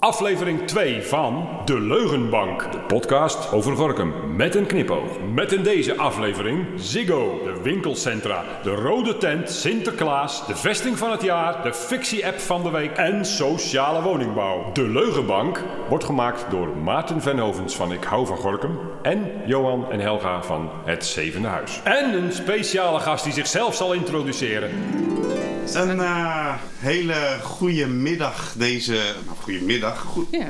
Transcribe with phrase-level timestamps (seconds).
[0.00, 5.18] Aflevering 2 van De Leugenbank, de podcast over Gorkum met een knipoog.
[5.34, 11.22] Met in deze aflevering Ziggo, de winkelcentra, de rode tent, Sinterklaas, de vesting van het
[11.22, 14.72] jaar, de fictie-app van de week en sociale woningbouw.
[14.72, 20.00] De Leugenbank wordt gemaakt door Maarten Venhovens van Ik Hou van Gorkum en Johan en
[20.00, 21.80] Helga van Het Zevende Huis.
[21.84, 24.70] En een speciale gast die zichzelf zal introduceren.
[25.72, 28.92] Een eh, hele goede middag deze...
[29.26, 30.00] Nou, goede middag.
[30.00, 30.46] Goed, Ja,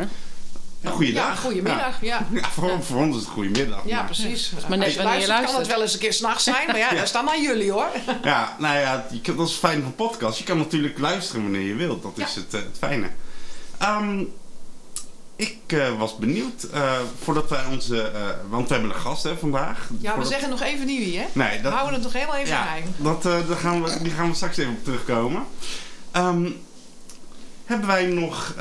[0.83, 1.41] een goede Ja, dag.
[1.41, 1.99] goedemiddag.
[2.03, 3.81] Ja, Ja, voor, voor ons is het goede middag.
[3.85, 4.53] ja maar- precies.
[4.69, 6.91] maar net wanneer je luistert, kan het wel eens een keer s'nachts zijn, maar ja,
[6.91, 7.89] dat is dan aan jullie hoor.
[8.23, 9.07] Ja, nou ja,
[9.37, 10.39] dat is fijn van podcast.
[10.39, 12.03] Je kan natuurlijk luisteren wanneer je wilt.
[12.03, 13.07] Dat is het, eh, het fijne.
[13.79, 14.25] Ehm,
[15.41, 18.03] ik eh, was benieuwd, eh, voordat wij onze...
[18.03, 19.89] eh, want we hebben een gast hè, vandaag.
[19.99, 21.27] Ja, we zeggen nog even niet wie, hè?
[21.33, 22.85] Nee, We dat, houden het nog heel even ja, geheim.
[22.97, 25.45] dat, daar gaan we, die gaan we straks even op terugkomen.
[26.11, 26.51] Ehm,
[27.65, 28.55] hebben wij nog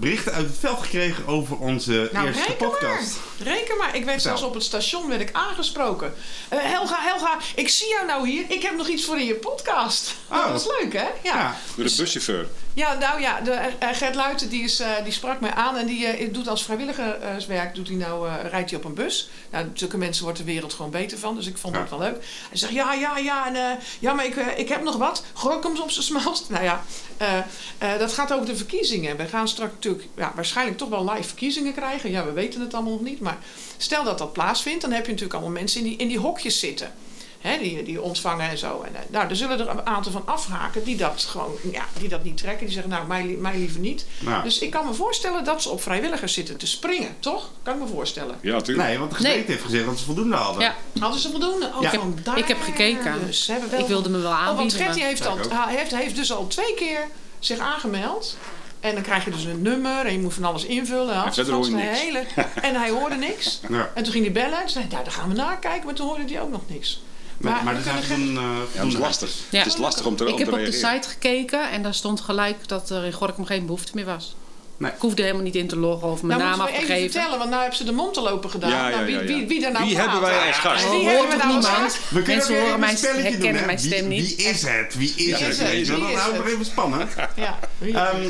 [0.00, 3.16] berichten uit het veld gekregen over onze Nou, eerste podcast?
[3.16, 3.29] maar.
[3.42, 3.96] Reken maar.
[3.96, 6.14] Ik werd zelfs op het station werd ik aangesproken.
[6.48, 8.44] Eh, Helga, Helga, ik zie jou nou hier.
[8.48, 10.08] Ik heb nog iets voor in je podcast.
[10.30, 10.42] Oh.
[10.42, 11.02] Dat was leuk, hè?
[11.22, 11.34] Ja.
[11.34, 11.56] Ja.
[11.76, 12.48] Door de buschauffeur.
[12.74, 15.86] Ja, nou ja, de, eh, Gert Luiten die, is, eh, die sprak mij aan en
[15.86, 19.30] die doet als vrijwilligerswerk, doet hij nou, eh, rijdt hij op een bus.
[19.50, 21.80] Nou, zulke mensen wordt de wereld gewoon beter van, dus ik vond Ja.
[21.80, 22.24] dat wel leuk.
[22.48, 25.24] Hij zegt, ja, ja, ja, en, eh, ja maar ik, ik heb nog wat.
[25.32, 26.48] Gorkums op zijn smalst.
[26.48, 26.84] Nou ja,
[27.16, 27.38] eh,
[27.78, 29.16] eh, dat gaat over de verkiezingen.
[29.16, 32.10] We gaan straks natuurlijk ja, waarschijnlijk toch wel live verkiezingen krijgen.
[32.10, 33.29] Ja, we weten het allemaal nog niet, maar
[33.76, 36.58] stel dat dat plaatsvindt, dan heb je natuurlijk allemaal mensen in die, in die hokjes
[36.58, 36.92] zitten.
[37.40, 38.82] Hè, die, die ontvangen en zo.
[38.86, 42.08] En, eh, nou, er zullen er een aantal van afhaken die dat gewoon ja, die
[42.08, 42.64] dat niet trekken.
[42.64, 44.06] Die zeggen, nou, mij, li- mij liever niet.
[44.18, 47.50] Nou, Dus ik kan me voorstellen dat ze op vrijwilligers zitten te springen, toch?
[47.62, 48.38] Kan ik me voorstellen.
[48.42, 48.88] Ja, natuurlijk.
[48.88, 49.48] nee, want de gemeente Nee.
[49.50, 50.62] heeft gezegd dat ze voldoende hadden.
[50.62, 50.74] ja.
[51.00, 51.72] Hadden ze voldoende?
[51.74, 51.90] Oh, Ja.
[51.90, 53.26] vandaar Ik heb gekeken.
[53.26, 53.44] Dus.
[53.44, 54.78] Ze hebben wel ik wilde me wel Oh, want aanbieden.
[54.80, 57.06] Gertie maar- heeft, al, heeft, heeft dus al twee keer
[57.38, 58.36] zich aangemeld.
[58.80, 61.32] En dan krijg je dus een nummer en je moet van alles invullen.
[61.32, 62.00] Verder vast hoor je een niks.
[62.00, 62.24] Hele,
[62.68, 63.60] en hij hoorde niks.
[63.68, 63.90] Ja.
[63.94, 64.62] En toen ging hij bellen.
[64.62, 65.86] En zei nou, daar gaan we nakijken.
[65.86, 67.02] Maar toen hoorde hij ook nog niks.
[67.38, 68.36] Maar, maar kunnen toen...
[68.36, 69.30] eh, Ja, dat is voldoende lastig.
[69.50, 69.58] Ja.
[69.58, 72.68] Het is lastig om te, Ik heb op de site gekeken en daar stond gelijk
[72.68, 74.34] dat er in Gorkum geen behoefte meer was.
[74.76, 74.90] Nee.
[74.90, 77.10] Ik hoefde helemaal niet in te loggen of mijn Nou, naam af te even geven.
[77.10, 78.70] vertellen, want nou hebben ze de mond te lopen gedaan.
[78.70, 79.26] Ja, ja, nou, wie, ja, ja.
[79.26, 80.10] Wie, wie er nou Wie praat?
[80.10, 80.90] hebben wij als gast?
[80.90, 81.92] Wie hoort hebben we toch nou als niemand?
[81.92, 82.10] gast?
[82.10, 84.36] We kunnen Mensen horen even mijn een herkennen doen, mijn stem wie, niet.
[84.36, 84.94] Wie is het?
[84.96, 85.40] Wie is Wie het?
[85.40, 85.70] is het?
[85.70, 86.44] Wie Dat is houdt het?
[86.44, 87.10] nog even spannend.
[87.36, 88.28] Ja, wie- Ehm,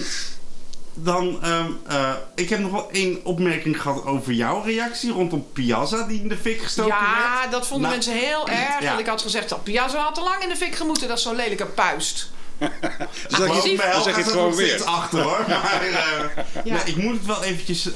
[0.95, 6.03] dan, ehm, eh, ik heb nog wel één opmerking gehad over jouw reactie rondom Piazza
[6.07, 7.53] die in de fik gestoken ja, werd.
[7.53, 8.81] dat vonden Nou, mensen heel erg.
[8.81, 8.87] ja.
[8.89, 11.09] Want ik had gezegd, dat Piazza had te lang in de fik gemoeten.
[11.09, 12.31] Dat is zo'n lelijke puist.
[12.61, 12.71] Dan
[13.31, 14.85] zeg Geloof je, dan zeg je het staat gewoon weer.
[14.85, 15.45] achter hoor.
[15.49, 16.75] Maar eh, Ja.
[16.75, 17.89] nee, ik moet het wel eventjes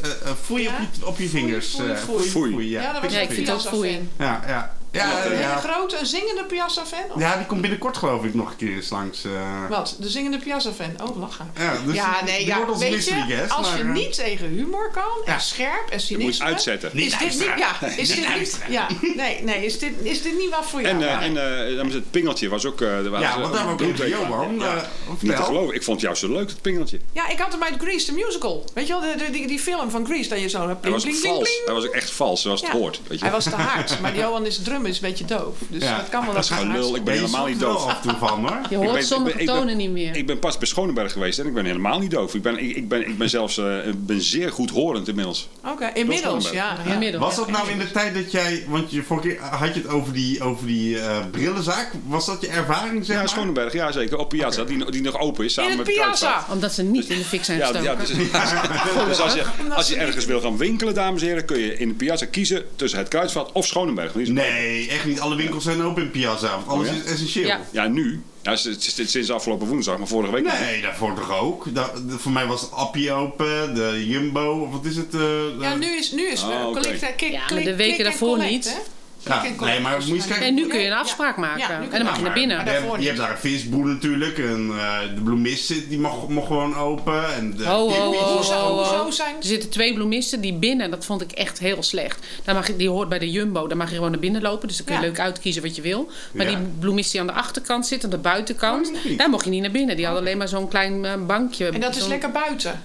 [0.44, 0.78] foeien Ja?
[0.82, 1.68] op, je, op je vingers.
[1.74, 2.52] Foei, eh, foei, foei.
[2.52, 2.92] foei, Ja, ja.
[2.92, 3.78] dat was Ja, ik vind het ook Piazza-fan.
[3.78, 4.08] foei.
[4.18, 5.08] Ja, ja.
[5.10, 7.04] Ja, Een ja, hele grote, een zingende Piazza-fan?
[7.14, 9.24] Of ja, die komt binnenkort geloof ik nog een keer eens langs.
[9.24, 9.30] eh.
[9.68, 9.96] Wat?
[9.98, 10.90] De zingende Piazza-fan?
[11.08, 11.50] Oh, lachen.
[11.58, 14.14] ja, dus ja, nee, ja, wordt weet mystery je, guest, als je maar, eh, niet
[14.14, 15.32] tegen humor kan, Ja.
[15.34, 16.44] en scherp en Je moet cynisme...
[16.44, 16.90] uitzetten.
[16.92, 20.22] Niet is dit niet, ja, is Niet dit niet, ja, nee, nee, is dit, is
[20.22, 20.94] dit niet wat voor jou?
[20.94, 22.80] En, eh, en eh, dan is het pingeltje was ook...
[22.80, 23.02] Ja,
[23.40, 23.96] want daar we ook.
[24.06, 24.58] Johan.
[24.58, 24.90] Ja.
[25.20, 25.74] Niet te geloven.
[25.74, 26.98] Ik vond het juist zo leuk, het pingeltje.
[27.12, 28.64] Ja, ik had hem uit Grease, de musical.
[28.74, 30.66] Weet je wel, de, de- die, die film van Grease, dat je zo...
[30.66, 31.60] Hij Bling, was bling, vals.
[31.64, 33.00] Hij was ook echt vals, zoals het hoort.
[33.08, 33.24] Weet je.
[33.24, 35.56] Hij was te hard, maar Johan is is een beetje doof.
[35.68, 35.96] Dus Ja.
[35.96, 36.96] dat kan wel Dat is gewoon lul.
[36.96, 37.84] Ik ben helemaal niet er wel doof.
[37.86, 38.58] af en toe van hoor.
[38.70, 40.16] Je Ik hoort ben- sommige ben- ik ben- tonen niet meer.
[40.16, 42.34] Ik ben pas bij Schonenberg geweest en ik ben helemaal niet doof.
[42.34, 43.64] Ik ben, ik, ik ben, ik ben zelfs eh,
[43.96, 45.48] ben zeer goed horend inmiddels.
[45.66, 46.76] Oké, inmiddels, ja.
[46.92, 47.24] Inmiddels.
[47.24, 49.88] Was dat nou in de tijd dat jij, want je vorige keer had je het
[49.90, 53.28] over die, over die eh, brillenzaak, was dat je ervaring zeg Ja, maar?
[53.30, 54.18] Schonenberg, ja zeker.
[54.18, 55.52] Op Piazza, die, die nog open is.
[55.52, 56.18] Samen In met Kruidvat.
[56.30, 56.52] Piazza!
[56.52, 57.90] Omdat ze niet in de fik zijn Ja, gestoken.
[57.90, 58.08] ja, dus,
[59.08, 61.88] dus als je, als je ergens wil gaan winkelen, dames en heren, kun je in
[61.88, 64.12] de Piazza kiezen tussen het Kruidvat of Schonenberg.
[64.12, 64.28] Die is-
[64.74, 65.20] Nee, echt niet.
[65.20, 67.00] Alle winkels zijn open in Piazza, want alles Oh, ja?
[67.02, 67.46] is essentieel.
[67.46, 67.60] Ja.
[67.70, 68.22] Ja, nu.
[68.42, 70.44] Ja, sinds, afgelopen woensdag, maar vorige week.
[70.44, 70.60] niet.
[70.60, 71.74] Nee, daarvoor toch ook?
[71.74, 75.14] Da- de- voor mij was het Appie open, de Jumbo, of wat is het?
[75.14, 75.20] eh,
[75.60, 76.80] Ja, nu is, nu is Oh, oké.
[76.80, 78.64] click, click, Ja, maar de weken daarvoor collect, niet.
[78.64, 78.78] hè?
[79.24, 79.98] Ja, nee, maar collect.
[79.98, 80.46] moet je eens kijken.
[80.46, 80.98] En nu kun je een Ja.
[80.98, 81.70] afspraak maken.
[81.70, 82.64] En dan mag je naar binnen.
[82.64, 83.06] Je hebt, je niet.
[83.06, 87.34] hebt daar een visboer natuurlijk, en eh, de bloemist zit, die mag, mag gewoon open.
[87.34, 88.76] En de Hoezo, ho.
[88.76, 89.36] hoezo zijn...
[89.36, 92.26] Er zitten twee bloemisten die binnen, dat vond ik echt heel slecht.
[92.44, 94.68] Daar mag je, die hoort bij de Jumbo, daar mag je gewoon naar binnen lopen.
[94.68, 95.06] Dus dan kun je Ja.
[95.06, 96.10] leuk uitkiezen wat je wil.
[96.32, 96.56] Maar Ja.
[96.56, 99.62] die bloemist die aan de achterkant zit, aan de buitenkant, Oh, daar mocht je niet
[99.62, 99.96] naar binnen.
[99.96, 101.68] Die hadden alleen maar zo'n klein eh, bankje.
[101.68, 102.82] En dat is lekker buiten.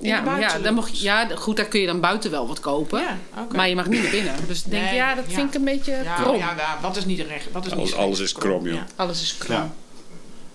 [0.00, 3.00] Ja, ja, dan mocht je, ja, goed, daar kun je dan buiten wel wat kopen.
[3.00, 3.56] Ja, oké.
[3.56, 4.34] Maar je mag niet naar binnen.
[4.46, 5.34] Dus denk, Nee, ja, dat ja.
[5.34, 6.36] vind ik een beetje Ja, krom.
[6.36, 7.46] ja, ja, wat is niet recht?
[7.52, 8.74] Wat is Alles- niet alles is krom, joh.
[8.74, 8.86] Ja.
[8.96, 9.56] Alles is krom.
[9.56, 9.70] Ja.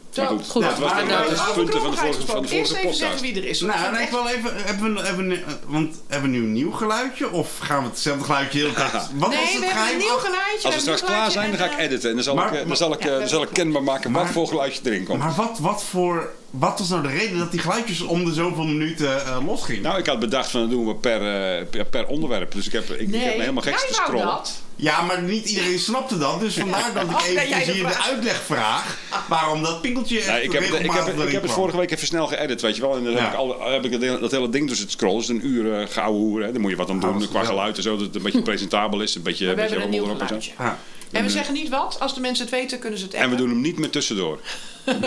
[0.09, 2.71] Zo, Maar goed, Goed, dat was maar- de, punten van de vorige, van de Eerst
[2.71, 3.21] vorige even zeggen podcast.
[3.21, 3.61] wie er is.
[3.61, 6.71] Nou, ik wel even, hebben we, hebben we, eh, want hebben we nu een nieuw
[6.71, 7.31] geluidje?
[7.31, 8.91] Of gaan we hetzelfde geluidje heel tijd?
[8.91, 9.91] Wat Nee, het we hebben geheim?
[9.93, 10.65] een nieuw geluidje.
[10.65, 12.09] Als we straks klaar zijn, dan ga ik editen.
[12.09, 13.83] En dan zal Maar- ik, eh, dan zal ik, eh, Ja, dan zal ik kenbaar
[13.83, 15.19] maken Maar- wat voor geluidje erin komt.
[15.19, 18.63] Maar wat, wat voor wat was nou de reden dat die geluidjes om de zoveel
[18.63, 19.81] minuten eh losgingen?
[19.81, 21.21] Nou, ik had bedacht van dat doen we per,
[21.59, 22.51] eh, per, per onderwerp.
[22.53, 24.25] Dus ik heb, ik, ik heb me helemaal gek jij te wou scrollen.
[24.25, 24.61] dat.
[24.75, 26.39] Ja, maar niet iedereen snapte dat.
[26.39, 28.97] Dus vandaar dat ik Oh, nee, de hier de uitleg vraag.
[29.27, 31.91] Waarom dat pinkeltje echt Nee, ik, heb, het- ik, heb, ik heb het vorige week
[31.91, 32.95] even snel geëdit, weet je wel.
[32.97, 33.19] En dan Ja.
[33.19, 35.17] heb ik, al, heb ik dat, hele- dat hele ding tussen het scrollen.
[35.17, 36.41] Dus een uur uh, geouwe hoer.
[36.43, 36.51] Hè.
[36.51, 37.95] Daar moet je wat aan Ah, doen dat is qua geluid en zo.
[37.95, 39.15] Dat het een beetje presentabel is.
[39.15, 40.51] Een beetje, een beetje hebben een geluidje.
[40.57, 40.77] Ja.
[41.11, 41.99] En we zeggen niet wat.
[41.99, 44.39] Als de mensen het weten, kunnen ze het En we doen hem niet meer tussendoor.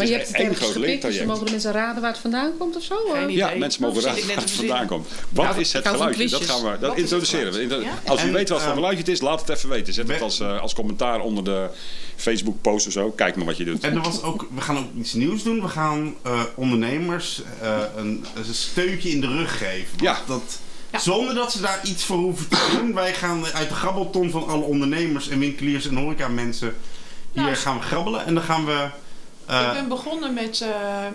[0.00, 2.20] Maar je hebt het één ergens groot gepikt, dus mogen de mensen raden waar het
[2.20, 2.94] vandaan komt of zo?
[2.94, 3.16] hoor.
[3.16, 3.36] Geen idee.
[3.36, 5.08] Ja, mensen mogen raden waar het vandaan komt.
[5.28, 6.28] Wat is het geluidje?
[6.28, 7.88] Dat gaan we dat introduceren we.
[8.06, 9.92] Als u En, weet wat voor geluidje het is, laat het even weten.
[9.94, 11.70] Zet het als, eh, als commentaar onder de
[12.16, 13.10] Facebook post of zo.
[13.10, 13.84] Kijk maar wat je doet.
[13.84, 15.60] En er was ook, we gaan ook iets nieuws doen.
[15.60, 19.98] We gaan eh, ondernemers eh, een, een steuntje in de rug geven.
[20.00, 20.18] Ja.
[20.26, 20.58] Dat,
[20.92, 20.98] Ja.
[20.98, 22.94] Zonder dat ze daar iets voor hoeven te doen.
[22.94, 26.76] Wij gaan uit de grabbelton van alle ondernemers en winkeliers en horeca mensen.
[27.32, 28.88] Hier Nou, gaan we grabbelen en dan gaan we...
[29.46, 30.68] eh, ik ben begonnen met eh,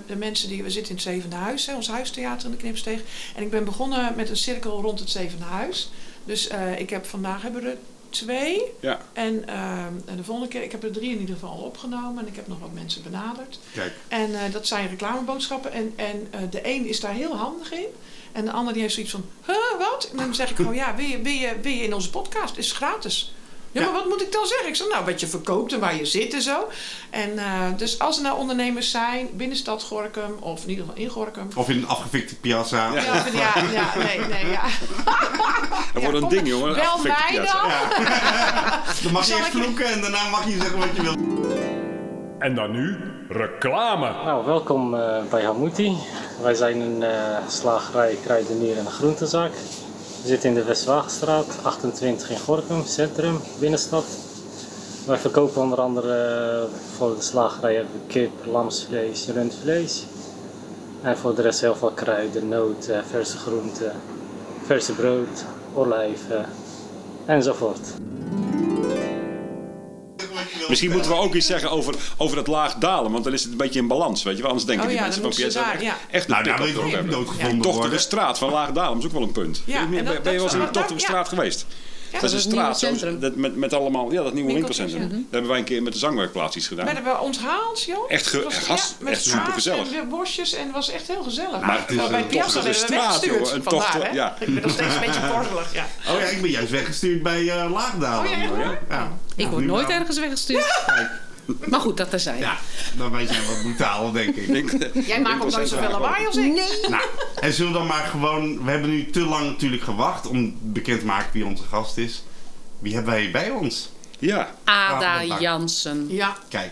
[0.08, 0.64] de mensen die...
[0.64, 3.00] We zitten in het Zevende Huis, hè, ons huistheater in de Knipsteeg.
[3.36, 5.90] En ik ben begonnen met een cirkel rond het Zevende Huis.
[6.24, 7.78] Dus eh, ik heb vandaag hebben we er
[8.10, 8.62] twee.
[8.80, 9.00] Ja.
[9.14, 12.24] En, eh, en de volgende keer, ik heb er drie in ieder geval opgenomen.
[12.24, 13.60] En ik heb nog wat mensen benaderd.
[13.74, 15.72] kijk, En eh, dat zijn reclameboodschappen.
[15.72, 17.86] En, en eh, de een is daar heel handig in.
[18.36, 20.10] En de ander die heeft zoiets van, huh, wat?
[20.12, 22.58] En dan zeg ik gewoon, ja, wil je, wil je, wil je in onze podcast?
[22.58, 23.34] Is gratis.
[23.72, 23.88] Ja, Ja.
[23.88, 24.68] maar wat moet ik dan zeggen?
[24.68, 26.68] Ik zeg, nou, wat je verkoopt en waar je zit en zo.
[27.10, 31.02] En eh, dus als er nou ondernemers zijn, binnen stad Gorkum, of in ieder geval
[31.02, 31.48] in Gorkum.
[31.56, 32.94] of in een afgefikte piazza.
[32.94, 34.64] Ja, ja, ja, ja, nee, nee, ja.
[35.94, 36.74] Dat wordt een ding, jongen.
[36.74, 37.62] Bel mij piazza.
[37.62, 38.06] dan.
[39.04, 41.18] Dan mag je Zal eerst vloeken en daarna mag je zeggen wat je wilt.
[42.40, 42.98] En dan nu
[43.30, 44.12] reclame.
[44.24, 45.98] Nou, welkom eh, bij Hamuti.
[46.42, 49.52] Wij zijn een eh, slagerij, kruidenier en groentezaak.
[50.22, 54.06] We zitten in de Westwagenstraat, 28 in Gorkum, centrum, binnenstad.
[55.08, 60.06] Wij verkopen onder andere eh, voor de slagerij hebben kip, lamsvlees, rundvlees.
[61.02, 63.92] En voor de rest heel veel kruiden, noten, verse groenten,
[64.66, 66.46] verse brood, olijven
[67.26, 67.94] enzovoort.
[70.70, 73.12] Misschien moeten we ook iets zeggen over, over het laag dalen.
[73.12, 74.24] Want dan is het een beetje in balans.
[74.24, 74.50] Weet je wel?
[74.52, 75.32] Anders denken Oh die ja, mensen van
[75.64, 75.98] daar, echt, ja.
[76.12, 77.62] echt een Nou, pik op hebben.
[77.74, 78.00] worden?
[78.00, 79.62] straat van Laag Dalem is ook wel een punt.
[79.66, 81.06] Ja, ben je, en ben dat- je wel eens in de dat- Tochtige ja.
[81.06, 81.66] straat geweest?
[82.22, 85.10] Dat is een dat is straat zo, dat met, met allemaal, ja, dat nieuwe winkelcentrum.
[85.10, 86.86] Daar hebben wij een keer met de zangwerkplaats iets gedaan.
[86.86, 88.12] Maar hebben we onthaald, joh.
[88.12, 89.92] Echt ge- was- gast- met echt kaas supergezellig.
[89.92, 91.62] En bosjes en het was echt heel gezellig.
[91.62, 93.34] Maar het is bij een Piazza we straat, weggestuurd.
[93.48, 93.54] joh.
[93.56, 94.12] Een Vandaar, tochtige- hè?
[94.14, 94.36] ja.
[94.40, 95.86] Ik ben nog steeds een beetje kortelig, ja.
[96.14, 98.32] Oh ja, ik ben juist weggestuurd bij eh Laagdalen.
[98.92, 99.02] Oh.
[99.36, 100.84] Ik word nooit ergens weggestuurd.
[101.72, 102.40] Maar goed, dat terzijde.
[102.40, 102.58] Ja,
[102.98, 104.90] dan wij zijn wat brutaal, denk ik.
[105.08, 106.54] Jij maakt ook nooit zoveel lawaai als ik.
[106.54, 106.90] Nee.
[106.90, 107.04] Nou,
[107.40, 108.64] en zullen we dan maar gewoon...
[108.64, 112.24] We hebben nu te lang natuurlijk gewacht om bekend te maken wie onze gast is.
[112.80, 113.90] Wie hebben wij bij ons?
[114.20, 116.06] Ja, Ada Ah, Jansen.
[116.10, 116.38] Ja.
[116.50, 116.72] Kijk.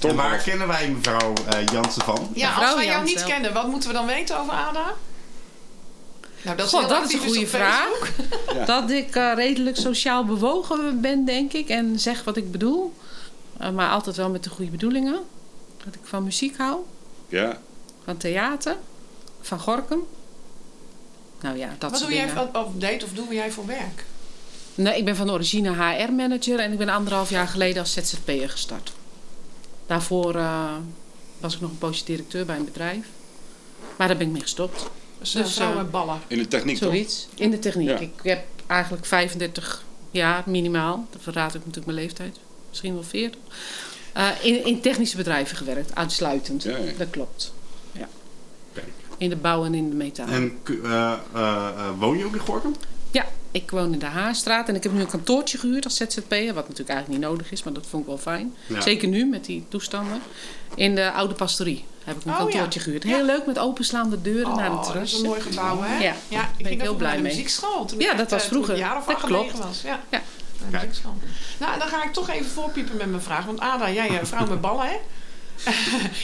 [0.00, 2.30] En waar kennen wij mevrouw eh, Jansen van?
[2.34, 4.94] ja, als wij jou niet kennen, wat moeten we dan weten over Ada?
[6.42, 8.12] Nou, dat is, God, heel dat is actief een goede op vraag.
[8.54, 8.64] Ja.
[8.64, 11.68] Dat ik eh, redelijk sociaal bewogen ben, denk ik.
[11.68, 12.94] En zeg wat ik bedoel.
[13.64, 15.20] Eh, maar altijd wel met de goede bedoelingen.
[15.84, 16.80] Dat ik van muziek hou.
[17.28, 17.58] ja.
[18.04, 18.76] Van theater.
[19.40, 20.00] Van Gorkum.
[21.40, 22.54] Nou ja, dat Wat soort doe jij, dingen.
[22.54, 24.04] of, of deed of doe jij voor werk?
[24.74, 26.58] Nee, ik ben van origine HR-manager.
[26.58, 28.92] En ik ben anderhalf jaar geleden als ZZP'er gestart.
[29.86, 30.72] Daarvoor eh,
[31.40, 33.06] was ik nog een poosje directeur bij een bedrijf.
[33.96, 34.90] Maar daar ben ik mee gestopt.
[35.18, 36.20] Dus, vrouw eh, met ballen.
[36.26, 36.88] In de techniek toch?
[36.88, 37.28] Zoiets.
[37.34, 37.88] In de techniek.
[37.88, 37.98] Ja.
[37.98, 41.06] Ik heb eigenlijk 35 jaar minimaal.
[41.10, 42.38] Dat verraad ik natuurlijk mijn leeftijd.
[42.74, 43.40] Misschien wel 40.
[44.12, 46.62] Eh, in, in technische bedrijven gewerkt, uitsluitend.
[46.62, 46.92] Ja, ja.
[46.98, 47.52] Dat klopt.
[47.92, 48.08] Ja.
[48.72, 48.86] Kijk.
[49.18, 50.26] In de bouw en in de metaal.
[50.28, 52.74] En eh, eh, woon je ook in Gorkum?
[53.10, 56.54] Ja, ik woon in de Haarstraat en ik heb nu een kantoortje gehuurd als ZZP'er.
[56.54, 58.54] Wat natuurlijk eigenlijk niet nodig is, maar dat vond ik wel fijn.
[58.66, 58.80] Ja.
[58.80, 60.20] Zeker nu met die toestanden.
[60.74, 62.84] In de oude pastorie heb ik een Oh, kantoortje ja.
[62.84, 63.02] gehuurd.
[63.02, 63.08] Ja.
[63.16, 65.12] Heel leuk met openslaande deuren naar een Oh, dat terras.
[65.12, 65.94] is een mooi gebouw, hè?
[66.04, 67.30] Ja, ja ben ik ik ging heel blij de mee.
[67.32, 67.84] muziekschool.
[67.84, 68.74] Toen Ja, ik, dat was toen ik vroeger.
[68.74, 69.58] een jaar of Dat klopt.
[69.58, 69.82] was.
[69.82, 70.00] Ja.
[70.70, 71.14] Muziekschool.
[71.58, 73.44] Nou, dan ga ik toch even voorpiepen met mijn vraag.
[73.44, 74.96] Want Ada, jij eh, vrouw met ballen, hè?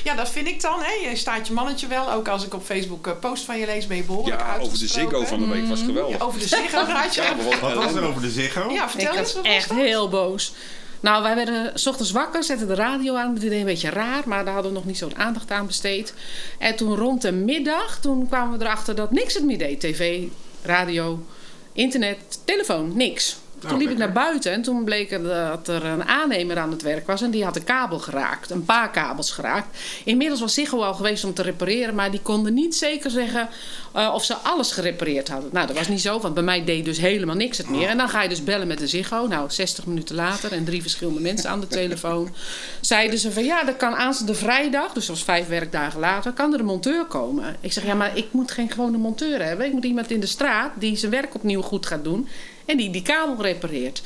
[0.05, 1.09] ja, dat vind ik dan, hè?
[1.11, 2.13] Je staat je mannetje wel.
[2.13, 4.79] Ook als ik op Facebook eh, post van je lees, ben je behoorlijk Ja, over
[4.79, 4.87] de.
[4.87, 6.19] Ziggo van de week was geweldig.
[6.19, 7.23] Ja, over de Ziggo had je.
[7.23, 8.71] Ja, wat was er over de Ziggo?
[8.71, 9.19] Ja, Ik vertel eens.
[9.21, 9.79] was wat was echt dat?
[9.79, 10.53] heel boos.
[11.01, 13.33] Nou, wij werden s ochtends wakker, zetten de radio aan.
[13.35, 16.15] Dat deed een beetje raar, maar daar hadden we nog niet zo'n aandacht aan besteed.
[16.59, 19.81] En toen rond de middag, toen kwamen we erachter dat niks het meer deed.
[19.81, 20.23] TV,
[20.63, 21.23] radio,
[21.73, 23.37] internet, telefoon, niks.
[23.69, 26.83] Toen liep ik naar buiten en toen bleek er dat er een aannemer aan het
[26.83, 27.23] werk was.
[27.23, 28.51] En die had een kabel geraakt.
[28.51, 29.79] Een paar kabels geraakt.
[30.05, 31.95] Inmiddels was Ziggo al geweest om te repareren.
[31.95, 33.49] Maar die konden niet zeker zeggen
[33.97, 35.51] uh, of ze alles gerepareerd hadden.
[35.53, 36.21] Nou, dat was niet zo.
[36.21, 37.89] Want bij mij deed dus helemaal niks het meer.
[37.89, 39.27] En dan ga je dus bellen met de Ziggo.
[39.27, 42.35] Nou, 60 minuten later en drie verschillende mensen aan de telefoon.
[42.81, 44.93] Zeiden ze van ja, dat kan aanstaande vrijdag.
[44.93, 46.33] Dus dat was vijf werkdagen later.
[46.33, 47.57] Kan er een monteur komen?
[47.61, 49.67] Ik zeg ja, maar ik moet geen gewone monteur hebben.
[49.67, 52.29] Ik moet iemand in de straat die zijn werk opnieuw goed gaat doen.
[52.65, 54.03] En die die kabel repareert.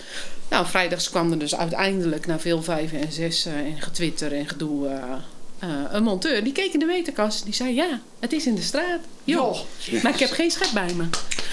[0.51, 5.01] Nou, vrijdags kwam er dus uiteindelijk na veel vijven en zes en getwitter en gedoe...
[5.65, 7.45] Uh, uh, een monteur, die keek in de meterkast.
[7.45, 9.01] Die zei, ja, het is in de straat.
[9.25, 9.57] Joh,
[10.03, 11.05] maar ik heb geen schep bij me.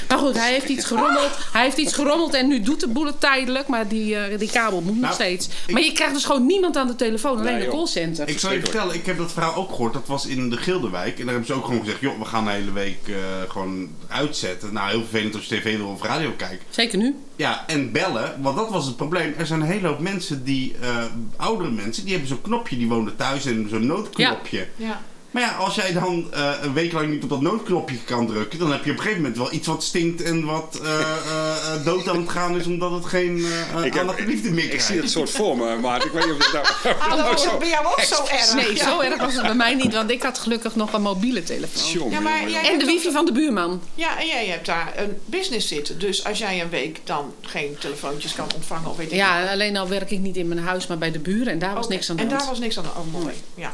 [0.08, 1.30] Maar goed, hij heeft iets gerommeld.
[1.51, 3.68] Hij heeft iets gerommeld en nu doet de boel het tijdelijk.
[3.68, 5.48] Maar die, uh, die kabel moet nog Nou, steeds.
[5.68, 7.38] ik- Maar je krijgt dus gewoon niemand aan de telefoon.
[7.39, 7.72] Alleen Nee, joh.
[7.74, 8.27] callcenter.
[8.27, 9.94] Ik zal je vertellen, ik heb dat verhaal ook gehoord.
[9.94, 11.12] Dat was in de Gildewijk.
[11.20, 13.15] En daar hebben ze ook gewoon gezegd, joh, we gaan de hele week eh,
[13.48, 14.74] gewoon uitzetten.
[14.74, 16.63] Nou, heel vervelend als je tv wil of radio kijkt.
[16.70, 17.15] Zeker nu.
[17.41, 19.33] Ja, en bellen, want dat was het probleem.
[19.38, 21.03] Er zijn een hele hoop mensen die, eh,
[21.36, 24.67] oudere mensen, die hebben zo'n knopje, die wonen thuis en zo'n noodknopje.
[24.75, 25.01] Ja.
[25.31, 28.59] Maar ja, als jij dan eh, een week lang niet op dat noodknopje kan drukken,
[28.59, 31.85] dan heb je op een gegeven moment wel iets wat stinkt en wat eh, eh,
[31.85, 33.45] dood aan het gaan is omdat het geen uh,
[33.85, 34.85] Ik, heb, aandacht en liefde meer ik krijgt.
[34.85, 36.95] zie het soort voor me, maar ik weet niet of het nou...
[37.17, 38.53] Dat was zo- bij jou ook zo erg.
[38.53, 38.83] Nee, Ja.
[38.89, 39.93] zo erg was het bij mij niet.
[39.93, 42.09] Want ik had gelukkig nog een mobiele telefoon.
[42.11, 43.81] Ja, maar En de wifi van de buurman.
[43.95, 46.00] Ja, en jij hebt daar een business zitten.
[46.00, 49.77] Dus als jij een week dan geen telefoontjes kan ontvangen of weet ik Ja, alleen
[49.77, 51.53] al werk ik niet in mijn huis, maar bij de buren.
[51.53, 52.39] En daar was niks aan de En hand.
[52.41, 53.33] daar was niks aan de Oh, mooi.
[53.55, 53.73] Ja.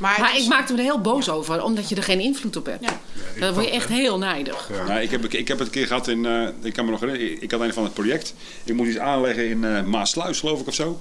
[0.00, 2.20] Maar, het Maar is- ik maakte me er heel boos over, omdat je er geen
[2.20, 2.84] invloed op hebt.
[2.84, 3.00] Ja.
[3.40, 4.68] Dan word je echt heel nijdig.
[4.72, 4.84] Ja.
[4.86, 7.00] Nou, ik, heb, ik heb het een keer gehad in, eh, ik kan me nog
[7.00, 8.34] herinneren, ik had een van het project.
[8.64, 11.00] Ik moest iets aanleggen in eh Maasluis, geloof ik, of zo.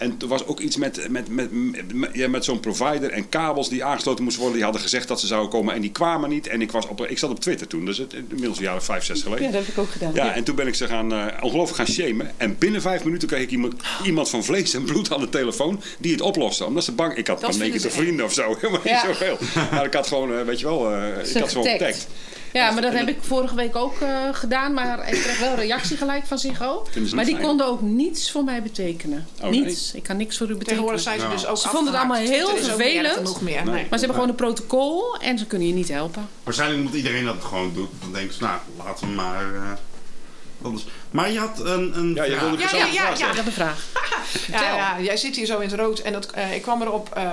[0.00, 1.48] En er was ook iets met, met, met,
[1.92, 4.56] met, ja, met zo'n provider en kabels die aangesloten moesten worden.
[4.58, 6.46] Die hadden gezegd dat ze zouden komen en die kwamen niet.
[6.46, 8.84] En ik, was op, ik zat op Twitter toen, dus het, inmiddels een jaar of
[8.84, 9.44] vijf, zes geleden.
[9.44, 10.14] Ja, dat heb ik ook gedaan.
[10.14, 12.30] Ja, en toen ben ik ze gaan, eh, ongelooflijk gaan shamen.
[12.36, 15.82] En binnen vijf minuten kreeg ik iemand, iemand van vlees en bloed aan de telefoon
[15.98, 16.64] die het oploste.
[16.64, 17.14] Omdat ze bang...
[17.16, 18.54] Ik had vinden ze vrienden of zo.
[18.60, 19.04] Helemaal niet Ja.
[19.06, 19.38] zoveel.
[19.70, 22.06] Maar ik had gewoon, eh, weet je wel, eh, ik had ze gewoon getagd.
[22.52, 24.74] Ja, maar dat heb ik vorige week ook eh, gedaan.
[24.74, 26.86] Maar ik kreeg wel reactie gelijk van Ziggo.
[27.14, 29.26] Maar die konden ook niets voor mij betekenen.
[29.42, 29.60] Oh, nee?
[29.64, 29.94] niets.
[29.94, 30.68] Ik kan niks voor u betekenen.
[30.84, 33.40] Tegenwoordig zijn ze dus ook Ze vonden het allemaal heel Twitter vervelend.
[33.40, 33.64] meer.
[33.64, 33.74] Nee.
[33.74, 33.86] Nee.
[33.90, 36.28] Maar ze hebben gewoon een protocol en ze kunnen je niet helpen.
[36.44, 37.88] Waarschijnlijk moet iedereen dat gewoon doen.
[38.00, 39.54] Dan denken ze, nou, laten we maar...
[39.54, 39.70] eh,
[40.62, 40.84] dat is...
[41.10, 42.40] Maar je had een, een Ja, je vraag.
[42.48, 43.86] wilde Ja, ja, ja, had een vraag.
[44.50, 45.98] Ja, ja, jij zit hier zo in het rood.
[45.98, 47.10] En dat, eh, ik kwam erop.
[47.14, 47.32] eh,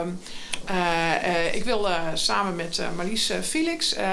[1.54, 4.08] ik wil eh, samen met eh, Marlies eh, Felix eh,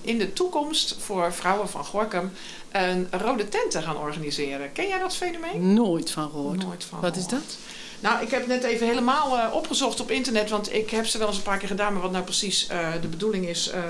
[0.00, 2.32] in de toekomst voor vrouwen van Gorkum
[2.72, 4.72] een rode tenten gaan organiseren.
[4.72, 5.74] Ken jij dat fenomeen?
[5.74, 6.62] Nooit van gehoord.
[6.64, 7.56] Nooit van Wat is dat?
[8.00, 11.18] Nou, ik heb het net even helemaal eh, opgezocht op internet, want ik heb ze
[11.18, 13.68] wel eens een paar keer gedaan, maar wat nou precies eh, de bedoeling is.
[13.68, 13.80] eh,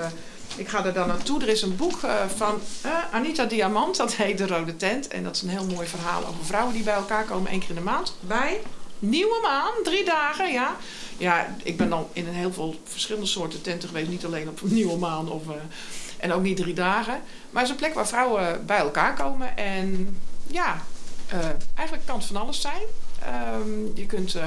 [0.55, 1.41] ik ga er dan naartoe.
[1.41, 5.07] Er is een boek eh, van eh, Anita Diamant, dat heet De Rode Tent.
[5.07, 7.69] En dat is een heel mooi verhaal over vrouwen die bij elkaar komen één keer
[7.69, 8.15] in de maand.
[8.19, 8.61] Bij
[9.03, 10.75] Nieuwe Maan, drie dagen, ja.
[11.17, 14.09] Ja, ik ben dan in een heel veel verschillende soorten tenten geweest.
[14.09, 15.55] Niet alleen op Nieuwe Maan of, eh,
[16.17, 17.21] en ook niet drie dagen.
[17.49, 19.57] Maar het is een plek waar vrouwen bij elkaar komen.
[19.57, 20.17] En
[20.47, 20.81] ja,
[21.27, 21.39] eh,
[21.75, 22.81] eigenlijk kan het van alles zijn.
[23.19, 24.45] Ehm, je kunt eh,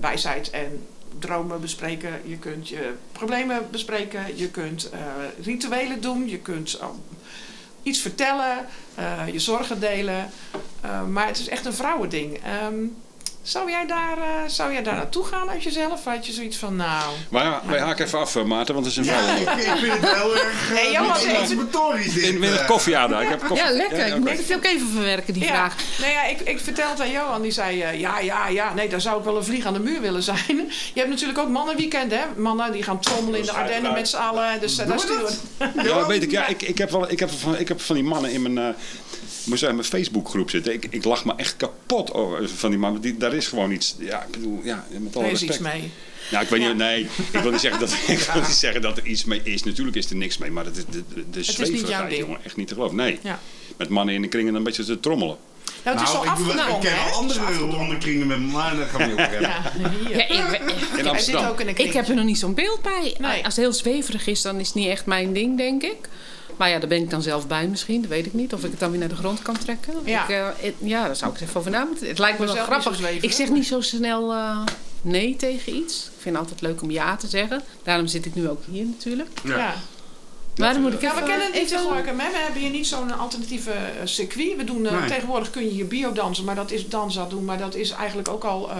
[0.00, 0.86] wijsheid en
[1.18, 2.20] dromen bespreken.
[2.24, 4.36] Je kunt je problemen bespreken.
[4.36, 4.90] Je kunt
[5.42, 6.28] rituelen doen.
[6.28, 6.80] Je kunt
[7.82, 8.66] iets vertellen.
[9.32, 10.30] je zorgen delen.
[11.10, 12.40] Maar het is echt een vrouwending.
[12.44, 12.74] Ehm,
[13.42, 16.04] zou, jij daar, eh, zou jij daar naartoe gaan uit jezelf?
[16.04, 17.12] Had je zoiets van, nou...
[17.28, 19.36] Maar ja, wij haken even af, eh, Maarten, want het is een Ja, vrouw.
[19.36, 22.22] ik, ik vind het heel erg Nee, Johan, niet even- emancipatorisch dit.
[22.22, 22.66] In, in het eh.
[22.66, 23.66] koffie aan, ik heb koffie.
[23.66, 23.98] Ja, lekker.
[24.06, 24.18] ik oké.
[24.18, 25.74] moet het ook even verwerken, die ja, vraag.
[25.98, 28.88] Nou ja, ik, ik vertelde het aan Johan, die zei, eh, ja, ja, ja, nee,
[28.88, 30.36] daar zou ik wel een vlieg aan de muur willen zijn.
[30.94, 32.24] Je hebt natuurlijk ook mannenweekenden, hè.
[32.40, 34.60] Mannen die gaan trommelen in de Ardennen met z'n allen.
[34.60, 35.38] Dus eh, daar sturen dat?
[35.74, 36.30] Ja, dat weet ik.
[36.30, 38.74] Ja, ik, ik, heb wel, ik, heb van, ik heb van die mannen in mijn,
[39.48, 40.72] eh moet zeggen, mijn Facebookgroep zitten.
[40.72, 43.00] Ik, ik lach me echt kapot over van die mannen.
[43.00, 43.94] Die, daar is gewoon iets.
[43.98, 45.60] Ja, ik bedoel, ja, met alle Er is respect.
[45.60, 45.90] iets mee.
[46.30, 46.68] Nou, ik weet Ja.
[46.68, 49.40] niet, nee, ik wil niet zeggen dat, ik wil niet zeggen dat er iets mee
[49.44, 49.62] is.
[49.64, 52.20] Natuurlijk is er niks mee, maar dat is de, de, de niet jouw zweverigheid, ding.
[52.22, 52.96] jongen, echt niet te geloven.
[52.96, 53.40] Nee, Ja.
[53.76, 55.36] met mannen in de kringen een beetje te trommelen.
[55.84, 58.46] Nou, het is Nou, zo ik, doe- ik ken is andere ronde kringen met me,
[58.46, 59.48] maar daar gaan we niet over hebben.
[59.50, 59.72] Ja,
[60.08, 60.16] hier.
[60.16, 61.44] Ja, ik, In Hij zit Amsterdam.
[61.46, 63.14] ook in een ik heb er nog niet zo'n beeld bij.
[63.18, 63.36] Nee.
[63.44, 65.96] Als het heel zweverig is, dan is het niet echt mijn ding, denk ik.
[66.58, 68.00] Maar ja, daar ben ik dan zelf bij misschien.
[68.00, 68.52] Dat weet ik niet.
[68.54, 69.94] Of ik het dan weer naar de grond kan trekken.
[70.04, 70.22] Ja.
[70.22, 72.08] Ik, eh, het- ja daar zou ik over na moeten.
[72.08, 72.96] Het lijkt me wel grappig.
[72.96, 74.60] zo ik zeg niet zo snel eh,
[75.02, 76.04] nee tegen iets.
[76.04, 77.62] Ik vind het altijd leuk om ja te zeggen.
[77.82, 79.30] Daarom zit ik nu ook hier natuurlijk.
[79.44, 79.74] Ja.
[80.56, 81.22] Maar dan moet ik Ja, even...
[81.22, 82.18] we kennen het niet even- in Gorkum.
[82.18, 82.30] hè.
[82.30, 84.56] We hebben hier niet zo'n alternatieve eh, circuit.
[84.56, 85.08] We doen, eh, Nee.
[85.08, 87.44] Tegenwoordig kun je hier biodansen, maar dat is dansa doen.
[87.44, 88.70] Maar dat is eigenlijk ook al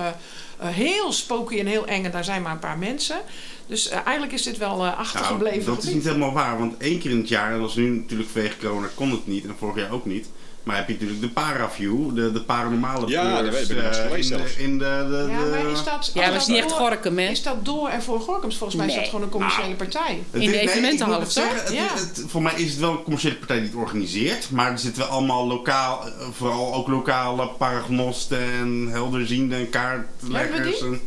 [0.66, 2.04] heel spooky en heel eng.
[2.04, 3.20] En daar zijn maar een paar mensen.
[3.66, 5.64] Dus eh, eigenlijk is dit wel eh achtergebleven.
[5.64, 7.76] Nou, dat is niet helemaal waar, want één keer in het jaar, en dat was
[7.76, 10.28] nu natuurlijk vanwege corona, kon het niet, en vorig jaar ook niet.
[10.68, 14.30] Maar heb je natuurlijk de Paraview, de, de paranormale Ja, dat weet ik, eh, geweest
[14.30, 14.56] in, zelfs.
[14.56, 16.10] de, in de, de, Ja, maar is dat...
[16.14, 17.28] Ja, dat is dat niet echt door- Gorkum, hè?
[17.28, 18.56] Is dat door en voor Gorkums?
[18.56, 20.22] Volgens mij is dat gewoon een commerciële partij.
[20.30, 23.76] Het In de evenementenhal het- voor mij is het wel een commerciële partij die het
[23.76, 24.50] organiseert.
[24.50, 30.78] Maar er zitten wel allemaal lokaal, eh, vooral ook lokale paragnosten en helderzienden en kaartleggers.
[30.80, 31.00] Hebben we En,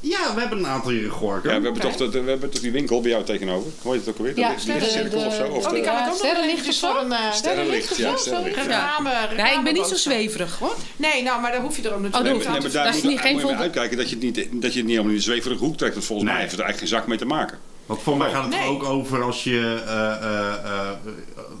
[0.00, 1.50] ja, we hebben een aantal hier in Gorkum.
[1.50, 3.70] Ja, we hebben, toch, de- we hebben toch die winkel bij jou tegenover?
[3.82, 4.38] Hoe heet het ook alweer?
[4.38, 5.44] Ja, de, of zo?
[5.46, 6.90] Of Oh, die de- kan ik ook nog sterrenlicht of zo?
[6.92, 7.12] voor een...
[7.12, 8.64] eh, Sterrenlicht, ja, of sterrenlicht.
[8.66, 8.98] Ja.
[9.36, 10.74] Ja, ik ben niet zo zweverig hoor.
[10.96, 12.76] Nee, nou, maar daar hoef je er ook natuurlijk niet hoeft aan Nee, te maar
[12.76, 14.72] daar Dat is moet, niet- geen moet je mee uitkijken dat je, het niet, dat
[14.72, 15.94] je het niet allemaal in de zweverige hoek trekt.
[15.94, 16.46] Want volgens mij Nee.
[16.48, 17.58] heeft het er eigenlijk geen zak mee te maken.
[17.90, 18.60] Want voor mij gaat het Nee.
[18.62, 20.90] er ook over als je eh, eh, eh,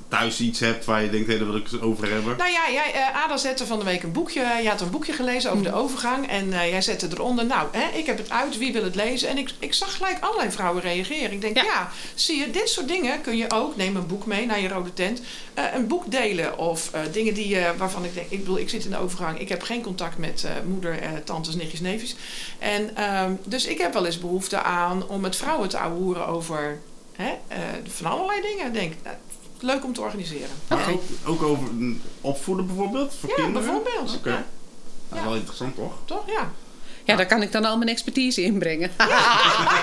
[0.08, 2.36] thuis iets hebt waar je denkt, hé, daar wil ik het over hebben.
[2.36, 4.58] Nou ja, jij, eh, Ada zette van de week een boekje.
[4.62, 6.28] Je had een boekje gelezen over de overgang.
[6.28, 9.28] En eh, jij zette eronder, nou, hè, ik heb het uit, wie wil het lezen?
[9.28, 11.32] En ik, ik zag gelijk allerlei vrouwen reageren.
[11.32, 11.62] Ik denk, ja.
[11.64, 11.90] Ja.
[12.14, 14.92] zie je, dit soort dingen kun je ook, neem een boek mee naar je rode
[14.94, 15.20] tent.
[15.54, 18.84] eh, een boek delen of eh, dingen die, waarvan ik denk, ik bedoel, ik zit
[18.84, 19.40] in de overgang.
[19.40, 22.14] Ik heb geen contact met eh, moeder, eh, tantes, nichtjes, neefjes.
[22.58, 26.78] En ehm, dus ik heb wel eens behoefte aan om met vrouwen te ouwehoeren over
[27.16, 27.58] hè, eh,
[27.88, 28.72] van allerlei dingen.
[28.72, 29.16] Denk, nou,
[29.60, 30.48] leuk om te organiseren.
[30.68, 31.68] Maar ook, ook over
[32.20, 33.62] opvoeden bijvoorbeeld, voor Ja, kinderen?
[33.66, 34.16] bijvoorbeeld.
[34.16, 34.30] Oké.
[34.30, 34.44] Ja.
[35.08, 35.92] Nou, wel interessant toch?
[36.04, 36.22] Toch?
[36.26, 36.50] Ja.
[37.04, 38.90] Ja, daar kan ik dan al mijn expertise inbrengen.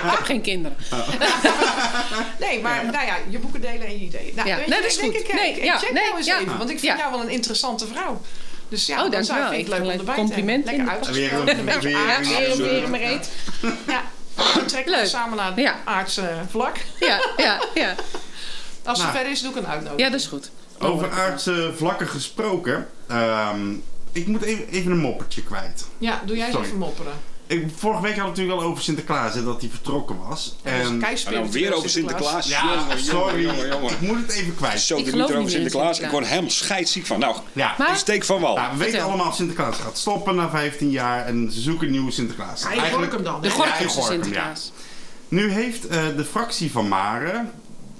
[0.02, 0.76] ik heb geen kinderen.
[2.40, 4.32] Nee, maar nou ja, je boeken delen en je ideeën.
[4.34, 5.22] Nou, Ja, weet nee, dat is ik denk, goed.
[5.24, 6.38] Ik, ik, Nee, ik ja, check nee, jou eens ja.
[6.40, 6.98] even, want ik vind Ja.
[6.98, 8.20] jou wel een interessante vrouw.
[8.68, 9.42] Dus ja, Oh, dan dankjewel.
[9.42, 10.64] zou- vind ik leuk om erbij te compliment.
[10.64, 12.24] Lekker Weer uitgesproken, een- een weer een-.
[12.28, 13.30] Ja, weer, weer maar eet.
[13.62, 14.17] Ja, dan trekken we
[14.86, 15.06] Leuk.
[15.06, 15.76] samen naar het Ja.
[15.84, 16.76] aardse vlak.
[17.00, 17.94] Ja, ja, ja.
[18.84, 20.00] Als het zover is, doe ik een uitnodiging.
[20.00, 20.50] ja, dat is goed.
[20.78, 22.88] Over aardse vlakken gesproken.
[23.08, 23.72] ehm,
[24.12, 25.86] ik moet even, even een moppertje kwijt.
[25.98, 27.12] Ja, doe jij eens even mopperen.
[27.48, 30.56] Ik, vorige week hadden we het natuurlijk al over Sinterklaas, hè, dat hij vertrokken was.
[30.64, 32.48] Ja, En, En keispiritueel dan weer over Sinterklaas.
[32.48, 33.92] ja, Jongen, sorry, Jongen, jongen, jongen.
[33.92, 34.80] ik moet het even kwijt.
[34.80, 35.88] Zo Ik de geloof over niet meer in Sinterklaas.
[35.88, 36.12] Ik Sinterklaas.
[36.20, 37.18] word helemaal scheidsziek van.
[37.18, 38.54] Nou, Ja, Maar- steek van wal.
[38.56, 42.10] nou, we weten allemaal Sinterklaas gaat stoppen na 15 jaar en ze zoeken een nieuwe
[42.10, 42.62] Sinterklaas.
[42.62, 43.48] Ja, je Gorkum dan, De?
[43.48, 44.72] Ja, Gorkum, Sinterklaas.
[45.28, 47.50] Nu heeft eh, de fractie van Maren,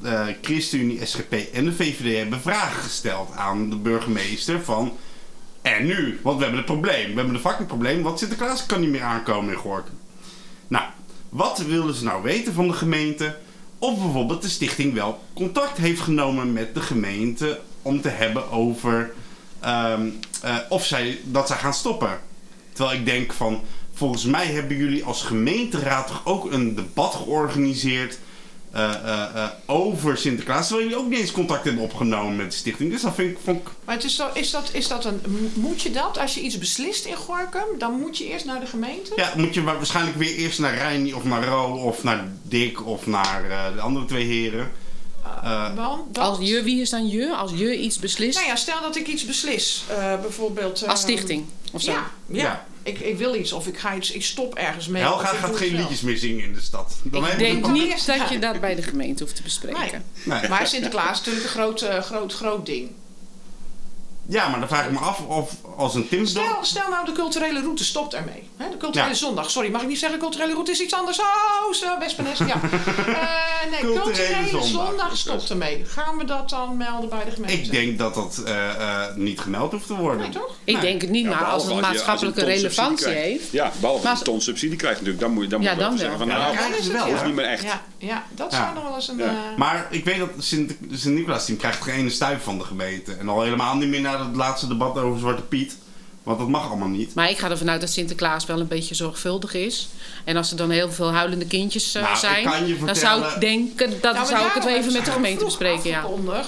[0.02, 4.92] eh ChristenUnie, SGP en de VVD hebben vragen gesteld aan de burgemeester van...
[5.62, 6.20] En nu?
[6.22, 7.08] Want we hebben het probleem.
[7.08, 9.98] We hebben een fucking probleem, want Sinterklaas kan niet meer aankomen in Gorkum.
[10.68, 10.84] Nou,
[11.28, 13.36] wat willen ze nou weten van de gemeente?
[13.78, 19.12] Of bijvoorbeeld de stichting wel contact heeft genomen met de gemeente om te hebben over
[19.60, 20.08] ehm,
[20.42, 22.20] eh, of zij, dat zij gaan stoppen.
[22.72, 23.60] Terwijl ik denk van,
[23.92, 28.18] volgens mij hebben jullie als gemeenteraad toch ook een debat georganiseerd
[28.78, 30.66] eh, eh, eh, over Sinterklaas.
[30.66, 32.90] Terwijl jullie ook niet eens contact hebben opgenomen met de stichting.
[32.92, 35.20] Dus dat vind ik, vond ik Maar het is, zo, is, dat, is dat een...
[35.54, 38.66] Moet je dat, als je iets beslist in Gorkum, dan moet je eerst naar de
[38.66, 39.12] gemeente?
[39.16, 42.86] Ja, moet je wa- waarschijnlijk weer eerst naar Reini of naar Ro of naar Dick
[42.86, 44.70] of naar eh, de andere twee heren.
[45.42, 47.36] Eh, Want dat- Als je, wie is dan je?
[47.36, 48.36] Als je iets beslist?
[48.38, 49.84] Nou ja, stel dat ik iets beslis.
[49.88, 50.86] eh, bijvoorbeeld...
[50.86, 51.90] Als stichting of zo?
[51.90, 52.42] Ja, ja.
[52.42, 52.66] Ja.
[52.82, 55.02] Ik, ik wil iets of ik ga iets, ik stop ergens mee.
[55.02, 56.96] Helga gaat geen liedjes meer zingen in de stad.
[57.02, 60.04] Dan Ik denk niet dat je dat bij de gemeente hoeft te bespreken.
[60.24, 60.40] Nee.
[60.40, 60.48] Nee.
[60.48, 62.90] Maar Sinterklaas is natuurlijk een groot, eh, groot, groot ding.
[64.30, 67.12] Ja, maar dan vraag ik me af of als een Tim Stel, stel nou de
[67.12, 68.48] culturele route stopt ermee.
[68.56, 69.16] Hè, de culturele Ja.
[69.16, 69.50] zondag.
[69.50, 71.20] Sorry, mag ik niet zeggen culturele route is iets anders?
[71.20, 72.38] Oh, zo, Wespennest.
[72.38, 72.60] Ja.
[73.08, 74.86] Eh, nee, Culturele culturele, zondag.
[74.88, 75.16] zondag.
[75.16, 75.84] stopt ermee.
[75.84, 77.56] Gaan we dat dan melden bij de gemeente?
[77.62, 80.20] Ik denk dat dat eh, eh, niet gemeld hoeft te worden.
[80.20, 80.54] Nee, toch?
[80.64, 80.82] Ik Nee.
[80.82, 83.22] denk het niet, Ja, maar als het als maatschappelijke een relevantie krijgt.
[83.22, 83.50] heeft.
[83.50, 85.22] Ja, behalve Maar als je een ton subsidie krijgt natuurlijk.
[85.24, 86.90] Dan moet je, dan Ja, moet je dan wel van Ja, nou, dan krijgen ze
[86.92, 87.16] het, wel, ja.
[87.16, 87.26] hè?
[87.26, 87.62] niet meer echt.
[87.62, 88.56] Ja, ja dat Ja.
[88.58, 89.18] zou nog wel eens een...
[89.18, 89.24] Ja.
[89.24, 93.12] eh, Maar ik weet dat Sint-Nicolaas-team krijgt geen ene stuif van de gemeente.
[93.12, 95.76] En al helemaal niet meer naar het laatste debat over Zwarte Piet.
[96.22, 97.14] Want dat mag allemaal niet.
[97.14, 99.88] Maar ik ga ervan uit dat Sinterklaas wel een beetje zorgvuldig is.
[100.24, 102.96] En als er dan heel veel huilende kindjes eh, Nou, ik zijn, kan je dan
[102.96, 105.90] zou ik denken, dat Nou, zou ik het even met de gemeente vroeg bespreken.
[105.90, 106.04] Ja.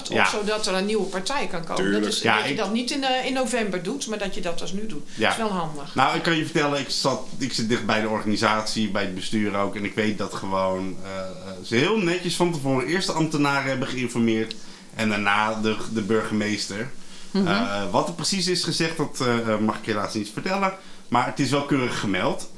[0.09, 0.21] Ja.
[0.23, 1.75] Of zodat er een nieuwe partij kan komen.
[1.75, 2.03] Tuurlijk.
[2.03, 4.35] Dat, is, Ja, dat je ik- dat niet in, eh, in november doet, maar dat
[4.35, 5.03] je dat als nu doet.
[5.13, 5.21] Ja.
[5.29, 5.95] Dat is wel handig.
[5.95, 9.15] Nou, ik kan je vertellen, ik, zat, ik zit dicht bij de organisatie, bij het
[9.15, 9.75] bestuur ook.
[9.75, 11.25] En ik weet dat gewoon eh, eh,
[11.65, 14.55] ze heel netjes van tevoren eerst de ambtenaren hebben geïnformeerd.
[14.95, 16.89] En daarna de, de burgemeester.
[17.33, 20.73] Eh, wat er precies is gezegd, dat eh, mag ik helaas niet vertellen.
[21.07, 22.49] Maar het is wel keurig gemeld.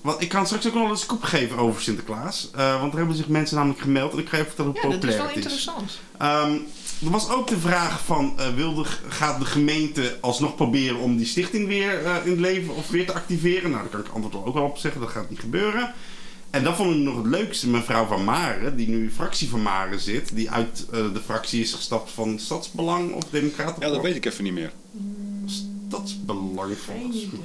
[0.00, 2.50] Wat, ik kan straks ook nog wel een scoop geven over Sinterklaas.
[2.54, 4.12] Eh, want er hebben zich mensen namelijk gemeld.
[4.12, 5.42] En ik ga even vertellen hoe Ja, dat is populair wel het is.
[5.52, 5.98] interessant.
[6.18, 6.52] Ehm,
[7.04, 11.16] er was ook de vraag van, eh, wil de, gaat de gemeente alsnog proberen om
[11.16, 13.70] die stichting weer in het leven of weer te activeren?
[13.70, 15.94] Nou, daar kan ik antwoord ook wel op zeggen, dat gaat niet gebeuren.
[16.50, 20.00] En dat vond ik nog het leukste, mevrouw Van Maren, die nu fractie van Maren
[20.00, 23.82] zit, die uit eh, de fractie is gestapt van Stadsbelang of Democraten.
[23.86, 24.72] Ja, dat weet ik even niet meer.
[25.46, 27.40] Stadsbelang volgens mij.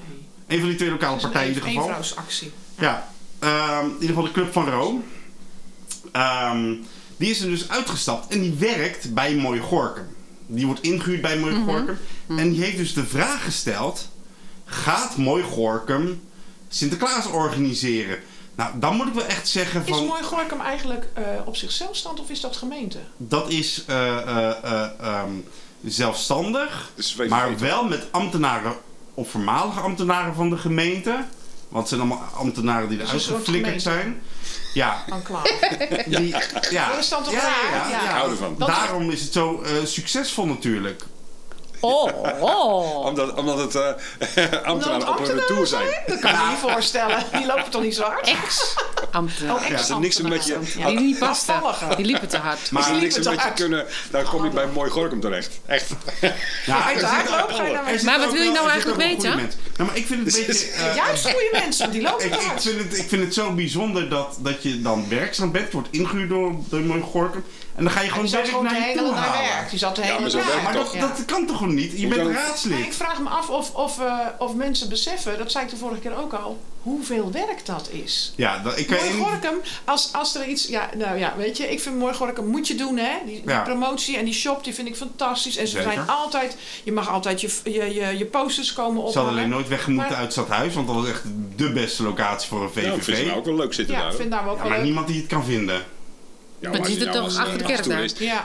[0.48, 1.84] Een van die twee lokale partijen in ieder geval.
[1.84, 2.52] eenvrouwsactie.
[2.80, 5.00] Ja, ehm, in ieder geval de Club van Rome.
[6.12, 6.74] Ehm,
[7.18, 10.06] die is er dus uitgestapt en die werkt bij Mooi Gorkum.
[10.48, 11.98] die wordt ingehuurd bij Mooi Gorkum.
[12.28, 14.10] En die heeft dus de vraag gesteld:
[14.66, 16.22] gaat Mooi Gorkum
[16.68, 18.20] Sinterklaas organiseren?
[18.56, 21.96] Nou, dan moet ik wel echt zeggen Is van Mooi Gorkum eigenlijk eh, op zichzelf
[21.96, 22.98] stand of is dat gemeente?
[23.18, 25.30] dat is eh, eh, eh, ehm,
[25.84, 28.76] zelfstandig, Dus maar wel met ambtenaren
[29.14, 31.26] of voormalige ambtenaren van de gemeente.
[31.70, 34.22] Want het zijn allemaal ambtenaren die eruit geflikkerd zijn.
[34.74, 36.04] Ja, Enclave.
[36.18, 36.36] die,
[36.70, 36.98] ja.
[36.98, 37.90] Is ja, ja, Ja.
[37.90, 38.04] ja.
[38.04, 38.56] Ik hou ervan.
[38.58, 41.04] Dat- Daarom is het zo eh, succesvol natuurlijk.
[41.86, 43.06] Oh, oh.
[43.06, 43.90] Omdat, omdat het eh
[44.70, 45.88] ambtenaren op hun retour zijn.
[46.08, 47.18] Dat kan me niet voorstellen.
[47.38, 48.28] Die lopen toch niet zo hard?
[48.28, 49.56] Ex-ambtenaar.
[49.56, 51.62] Oh, er niks een beetje, Ja, die niet pasten.
[51.98, 52.72] Die liepen te hard.
[52.72, 53.54] Maar- die niks beetje hard.
[53.60, 55.60] kunnen, dan kom je bij Mooi Gorkum terecht.
[55.66, 55.86] Echt.
[56.66, 59.00] Ja, je er hard ook- lopen, ga je zit Maar wat wil je nou eigenlijk
[59.02, 59.36] weten?
[59.36, 59.50] Nou,
[59.90, 60.72] maar ik vind het een beetje...
[60.72, 62.62] eh, Juist goede mensen, die lopen ik, te ik, hard.
[62.62, 66.30] vind het, ik vind het zo bijzonder dat, dat je dan werkzaam bent, wordt ingehuurd
[66.30, 67.44] door, door Mooi Gorkum.
[67.76, 69.42] En dan ga je gewoon de naar je hele toe halen.
[69.42, 69.70] werk.
[69.70, 71.92] Die zat de Ja, hele maar werkt Maar dat, dat kan toch gewoon niet?
[72.00, 72.80] Je bent kan- Maar raadslid.
[72.86, 76.00] ik vraag me af of, of, eh, of mensen beseffen, dat zei ik de vorige
[76.02, 78.34] keer ook al, hoeveel werk dat is.
[78.36, 79.54] Ja, dat, ik je niet- Gorkum,
[79.86, 80.68] als, als er iets...
[80.68, 83.12] Ja, nou ja, weet je, ik vind Mooi Gorkum moet je doen, hè.
[83.26, 83.62] Die, die Ja.
[83.62, 85.58] promotie en die shop, die vind ik fantastisch.
[85.58, 85.92] En ze Zeker.
[85.94, 86.58] zijn altijd...
[86.84, 90.22] Je mag altijd je, je, je, je posters komen Ze hadden alleen nooit weggemoeten Maar-
[90.22, 91.22] uit het stadhuis, want dat was echt
[91.56, 93.18] de beste locatie voor een Ja, ik vind VVV.
[93.18, 94.10] ze nou ook wel leuk zitten Ja, daar.
[94.10, 94.20] hoor.
[94.20, 94.86] vind daar ook Ja, wel maar leuk.
[94.86, 95.84] niemand die het kan vinden.
[96.60, 98.10] Ja, Maar die zitten nou toch als, achter de eh, kerk daar?
[98.18, 98.42] Ja,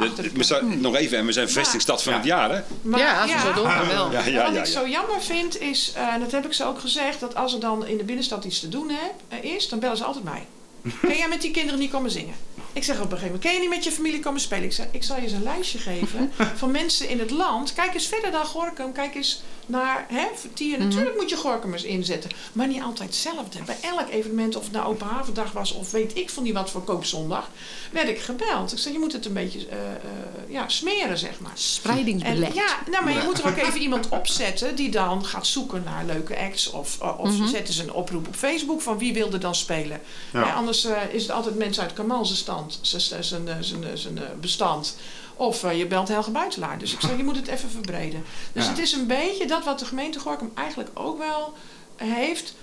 [0.61, 0.77] De-.
[0.81, 2.19] Nog even, en we zijn vestingstad van Ja.
[2.19, 2.61] het jaar, hè?
[2.83, 4.11] Maar, Ja, als we zo doorgaan wel.
[4.13, 4.61] Ja, ja, Wat ja.
[4.61, 7.55] ik zo jammer vind is, eh, en dat heb ik ze ook gezegd, dat als
[7.55, 10.47] er dan in de binnenstad iets te doen heb, is, dan bellen ze altijd mij.
[11.01, 12.35] Kun jij met die kinderen niet komen zingen?
[12.73, 14.65] Ik zeg op een gegeven moment, kun je niet met je familie komen spelen?
[14.65, 17.73] Ik zeg, ik zal je eens een lijstje geven van mensen in het land.
[17.73, 18.93] Kijk eens verder dan Gorkum.
[18.93, 20.79] Kijk eens naar hè, Vertier.
[20.79, 22.31] Natuurlijk moet je Gorkumers inzetten.
[22.53, 23.63] Maar niet altijd hetzelfde.
[23.63, 25.73] Bij elk evenement, of het nou Open Havendag was...
[25.73, 27.51] of weet ik van die wat voor koopzondag...
[27.93, 28.73] werd ik gebeld.
[28.73, 30.01] Ik zeg, je moet het een beetje eh, eh,
[30.49, 31.51] ja, smeren, zeg maar.
[31.51, 32.55] En, Spreidingsbeleid.
[32.55, 36.05] ja, nou, maar je moet er ook even iemand opzetten die dan gaat zoeken naar
[36.05, 36.71] leuke acts.
[36.71, 40.01] Of, uh, of zetten ze een oproep op Facebook van wie wilde dan spelen.
[40.33, 40.53] Ja.
[40.53, 44.19] Anders eh, is het altijd mensen uit Kamal zijn stand, zijn- zijn- zijn zijn, zijn,
[44.41, 44.97] bestand.
[45.37, 46.79] Of eh, je belt Helge Buitelaar.
[46.79, 48.25] Dus ik zeg, je moet het even verbreden.
[48.53, 48.71] Dus Ja.
[48.71, 51.53] het is een beetje dat wat de gemeente Gorkum eigenlijk ook wel
[51.97, 52.55] heeft.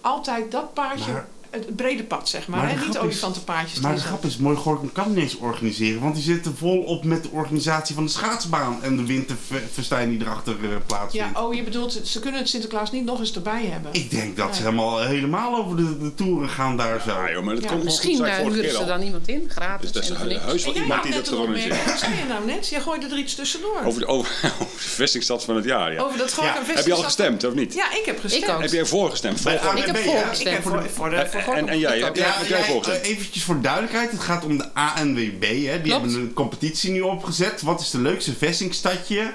[0.00, 2.62] Altijd dat paardje, Maar- het brede pad zeg maar.
[2.64, 3.80] Maar Niet olifantenpaardjes.
[3.80, 7.22] Maar de grap is, Mooi Gorkum kan niet eens organiseren, want die zitten volop met
[7.22, 11.38] de organisatie van de schaatsbaan en de winterfestijn die erachter eh, Ja, plaatsvindt.
[11.38, 13.92] oh, je bedoelt, ze kunnen het Sinterklaas niet nog eens erbij hebben.
[13.94, 17.10] Ik denk dat ze helemaal helemaal over de, de toeren gaan daar zo.
[17.10, 19.92] Ja, joh, maar dat Ja, komt Misschien eh, huren keer ze dan iemand in, gratis.
[19.92, 20.44] Dus dat is niks.
[20.44, 21.84] heus wel iemand die dat organiseert.
[21.84, 22.68] Wat zei je nou net?
[22.68, 23.80] Jij gooide er iets tussendoor.
[23.84, 24.30] Over de, over,
[24.62, 26.02] over de vestingstad van het jaar, ja.
[26.02, 26.56] Over dat Gorkum Ja.
[26.56, 26.76] Festival.
[26.76, 27.74] Heb je al gestemd, of niet?
[27.74, 28.44] Ja, ik heb gestemd.
[28.52, 28.60] Ik.
[28.60, 29.38] Heb jij voorgestemd?
[29.40, 29.60] Ik heb
[29.98, 30.40] voorgestemd.
[30.40, 31.16] Ik heb voor, voor de
[31.48, 35.42] En, en jij, heb jij, jij eh, eventjes voor duidelijkheid, het gaat om de ANWB.
[35.66, 35.80] Hè.
[35.82, 37.62] Die hebben een competitie nu opgezet.
[37.62, 39.32] Wat is de leukste vestingstadje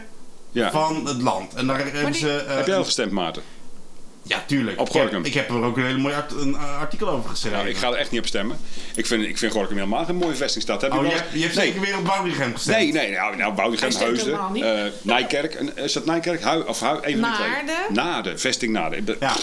[0.52, 0.72] Ja.
[0.72, 1.54] van het land?
[1.54, 2.38] En daar hebben die- ze...
[2.48, 3.44] eh, Heb jij al gestemd, Maarten?
[4.24, 4.80] Ja, tuurlijk.
[4.80, 5.24] Op Ik Gorkum?
[5.26, 7.58] Ik heb er ook een hele mooi art- een eh, artikel over geschreven.
[7.58, 8.58] Nou, ik ga er echt niet op stemmen.
[8.96, 10.82] Ik vind, ik vind Gorkum helemaal geen mooie vestingstad.
[10.82, 12.78] Heb je Oh, je, hebt- je hebt nee, zeker weer op Woudrichem gestemd.
[12.78, 15.54] nee, nee, nou, nou Boudichem, Heusden, eh, Nijkerk.
[15.76, 16.42] Is dat Nijkerk?
[16.44, 17.20] Hui, of Hui, even.
[17.22, 17.76] Naarden.
[17.90, 19.16] Naarden, vesting Naarden.
[19.20, 19.36] Ja.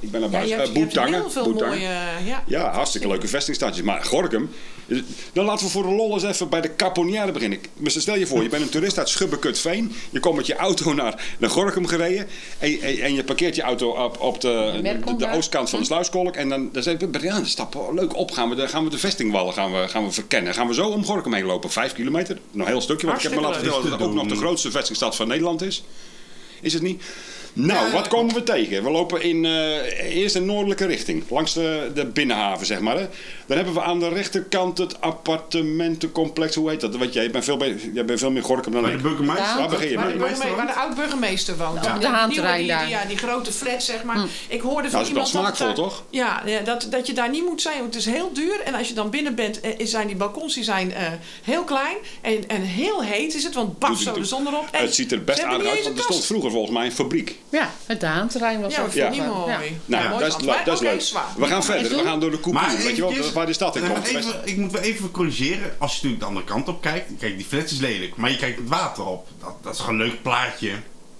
[0.00, 0.58] Ik ben naar Ja, je buiten.
[0.58, 1.78] hebt, Eh, je hebt Boetangen, heel veel Boetangen.
[1.78, 1.90] mooie...
[2.24, 3.84] Ja, Ja, hartstikke leuke vestingstadjes.
[3.84, 4.50] Maar Gorkum,
[4.88, 4.98] eh,
[5.32, 7.58] dan laten we voor de lol eens even bij de Caponière beginnen.
[7.76, 9.92] Maar Stel je voor, je bent een toerist uit Schubbekutveen.
[10.10, 12.26] Je komt met je auto naar, naar Gorkum gereden.
[12.58, 14.80] En, en, en je parkeert je auto op, op de,
[15.18, 16.36] de, oostkant van de sluiskolk.
[16.36, 18.30] En dan, dan zeg ik, ja, stappen leuk op.
[18.30, 20.54] Gaan we de, gaan we de vestingwallen gaan we, gaan we verkennen.
[20.54, 21.70] Gaan we zo om Gorkum heen lopen.
[21.70, 23.06] Vijf kilometer, nog een heel stukje.
[23.06, 25.62] Want ik heb me laten vertellen dat het ook nog de grootste vestingstad van Nederland
[25.62, 25.82] is.
[26.60, 27.02] Is het niet?
[27.52, 28.82] Nou, wat komen we tegen?
[28.84, 32.96] We lopen in eh, eerst een noordelijke richting, langs de, de binnenhaven, zeg maar.
[32.98, 33.06] Hè.
[33.46, 36.54] Dan hebben we aan de rechterkant het appartementencomplex.
[36.54, 36.96] Hoe heet dat?
[36.96, 37.58] Weet jij, je bent veel,
[37.92, 39.02] jij bent veel meer Gorkum dan de ik.
[39.02, 39.44] burgemeester.
[39.44, 39.56] Ja.
[39.58, 40.18] Waar begin je Waar de, mee?
[40.18, 41.84] burgemeester, waar de oud-burgemeester woont.
[41.84, 41.92] Ja.
[41.98, 42.56] Die De die- daar.
[42.58, 44.24] die- Ja, die grote flat, zeg maar.
[44.48, 45.56] Ik hoorde van Nou, dat is wel iemand...
[45.56, 46.02] smaakvol, toch?
[46.10, 47.78] Ja, ja, dat, dat je daar niet moet zijn.
[47.80, 48.60] Want het is heel duur.
[48.64, 51.02] En als je dan binnen bent, eh, zijn die balkons die zijn, eh,
[51.42, 51.96] heel klein.
[52.20, 54.68] En, en heel heet is het, want baf zo de zon erop.
[54.72, 57.38] En Het ziet er best aardig uit, want er stond vroeger volgens mij een fabriek.
[57.50, 59.52] Ja, het Daanterrein was Ja, ook niet mooi.
[59.52, 59.60] Ja.
[59.84, 61.00] Nou, mooi dat is, dat is leuk.
[61.00, 61.24] zwaar.
[61.36, 62.38] We gaan verder, we gaan door de.
[62.52, 64.06] Maar Weet je wel, waar de stad in komt.
[64.06, 65.74] Even, ik moet wel even corrigeren.
[65.78, 67.10] Als je natuurlijk de andere kant op kijkt.
[67.18, 68.16] Kijk, die flat is lelijk.
[68.16, 69.28] Maar je kijkt het water op.
[69.40, 70.72] Dat, dat is gewoon een leuk plaatje.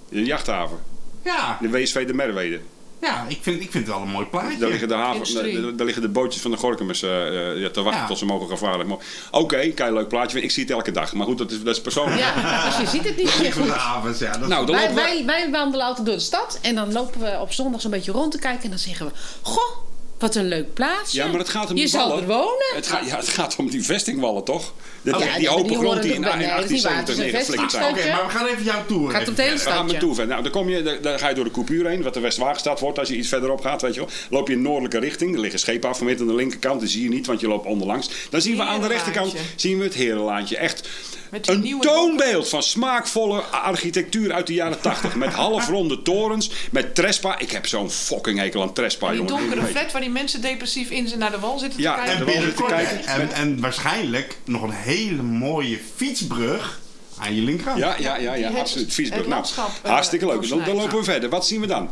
[0.09, 0.79] De jachthaven,
[1.25, 2.61] Ja, de WSV de Merwede.
[3.01, 4.59] Ja ik, vind, ik vind het wel een mooi plaatje.
[4.59, 7.71] Daar liggen de, haven, daar, daar liggen de bootjes van de Gorkumers eh, eh, ja,
[7.71, 8.09] te wachten Ja.
[8.09, 8.87] tot ze mogen gaan varen.
[8.87, 8.99] Maar-
[9.31, 10.41] Oké, kijk, leuk plaatje.
[10.43, 11.13] Ik zie het elke dag.
[11.13, 12.19] Maar goed, dat is, dat is persoonlijk.
[12.21, 13.77] Ja, dus je ziet het niet meer Liggen de goed.
[13.79, 14.37] havens, ja.
[14.39, 17.39] Dat Nou, dan Wij, wij, wij wandelen altijd door de stad en dan lopen we
[17.41, 19.77] op zondag zo'n beetje rond te kijken en dan zeggen we: Goh,
[20.21, 21.17] Wat een leuk plaatsje.
[21.17, 22.23] Ja, maar het gaat om Je die zal wallen.
[22.23, 22.67] er wonen.
[22.75, 24.73] Het gaat, ja, het gaat om die vestingwallen, toch?
[25.03, 26.71] Die, Oh, die, ja, die open die grond die in, er- in nee, dat is
[26.71, 26.93] niet waar.
[26.93, 27.91] 1870 Het is een neergeflikkerd zijn.
[27.93, 29.11] Oké, maar we gaan even jouw tour.
[29.11, 29.55] Gaat op het hele.
[29.55, 30.27] We gaan met.
[30.29, 32.81] Nou, dan, kom je, dan, dan ga je door de Coupuur heen, wat de Westwagenstad
[32.81, 34.09] wordt als je iets verderop gaat, weet je wel.
[34.31, 37.09] Loop je in noordelijke richting, er liggen schepen afgemeten aan de linkerkant, die zie je
[37.09, 38.11] niet, want je loopt onderlangs.
[38.31, 40.57] Dan zien we aan de rechterkant zien we het Herenlaantje.
[40.57, 40.89] Echt
[41.31, 45.15] Met die een toonbeeld van smaakvolle architectuur uit de jaren 80.
[45.15, 47.39] Met halfronde torens, met Trespa.
[47.39, 49.33] Ik heb zo'n fucking hekel aan Trespa, Die jongen.
[49.37, 51.95] donkere Ik weet- flat waar die mensen depressief in zijn naar de wal zitten Ja,
[51.95, 52.27] te en kijken.
[52.27, 56.81] En binnenkort, en, en waarschijnlijk nog een hele mooie fietsbrug
[57.19, 57.79] aan je linkerhand.
[57.79, 58.93] Ja, ja, ja, ja absoluut.
[58.93, 59.21] Fietsbrug.
[59.21, 59.45] het Nou,
[59.83, 60.49] eh, hartstikke leuk.
[60.49, 61.31] Dan, lopen we verder.
[61.31, 61.89] Wat zien we dan?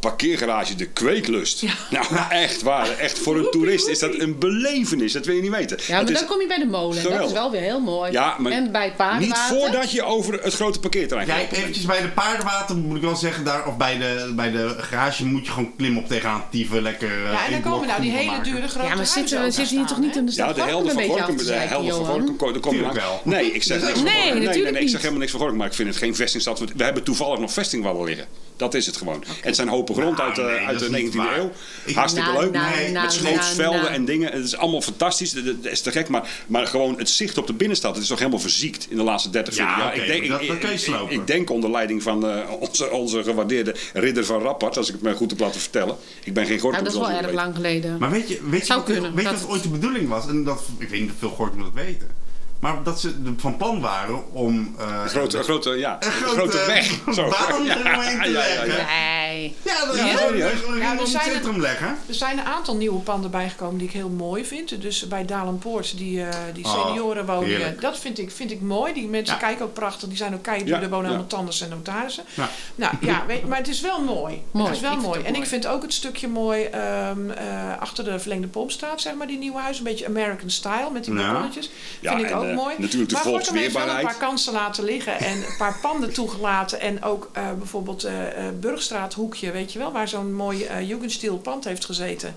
[0.00, 1.62] Parkeergarage De Kweeklust.
[1.90, 2.88] Nou, echt waar.
[2.98, 5.12] Echt voor een toerist is dat een belevenis.
[5.12, 5.78] Dat wil je niet weten.
[5.86, 7.02] Ja, maar is- dan kom je bij de molen.
[7.02, 8.12] Dat is wel weer heel mooi.
[8.12, 9.56] Ja, maar en bij het niet paardenwater.
[9.58, 11.40] voordat je over het grote parkeerterrein gaat.
[11.40, 11.56] lopen.
[11.56, 15.24] eventjes bij de paardenwater moet ik wel zeggen, daar, of bij de, bij de garage
[15.26, 18.10] moet je gewoon klimmen op tegenaan tieven, lekker eh, Ja, en dan komen nou die
[18.10, 18.44] hele maken.
[18.52, 20.60] dure grote Ja, maar zitten we zitten hier toch niet in de Ja, stad de
[20.60, 22.26] Gorkum helden een van Gorkum, de helden van Johan?
[22.26, 23.18] Gorkum, daar kom je.
[23.22, 25.88] Nee, ik zeg Nee, niks van ik zeg helemaal niks van Gorkum, maar ik vind
[25.88, 26.58] het geen vestingstad.
[26.76, 28.26] We hebben toevallig nog vestingwallen liggen.
[28.56, 29.24] Dat is het gewoon.
[29.40, 31.38] Het zijn hopen grond uit, de- nee, uit de is niet 19e waar.
[31.38, 31.50] eeuw.
[31.84, 32.52] Ik- Hartstikke Nou, leuk.
[32.52, 34.32] nou, Nee, nou, met schootsvelden nou, en dingen.
[34.32, 35.32] Het is allemaal fantastisch.
[35.32, 36.08] Dat- Dat is te gek.
[36.08, 37.94] Maar, maar gewoon het zicht op de binnenstad.
[37.94, 39.96] Het is toch helemaal verziekt in de laatste 30, Ja, 40 jaar.
[39.96, 44.40] ik, denk, dat- ik, dat denk onder leiding van eh, onze, onze gewaardeerde ridder van
[44.42, 44.76] Rappert.
[44.76, 45.96] Als ik het mij goed heb laten vertellen.
[46.24, 46.84] Ik ben geen Nou, Gorkum.
[46.84, 47.34] dat is wel erg weet.
[47.34, 47.98] lang geleden.
[47.98, 50.08] Maar weet je, weet je, Zou wat, kunnen, weet je dat- wat ooit de bedoeling
[50.08, 50.26] was?
[50.28, 52.24] En dat, ik weet niet of veel Gorkum dat weten.
[52.60, 54.74] Maar dat ze van plan waren om...
[54.78, 56.84] eh, Een grote, een grote, ja, een een grote, weg.
[57.14, 57.28] Zo.
[57.48, 58.66] baan Ja, eromheen te ja, ja, leggen.
[58.68, 58.86] ja.
[59.62, 59.74] Nee.
[59.74, 60.52] Ja, dat Ja, is serieus?
[60.66, 61.86] een Ja, ja, er het zijn centrum leggen.
[62.08, 64.80] Er zijn een aantal nieuwe panden bijgekomen die ik heel mooi vind.
[64.82, 67.80] Dus bij Dalenpoort, die, eh die Oh, seniorenwoningen, heerlijk.
[67.80, 68.92] dat vind ik, vind ik mooi.
[68.92, 69.40] Die mensen Ja.
[69.40, 70.08] kijken ook prachtig.
[70.08, 71.08] Die zijn ook Ja, er wonen ja.
[71.08, 72.24] allemaal tandarts en notarissen.
[72.34, 72.48] Ja.
[72.74, 74.42] Nou ja, weet, maar het is wel mooi.
[74.50, 75.22] Mooi, Het is wel ik mooi.
[75.22, 79.26] En ik vind ook het stukje mooi ehm, eh, achter de verlengde pompstraat, zeg maar,
[79.26, 79.78] die nieuwe huis.
[79.78, 81.20] Een beetje American style met die Ja.
[81.24, 81.70] balkonnetjes.
[82.00, 82.74] Ja, vind ik en, ook eh, mooi.
[82.78, 83.16] natuurlijk de
[83.52, 86.80] maar heeft wel een paar kansen laten liggen en een paar panden toegelaten.
[86.80, 88.12] En ook eh, bijvoorbeeld eh
[89.40, 92.34] weet je wel, waar zo'n mooi eh Jugendstil pand heeft gezeten.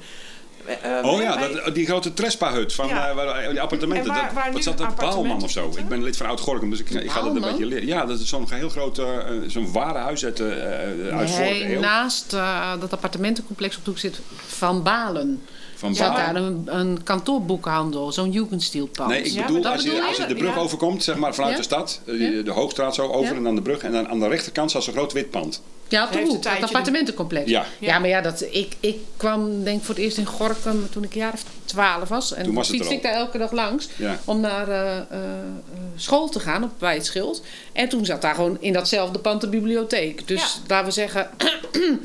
[0.65, 3.09] Eh, eh, Oh ja, bij- dat, die grote Trespa-hut van Ja.
[3.09, 4.05] eh, waar, die appartementen.
[4.09, 4.95] En waar- dat, waar wat nu zat dat?
[4.95, 5.73] Baalman of zo.
[5.77, 7.87] Ik ben lid van Oud-Gorkum, dus ik, ik ga dat een beetje leren.
[7.87, 9.01] Ja, dat is zo'n heel groot,
[9.47, 11.79] zo'n warenhuis uit, de eh, uit vorige Nee, eeuw.
[11.79, 15.41] naast eh, dat appartementencomplex op de hoek zit Van Balen.
[15.79, 16.33] Van Zat Baalman.
[16.65, 19.09] daar een, een kantoorboekhandel, zo'n Jugendstilpand.
[19.09, 20.61] Nee, ik Ja, bedoel, als, je, bedoel als je de brug Ja.
[20.61, 21.57] overkomt, zeg maar vanuit Ja.
[21.59, 22.41] de stad, eh, Ja.
[22.43, 23.37] de Hoogstraat zo over Ja.
[23.37, 23.81] en dan de brug.
[23.81, 25.61] En dan aan de rechterkant staat zo'n groot wit pand.
[25.87, 27.49] Ja, op de hoek, het appartementencomplex.
[27.49, 27.65] Ja.
[27.79, 31.03] ja, maar ja, dat, ik, ik kwam denk ik voor het eerst in Gorkum toen
[31.03, 32.33] ik een jaar of twaalf was.
[32.33, 34.19] En Toen was het fietste ik daar elke dag langs Ja.
[34.25, 35.03] om naar eh, eh,
[35.95, 37.41] school te gaan op Wijtschild.
[37.73, 40.27] En toen zat daar gewoon in datzelfde pand de bibliotheek.
[40.27, 40.47] Dus Ja.
[40.67, 41.29] laten we zeggen...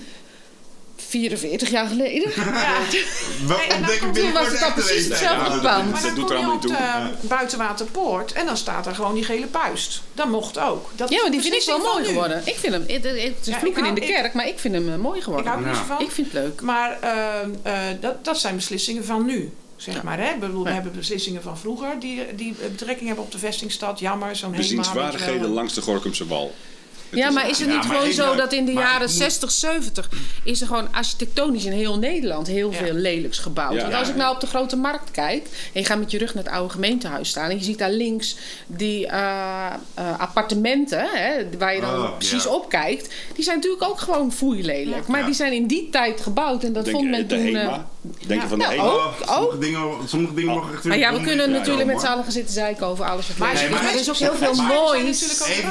[1.18, 2.33] 44 jaar geleden.
[3.68, 5.90] En ontdekken Toen was het al precies hetzelfde Ja, pand.
[5.92, 6.68] Maar dat dan doet kom er je allemaal op de
[7.20, 7.29] toe.
[7.29, 10.03] buitenwaterpoort en dan staat er gewoon die gele puist.
[10.14, 10.90] Dat mocht ook.
[10.96, 12.42] Dat Ja, maar die vind ik wel mooi geworden.
[12.44, 12.85] Ik vind hem...
[12.87, 14.88] Het, het is Ja, ik vloeken in hou- de ik- kerk, maar ik vind hem
[14.92, 15.50] eh, mooi Ik geworden.
[15.50, 15.83] hou er niet Ja.
[15.87, 16.05] zo van.
[16.05, 16.61] Ik vind het leuk.
[16.61, 19.53] Maar ehm, eh, dat, dat zijn beslissingen van nu.
[19.77, 20.00] Zeg Ja.
[20.05, 20.31] maar, hè?
[20.31, 20.74] Ik bedoel, we Ja.
[20.74, 23.98] hebben beslissingen van vroeger die, die betrekking hebben op de vestingstad.
[23.98, 26.55] Jammer, zo'n je Bezienswaardigheden langs de Gorkumse wal.
[27.14, 29.00] Het Ja, is- maar is het Ja, niet gewoon zo dat in de jaren ik
[29.00, 30.09] moet- 60, 70
[30.44, 32.77] is er gewoon architectonisch in heel Nederland heel Ja.
[32.77, 33.74] veel lelijks gebouwd?
[33.74, 33.81] Ja.
[33.83, 36.18] Want als Ja, ik nou op de grote markt kijk en je gaat met je
[36.18, 41.07] rug naar het oude gemeentehuis staan en je ziet daar links die eh, eh, appartementen
[41.12, 42.50] hè, waar je dan Oh, precies ja.
[42.50, 45.07] op kijkt, die zijn natuurlijk ook gewoon foeilelijk.
[45.07, 45.27] Maar Ja.
[45.27, 47.57] die zijn in die tijd gebouwd en dat Denk, vond men de toen.
[47.57, 47.79] eh.
[48.27, 48.90] Denk je van de nou, HEMA?
[48.92, 49.14] ook.
[49.20, 52.33] Oh, sommige dingen, sommige dingen mogen echt ja, we kunnen natuurlijk met z'n allen gaan
[52.33, 55.22] zitten zeiken over alles wat Maar nee, er is ook heel veel er moois.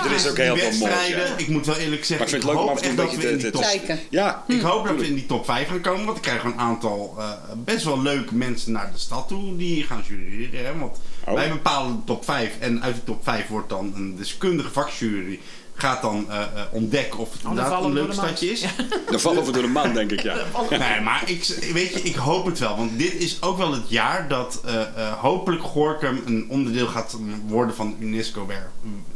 [0.06, 0.94] Er is ook heel veel moois.
[1.44, 3.52] Ik moet wel eerlijk zeggen, Maar ik vind ik hoop echt dat we in die
[3.52, 3.66] top...
[4.10, 6.60] Ja, Ik hoop dat we in die top 5 gaan komen, want ik krijg een
[6.60, 7.30] aantal eh,
[7.64, 10.66] best wel leuke mensen naar de stad toe die gaan jureren.
[10.66, 10.78] Hè?
[10.78, 11.34] Want Oh.
[11.34, 15.40] wij bepalen de top 5 en uit de top 5 wordt dan een deskundige vakjury
[15.76, 18.62] gaat dan eh, eh, ontdekken of het inderdaad vallen een we leuk stadje is.
[19.12, 20.36] dan vallen we door de man, denk ik, ja.
[20.70, 22.78] Nee, maar ik, weet je, ik hoop het wel.
[22.78, 27.18] Want dit is ook wel het jaar dat eh, eh, hopelijk Gorkum een onderdeel gaat
[27.48, 28.48] worden van UNESCO,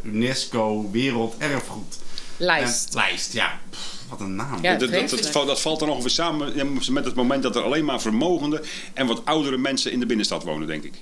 [0.03, 1.97] UNESCO Werelderfgoed.
[2.37, 2.87] Lijst.
[2.89, 3.59] En- lijst, ja.
[3.69, 4.61] Pff, wat een naam.
[4.61, 7.85] Ja, dat, dat, dat, dat valt dan ongeveer samen met het moment dat er alleen
[7.85, 8.61] maar vermogende
[8.93, 11.01] en wat oudere mensen in de binnenstad wonen, denk ik.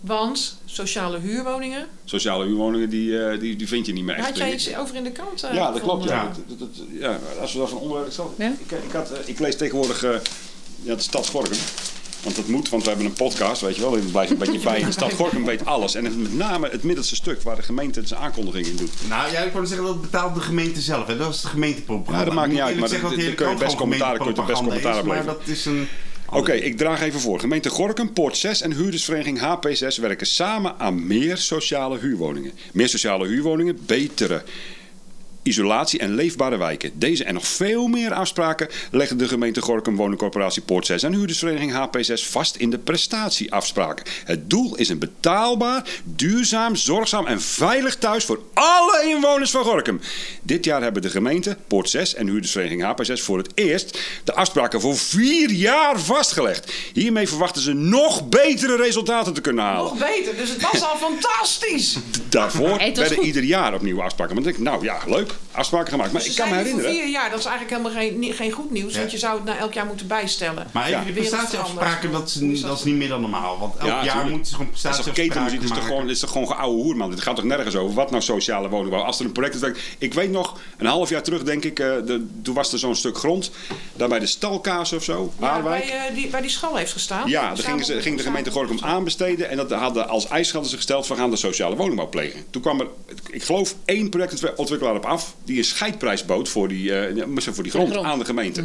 [0.00, 1.86] Want sociale huurwoningen.
[2.04, 4.26] Sociale huurwoningen, die, eh, die, die vind je niet meer echt.
[4.26, 5.42] Had jij iets over in de krant?
[5.42, 6.04] eh, Ja, dat klopt.
[6.04, 6.24] Ja.
[6.24, 8.06] Dat, dat, dat- ja, als we dat van onder.
[8.06, 8.52] Ik, zal, Ja?
[8.58, 10.00] ik, ik, had, eh, ik lees tegenwoordig
[10.82, 11.58] ja, de stad Gorkum.
[12.26, 13.96] Want dat moet, want we hebben een podcast, weet je wel.
[13.96, 14.84] Ik blijf een beetje bij.
[14.84, 15.94] De stad Gorkum weet alles.
[15.94, 18.90] En het, met name het middelste stuk waar de gemeente zijn aankondiging in doet.
[19.08, 21.06] Nou ja, ik wou zeggen dat betaalt de gemeente zelf.
[21.06, 21.16] Hè?
[21.16, 22.18] Dat is de gemeentepropaganda.
[22.18, 23.78] Ja, dat maakt niet uit, maar zeggen dat- dat de daar kun je best krant
[23.80, 25.88] commentaren- kun je best commentaar Maar dat is een...
[26.30, 27.40] Oké, ik draag even voor.
[27.40, 32.52] Gemeente Gorkum, Poort 6 en huurdersvereniging HP6 werken samen aan meer sociale huurwoningen.
[32.72, 34.42] Meer sociale huurwoningen, betere
[35.46, 36.90] isolatie en leefbare wijken.
[36.94, 41.72] Deze en nog veel meer afspraken leggen de gemeente Gorkum Woningcorporatie Poort 6 en huurdersvereniging
[41.72, 44.06] HP6 vast in de prestatieafspraken.
[44.24, 50.00] Het doel is een betaalbaar, duurzaam, zorgzaam en veilig thuis voor alle inwoners van Gorkum.
[50.42, 54.80] Dit jaar hebben de gemeente, Poort 6 en huurdersvereniging HP6 voor het eerst de afspraken
[54.80, 56.72] voor vier jaar vastgelegd.
[56.92, 59.84] Hiermee verwachten ze nog betere resultaten te kunnen halen.
[59.84, 61.96] Nog beter, dus het was al fantastisch.
[62.28, 63.24] Daarvoor werden goed.
[63.24, 64.34] ieder jaar opnieuw afspraken.
[64.34, 66.12] Want ik denk, nou ja, leuk, afspraken gemaakt.
[66.12, 66.94] Maar Ze ik kan me nu voor herinneren.
[67.02, 68.98] vier jaar, dat is eigenlijk helemaal geen, geen goed nieuws, Ja.
[68.98, 70.66] want je zou het na elk jaar moeten bijstellen.
[70.72, 71.04] Maar even Ja.
[71.06, 73.58] De prestatieafspraken, dat is, dat is niet meer dan normaal.
[73.58, 75.94] Want elk Ja, jaar gewoon Als je op prestatieafspraken ketenmuziek is, het toch maken.
[75.96, 77.10] gewoon, is toch gewoon geouwe hoer, man.
[77.10, 77.94] Dit gaat toch nergens over.
[77.94, 79.02] Wat nou sociale woningbouw?
[79.02, 79.70] Als er een project is.
[79.98, 82.94] Ik weet nog, een half jaar terug denk ik, eh, de, toen was er zo'n
[82.94, 83.50] stuk grond.
[83.96, 85.86] Daar bij de Stalkaas of zo, Ja, Haarwijk.
[85.86, 87.28] bij, eh, die, bij die school heeft gestaan.
[87.28, 89.48] Ja, daar gingen ze, ging de gemeente Gorkum aanbesteden.
[89.50, 92.44] En dat hadden als eis hadden ze gesteld, we gaan de sociale woningbouw plegen.
[92.50, 92.86] Toen kwam er,
[93.30, 95.25] ik geloof, één projectontwikkelaar op af.
[95.44, 98.06] Die een scheidprijs bood voor die, eh, voor die grond, grond.
[98.06, 98.64] aan de gemeente.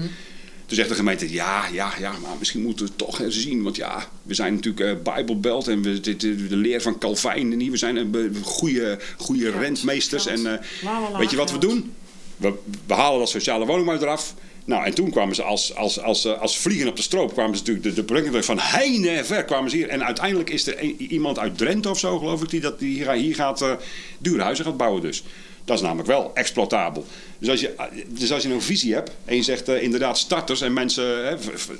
[0.65, 3.63] Toen zegt de gemeente, ja, ja, ja, maar misschien moeten we het toch eens zien.
[3.63, 7.71] Want ja, we zijn natuurlijk eh Bijbelbelt en we, dit, de leer van Calvijn en.
[7.71, 10.23] We zijn een goede, goede Geld, rentmeesters.
[10.23, 10.37] geld.
[10.45, 11.93] En eh, La, la, la, weet je wat we doen?
[12.37, 12.53] We,
[12.87, 14.33] we halen dat sociale woningbouw eraf.
[14.65, 17.33] Nou, en toen kwamen ze als, als, als, eh, als vliegen op de stroop.
[17.33, 19.87] kwamen ze natuurlijk de, de van heine en ver kwamen ze hier.
[19.89, 22.93] En uiteindelijk is er een- iemand uit Drenthe of zo, geloof ik, die, dat, die
[22.93, 23.73] hier, hier gaat eh,
[24.19, 25.23] dure huizen gaat bouwen dus.
[25.65, 27.05] Dat is namelijk wel exploitabel.
[27.39, 27.75] Dus als je,
[28.07, 31.35] dus als je een visie hebt en je zegt eh, inderdaad starters en mensen, hè,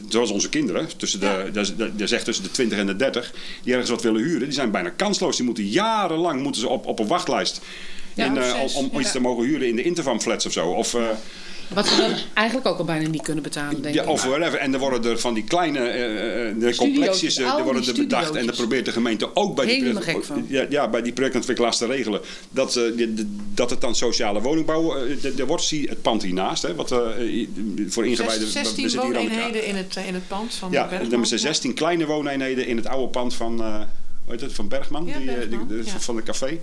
[0.09, 1.49] zoals onze kinderen, tussen de,
[1.95, 4.71] dat zegt tussen de 20 en de 30, die ergens wat willen huren, die zijn
[4.71, 5.35] bijna kansloos.
[5.35, 7.61] Die moeten jarenlang moeten ze op, op een wachtlijst.
[8.13, 8.99] Ja, eh, om, ja.
[8.99, 10.67] iets te mogen huren in de Intervam flats of zo.
[10.67, 11.03] Of, eh,
[11.73, 14.09] Wat we dan eigenlijk ook al bijna niet kunnen betalen, denk ja, ik.
[14.09, 14.59] of whatever.
[14.59, 17.91] En er worden er van die kleine eh, eh, de complexjes eh, er worden die
[17.91, 18.35] er bedacht.
[18.35, 21.85] En dan probeert de gemeente ook bij die, project- ja, ja, bij die projectontwikkelaars te
[21.85, 22.21] regelen.
[22.49, 23.13] Dat, eh, die-
[23.53, 24.95] dat het dan sociale woningbouw...
[24.95, 26.61] eh, Er wordt zie het pand hiernaast.
[26.63, 26.99] Hè, wat, eh,
[27.87, 28.47] voor ingewijden...
[28.47, 30.89] Zes- we 16 zitten hier aan de- wooneenheden in het, in het pand van Ja,
[31.09, 34.67] dan zijn 16 kleine wooneenheden in het oude pand van, eh, hoe heet het, van
[34.67, 35.99] Bergman, Ja, die, eh, Bergman, die- de- ja.
[35.99, 36.57] van de café.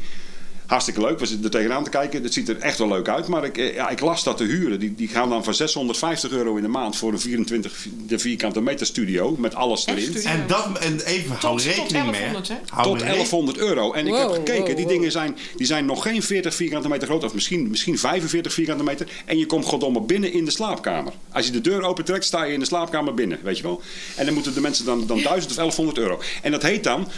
[0.68, 2.22] Hartstikke leuk, we zitten er tegenaan te kijken.
[2.22, 3.26] Het ziet er echt wel leuk uit.
[3.28, 6.31] Maar ik, eh, ja, ik las dat de huren, die, die gaan dan van 650
[6.31, 9.37] euro in de maand voor een 24 de vierkante meter studio.
[9.38, 10.02] Met alles erin.
[10.02, 10.31] studio.
[10.31, 12.20] En, dat, en even, hou tot rekening mee.
[12.20, 12.54] 1100, hè?
[12.68, 13.92] Hou Tot rekening- 1100 euro.
[13.92, 17.09] En ik heb gekeken, wow, die dingen zijn, die zijn nog geen 40 vierkante meter
[17.09, 17.24] groot.
[17.24, 19.07] Of misschien, misschien 45 vierkante meter.
[19.24, 21.12] En je komt goddomme binnen in de slaapkamer.
[21.33, 23.38] Als je de deur opentrekt, sta je in de slaapkamer binnen.
[23.42, 23.83] Weet je wel?
[24.16, 26.20] En dan moeten de mensen dan, dan 1000 of 1100 euro.
[26.42, 27.09] En dat heet dan...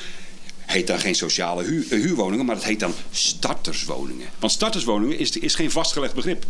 [0.70, 4.26] Heet dan geen sociale eh, huurwoningen, maar dat heet dan starterswoningen.
[4.38, 6.44] Want starterswoningen is, is geen vastgelegd begrip.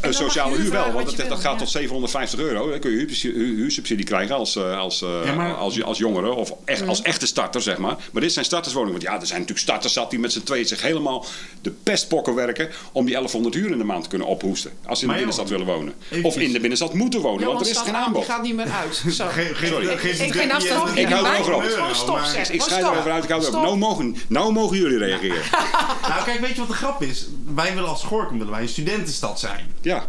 [0.00, 1.58] Een sociale huur wel, want dat, dat gaat ja.
[1.58, 2.70] tot 750 euro.
[2.70, 5.98] Dan kun je huursubsidie, huur- huursubsidie krijgen als, eh, als, eh, Ja, maar- als, als
[5.98, 7.96] jongere of echt, als echte starter, zeg maar.
[8.12, 8.98] Maar dit zijn starterswoningen.
[9.00, 11.24] Want ja, er zijn natuurlijk starters zat die met z'n tweeën zich helemaal
[11.62, 14.70] de pestpokken werken om die 1100 uur in de maand te kunnen ophoesten.
[14.70, 15.94] Als ze in de Maar binnenstad joh, willen wonen.
[16.10, 16.34] eventjes.
[16.34, 18.22] Of in de binnenstad moeten wonen, want er is geen aan, aanbod.
[18.24, 19.02] Die gaat niet meer uit.
[19.08, 19.54] Sorry.
[19.54, 21.70] geen afstand Ik hou er over.
[22.26, 22.54] zeggen.
[22.54, 22.92] Ik schrijf Stop.
[22.92, 23.50] erover uit, ik hou.
[23.50, 25.42] Nou mogen, nou mogen jullie reageren.
[26.08, 27.26] Nou, kijk, weet je wat de grap is?
[27.54, 29.59] Wij willen als Gorkum willen wij een studentenstad zijn.
[29.80, 30.04] Ja,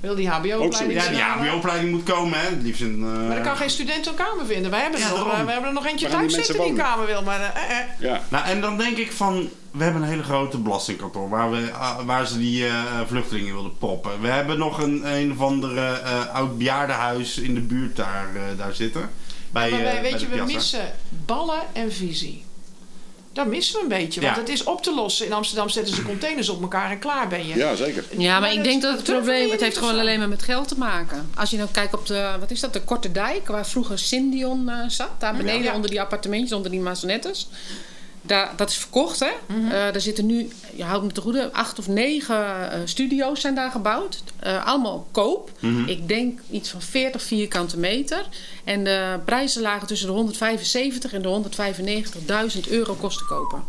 [0.00, 1.20] Wil die HBO-opleiding Ja, die?
[1.22, 2.44] HBO-opleiding moet komen, hè?
[2.48, 2.94] Het liefst een.
[2.94, 4.70] eh, Maar er kan geen student een kamer vinden.
[4.70, 6.64] Wij hebben, Ja, er nog, eh, we hebben er nog eentje Waar thuis zitten die
[6.70, 7.22] een kamer wil.
[7.22, 8.20] Maar eh, ja.
[8.28, 12.04] Nou, en dan denk ik van, we hebben een hele grote belastingkantoor waar, we, ah,
[12.04, 12.74] waar ze die eh,
[13.06, 14.20] vluchtelingen wilden proppen.
[14.20, 18.42] We hebben nog een, een of andere eh, oud bejaardenhuis in de buurt daar, eh,
[18.58, 19.10] daar zitten.
[19.50, 20.92] Bij, Maar wij, bij weet je, we missen
[21.26, 22.44] ballen en visie.
[23.32, 24.20] Dat missen we een beetje.
[24.20, 24.40] Want Ja.
[24.40, 25.26] het is op te lossen.
[25.26, 27.56] In Amsterdam zetten ze containers op elkaar en klaar ben je.
[27.56, 28.04] ja, zeker.
[28.18, 30.78] Ja, maar ik denk dat het probleem, het heeft gewoon alleen maar met geld te
[30.78, 31.30] maken.
[31.36, 34.68] Als je nou kijkt op de, wat is dat, de Korte Dijk, waar vroeger Syndion
[34.68, 35.74] eh, zat, daar beneden Ja.
[35.74, 37.48] onder die appartementjes, onder die masonettes.
[38.22, 39.30] Daar, dat is verkocht, hè?
[39.46, 39.64] Mhm.
[39.64, 43.54] Eh, daar zitten nu, je houdt me te goede, acht of negen eh, studio's zijn
[43.54, 44.22] daar gebouwd.
[44.38, 45.50] Eh, allemaal op koop.
[45.60, 45.88] Mhm.
[45.88, 48.26] Ik denk iets van 40 vierkante meter.
[48.64, 53.64] En de prijzen lagen tussen de 175 en de 195.000 euro kosten kopen.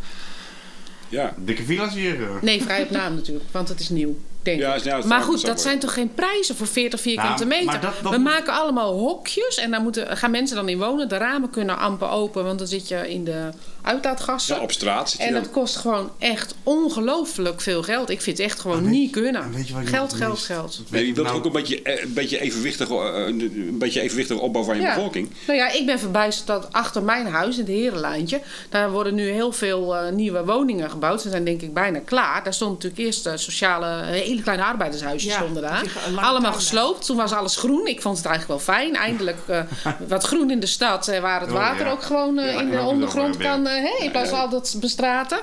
[1.10, 1.34] Ja.
[1.38, 2.18] Dikke villa's hier.
[2.42, 4.18] Nee, vrij op naam natuurlijk, want het is nieuw.
[4.44, 4.84] Denk Ja, ik.
[4.84, 7.66] ja, het maar goed, dat zijn toch geen prijzen voor 40 vierkante Nou, meter?
[7.66, 11.10] maar dat- dat- We maken allemaal hokjes en daar moeten, gaan mensen dan in wonen.
[11.10, 13.50] De ramen kunnen amper open, want dan zit je in de
[13.82, 14.56] uitlaatgassen.
[14.56, 18.10] ja, op straat zit je en dat kost gewoon echt ongelooflijk veel geld.
[18.10, 19.42] Ik vind het echt gewoon niet kunnen.
[19.44, 20.82] en weet je wat ik Geld, geld, geld.
[20.90, 24.38] Nee, je wilt nou- ook een beetje, eh, een beetje evenwichtig, eh, een beetje evenwichtig
[24.40, 24.96] opbouw van je Ja.
[24.96, 25.30] bevolking.
[25.48, 29.30] Nou ja, ik ben verbijsterd dat achter mijn huis, in het Herenlijntje, daar worden nu
[29.30, 31.22] heel veel eh, nieuwe woningen gebouwd.
[31.22, 32.44] Ze zijn denk ik bijna klaar.
[32.44, 34.02] Daar stond natuurlijk eerst een sociale,
[34.34, 35.84] hele kleine arbeidershuisjes Ja, stonden daar.
[36.16, 37.06] Allemaal gesloopt.
[37.06, 37.88] Toen was alles groen.
[37.88, 38.96] Ik vond het eigenlijk wel fijn.
[38.96, 39.62] Eindelijk eh,
[40.08, 41.92] wat groen in de stad, eh, waar het Oh, water ja.
[41.92, 44.44] ook gewoon eh, Ja, in de ondergrond kan, hè, in plaats van ja.
[44.44, 45.40] altijd bestraten.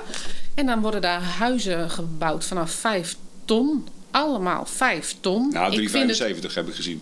[0.55, 3.15] En dan worden daar huizen gebouwd vanaf 5
[3.45, 3.87] ton.
[4.11, 5.49] Allemaal 5 ton.
[5.53, 7.01] Nou, ik vind het, 3,75 heb ik gezien.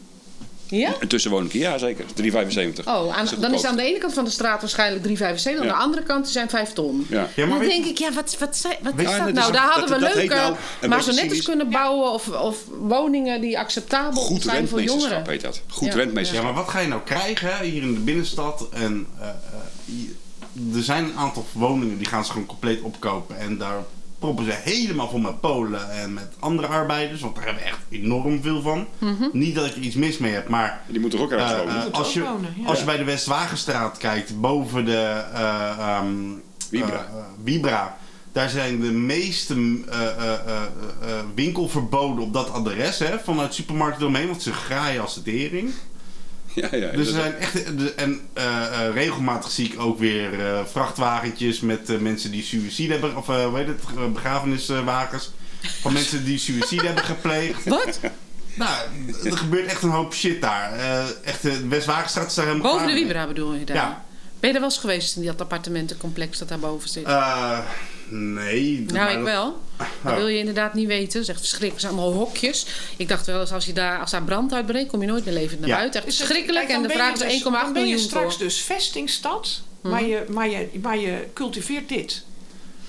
[0.70, 0.94] Ja?
[1.00, 2.06] Een tussenwoning, ja zeker.
[2.14, 2.88] 3,75.
[2.88, 5.62] Oh, aan- dan is aan de ene kant van de straat waarschijnlijk 3,75.
[5.62, 5.78] Aan Ja.
[5.78, 7.06] de andere kant zijn 5 ton.
[7.10, 7.28] Ja.
[7.36, 9.30] Maar dan denk ik, ja, wat, wat, zei- wat is Ja, dat nou?
[9.30, 11.46] is- Daar dat- hadden we dat leuke nou maar beetje zo net eens cynisch.
[11.46, 12.12] kunnen bouwen.
[12.12, 15.32] Of, of woningen die acceptabel Goed zijn voor rentmeesterschap jongeren.
[15.32, 15.62] heet dat.
[15.68, 15.94] Goed Ja.
[15.94, 16.46] rentmeesterschap.
[16.48, 18.68] Ja, maar wat ga je nou krijgen hè, hier in de binnenstad?
[18.72, 23.40] En, eh, eh, er zijn een aantal woningen die gaan ze gewoon compleet opkopen.
[23.40, 23.84] En daar
[24.20, 27.22] proppen ze helemaal vol met Polen en met andere arbeiders.
[27.22, 28.88] Want daar hebben we echt enorm veel van.
[28.98, 29.24] Mhm.
[29.32, 30.82] Niet dat ik er iets mis mee heb, maar...
[30.88, 31.76] Die moeten er ook ergens eh, wonen.
[31.86, 32.68] eh, als, je, wonen, ja.
[32.68, 35.24] als je bij de Westwagenstraat kijkt, boven de
[36.70, 37.08] Vibra.
[37.44, 37.98] Vibra,
[38.32, 39.54] daar zijn de meeste
[39.90, 40.62] eh, eh, eh,
[41.02, 43.00] eh, winkelverboden op dat adres.
[43.00, 45.70] Hè, vanuit supermarkten eromheen, want ze graaien als de tering.
[46.62, 46.92] Ja, ja.
[46.92, 47.54] Dus er zijn echt.
[47.78, 48.46] de- En eh,
[48.88, 53.18] eh, regelmatig zie ik ook weer eh, vrachtwagentjes met eh, mensen die suïcide hebben.
[53.18, 54.14] Of eh hoe heet het?
[54.14, 55.32] Begrafeniswagens.
[55.82, 57.64] Van mensen die suïcide hebben gepleegd.
[57.78, 58.00] Wat?
[58.54, 58.72] Nou,
[59.24, 60.74] er gebeurt echt een hoop shit daar.
[60.74, 62.94] Eh, echt, de Westwagenstraat is daar helemaal Boven de.
[62.94, 63.76] Vibra bedoel je daar?
[63.76, 64.04] Ja.
[64.40, 67.06] Ben je er wel eens geweest in dat appartementencomplex dat daarboven zit?
[68.12, 68.86] Eh, nee.
[68.88, 69.58] nou, maar ik dat- wel.
[69.78, 70.18] Dat Oh.
[70.18, 71.12] wil je inderdaad niet weten.
[71.14, 71.82] Dat is echt verschrikkelijk.
[71.82, 72.66] Het zijn allemaal hokjes.
[72.98, 75.34] Ik dacht wel eens, als, je daar, als daar brand uitbreekt, kom je nooit meer
[75.34, 75.76] levend naar Ja.
[75.76, 76.00] buiten.
[76.00, 76.68] Echt Is het- verschrikkelijk.
[76.68, 78.44] En dan de vraag is dus- 1,8 Dan ben je miljoen straks voor.
[78.44, 82.24] dus vestingstad, maar, je, maar, je, maar je cultiveert dit.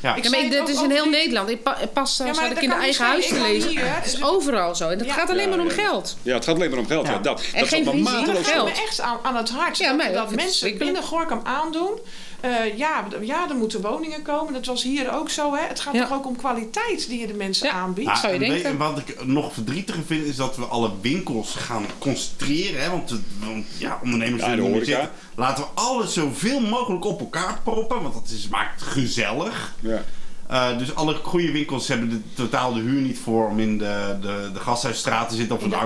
[0.02, 0.14] Ja.
[0.14, 1.48] Ik Ja, maar dit is in heel Nederland.
[1.48, 3.76] Ik pa, pas Ja, zat ik dat in de eigen huis te lezen.
[3.76, 3.84] hè.
[3.86, 4.88] Het is Dus- overal zo.
[4.88, 5.12] En dat Ja.
[5.12, 5.72] gaat alleen Ja, maar om ja.
[5.82, 6.16] geld.
[6.22, 7.06] Ja, het gaat alleen maar om geld.
[7.06, 7.12] Ja.
[7.12, 7.18] Ja.
[7.18, 8.68] dat dat En is geen mateloos maar Dat geld.
[8.68, 9.78] gaat me echt aan, aan het hart.
[9.78, 11.98] Ja, dat dat mensen binnen Gorkum aandoen.
[12.40, 14.52] Eh, ja, ja, er moeten woningen komen.
[14.52, 15.54] Dat was hier ook zo.
[15.54, 15.66] Hè?
[15.66, 16.06] Het gaat Ja.
[16.06, 17.72] toch ook om kwaliteit die je de mensen Ja.
[17.72, 18.08] aanbiedt.
[18.08, 18.64] Ja, zou je denken.
[18.64, 22.82] en wat ik nog verdrietiger vind is dat we alle winkels gaan concentreren.
[22.82, 22.90] Hè?
[22.90, 25.10] Want, het- want ja, ondernemers Ja, willen zitten.
[25.34, 28.02] Laten we alles zoveel mogelijk op elkaar proppen.
[28.02, 29.74] Want dat is, maakt gezellig.
[29.80, 30.02] Ja.
[30.50, 34.16] Eh, dus alle goede winkels hebben de, totaal de huur niet voor om in de,
[34.20, 35.76] de, de Gasthuisstraat te zitten of In de,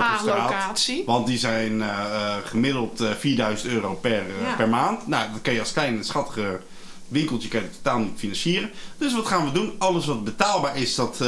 [0.85, 1.03] de.
[1.05, 4.55] Want die zijn eh, eh, gemiddeld eh, 4000 euro per, Ja.
[4.57, 5.07] per maand.
[5.07, 6.59] Nou, dat kan je als klein schattige
[7.07, 8.71] winkeltje kan je totaal niet financieren.
[8.97, 9.73] Dus wat gaan we doen?
[9.77, 11.23] Alles wat betaalbaar is, dat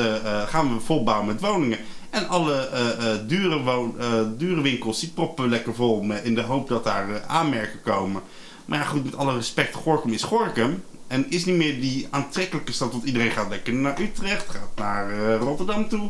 [0.47, 1.79] gaan we volbouwen met woningen.
[2.09, 2.69] En alle
[3.27, 3.95] dure, woon,
[4.37, 8.21] dure winkels, die proppen we lekker vol in de hoop dat daar aanmerken komen.
[8.65, 10.83] Maar ja, goed, met alle respect, Gorkum is Gorkum.
[11.07, 15.11] En is niet meer die aantrekkelijke stad, want iedereen gaat lekker naar Utrecht, gaat naar
[15.11, 16.09] eh, Rotterdam toe.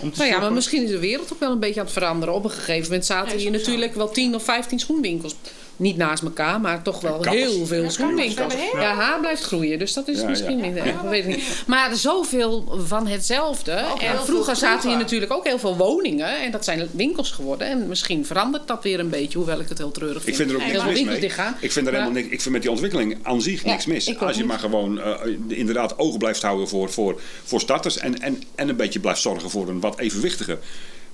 [0.00, 1.94] Om te Nou ja, maar misschien is de wereld ook wel een beetje aan het
[1.94, 2.34] veranderen.
[2.34, 3.58] Op een gegeven moment zaten Ja, hier zo.
[3.58, 5.34] natuurlijk wel 10 of 15 schoenwinkels.
[5.78, 7.34] Niet naast elkaar, maar toch wel kappers.
[7.36, 7.94] heel veel kappers.
[7.94, 8.54] schoenwinkels.
[8.54, 10.66] We hebben Ja, haar blijft groeien, dus dat is Ja, misschien ja.
[10.66, 10.76] niet.
[10.84, 11.08] Ja.
[11.08, 11.62] weet ik niet.
[11.66, 13.70] Maar zoveel van hetzelfde.
[13.98, 16.40] En vroeger zaten hier natuurlijk ook heel veel woningen.
[16.42, 17.68] En dat zijn winkels geworden.
[17.68, 20.28] En misschien verandert dat weer een beetje, hoewel ik het heel treurig vind.
[20.28, 21.30] Ik vind er ook niks mis mee.
[21.60, 24.18] Ik vind, er helemaal niks, ik vind met die ontwikkeling aan zich Ja, niks mis.
[24.18, 25.14] Als je maar gewoon eh,
[25.48, 27.98] inderdaad ogen blijft houden voor, voor, voor starters.
[27.98, 30.58] En, en, en een beetje blijft zorgen voor een wat evenwichtige.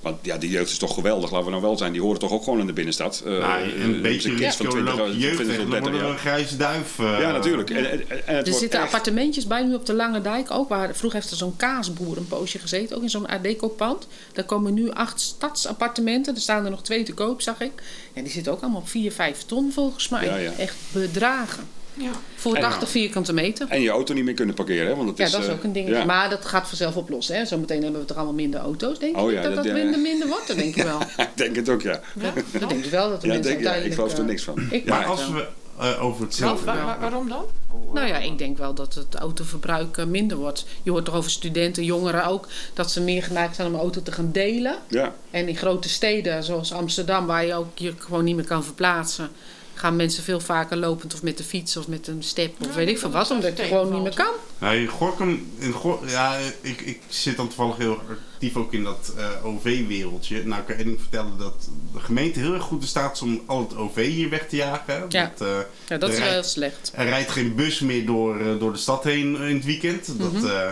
[0.05, 1.91] Want ja, die jeugd is toch geweldig, laten we nou wel zijn.
[1.91, 3.21] Die horen toch ook gewoon in de binnenstad.
[3.25, 5.57] Eh, Nou, eh, een beetje een kind van risico 20, loop je jeugd 20 weg,
[5.65, 6.09] tot dan 30 worden we jaar.
[6.13, 6.99] een grijze duif.
[6.99, 7.69] eh, Ja, natuurlijk.
[7.69, 10.51] En, en, en het Er wordt zitten echt- appartementjes bij nu op de Lange Dijk
[10.51, 10.69] ook.
[10.69, 14.07] Waar, vroeger heeft er zo'n kaasboer een poosje gezeten, ook in zo'n Art Deco-pand.
[14.33, 16.35] Daar komen nu acht stadsappartementen.
[16.35, 17.71] Er staan er nog twee te koop, zag ik.
[18.13, 20.25] En die zitten ook allemaal op 4, 5 ton volgens mij.
[20.25, 20.51] Ja, ja.
[20.57, 21.63] Echt bedragen.
[21.97, 22.11] Ja.
[22.35, 23.67] Voor En- 80 vierkante meter.
[23.69, 24.87] En je auto niet meer kunnen parkeren.
[24.87, 24.95] Hè?
[24.95, 25.95] Want het Ja, is, dat is eh, ook een dingetje.
[25.97, 26.05] ja.
[26.05, 27.35] Maar dat gaat vanzelf oplossen.
[27.35, 27.45] Hè?
[27.45, 28.99] Zometeen hebben we toch allemaal minder auto's.
[28.99, 30.47] Denk je Oh ja, dat dat- minder, minder wordt?
[30.47, 30.99] Dat denk ik wel.
[31.17, 31.99] ik denk het ook, ja.
[32.13, 33.09] Dat, dat denk ik wel.
[33.09, 34.67] Dat de Ja, denk, ja ik geloof er eh, niks van.
[34.71, 35.47] ik Maar als we
[35.79, 36.65] eh, over hetzelfde...
[36.65, 37.45] waar- waar- waarom dan?
[37.93, 40.65] Nou ja, ik denk wel dat het autoverbruik minder wordt.
[40.83, 44.01] Je hoort toch over studenten, jongeren ook, dat ze meer geneigd zijn om een auto
[44.01, 44.75] te gaan delen.
[44.87, 45.13] ja.
[45.31, 49.29] En in grote steden zoals Amsterdam, waar je ook je gewoon niet meer kan verplaatsen,
[49.75, 52.73] gaan mensen veel vaker lopend of met de fiets of met een step of Ja,
[52.73, 54.33] weet ik veel wat, dat omdat dat je gewoon niet meer kan.
[54.57, 57.99] Nee, Gorkum, in Gor ja, ik, ik zit dan toevallig heel
[58.33, 60.45] actief ook in dat eh, OV-wereldje.
[60.45, 63.59] Nou, ik kan vertellen dat de gemeente heel erg goed in staat is om al
[63.59, 65.05] het OV hier weg te jagen.
[65.09, 65.31] Ja.
[65.37, 65.57] Dat, eh,
[65.87, 66.91] Ja, dat is er wel heel rijdt- slecht.
[66.95, 70.19] Er rijdt geen bus meer door, eh, door de stad heen in het weekend.
[70.19, 70.45] Dat, Mhm.
[70.45, 70.67] eh,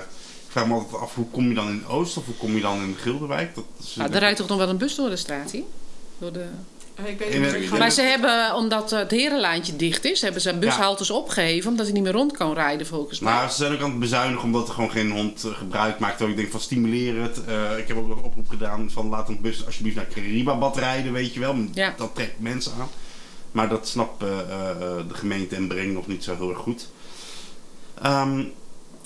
[0.46, 2.62] ik vraag me altijd af, hoe kom je dan in Oost of hoe kom je
[2.62, 3.56] dan in Gilderwijk?
[3.56, 5.64] Dat is Nou, er rijdt toch nog wel een bus door de straat hier?
[6.18, 6.46] Door de...
[7.06, 10.58] Eh, Ik weet niet ik Maar ze hebben, omdat het herenlijntje dicht is, hebben ze
[10.58, 13.34] bushaltes opgeheven omdat hij niet meer rond kan rijden volgens mij.
[13.34, 16.22] Maar ze zijn ook aan het bezuinigen omdat er gewoon geen hond eh, gebruik maakt.
[16.22, 17.46] Ik denk van stimuleer het.
[17.46, 20.78] Eh, ik heb ook nog een oproep gedaan van laat een bus alsjeblieft naar Caribabad
[20.78, 21.56] rijden, weet je wel.
[21.74, 21.94] Ja.
[21.98, 22.90] Dat trekt mensen aan.
[23.52, 24.78] Maar dat snapt eh, eh, eh,
[25.08, 26.88] de gemeente en Breng nog niet zo heel erg goed.
[28.02, 28.44] Ehm,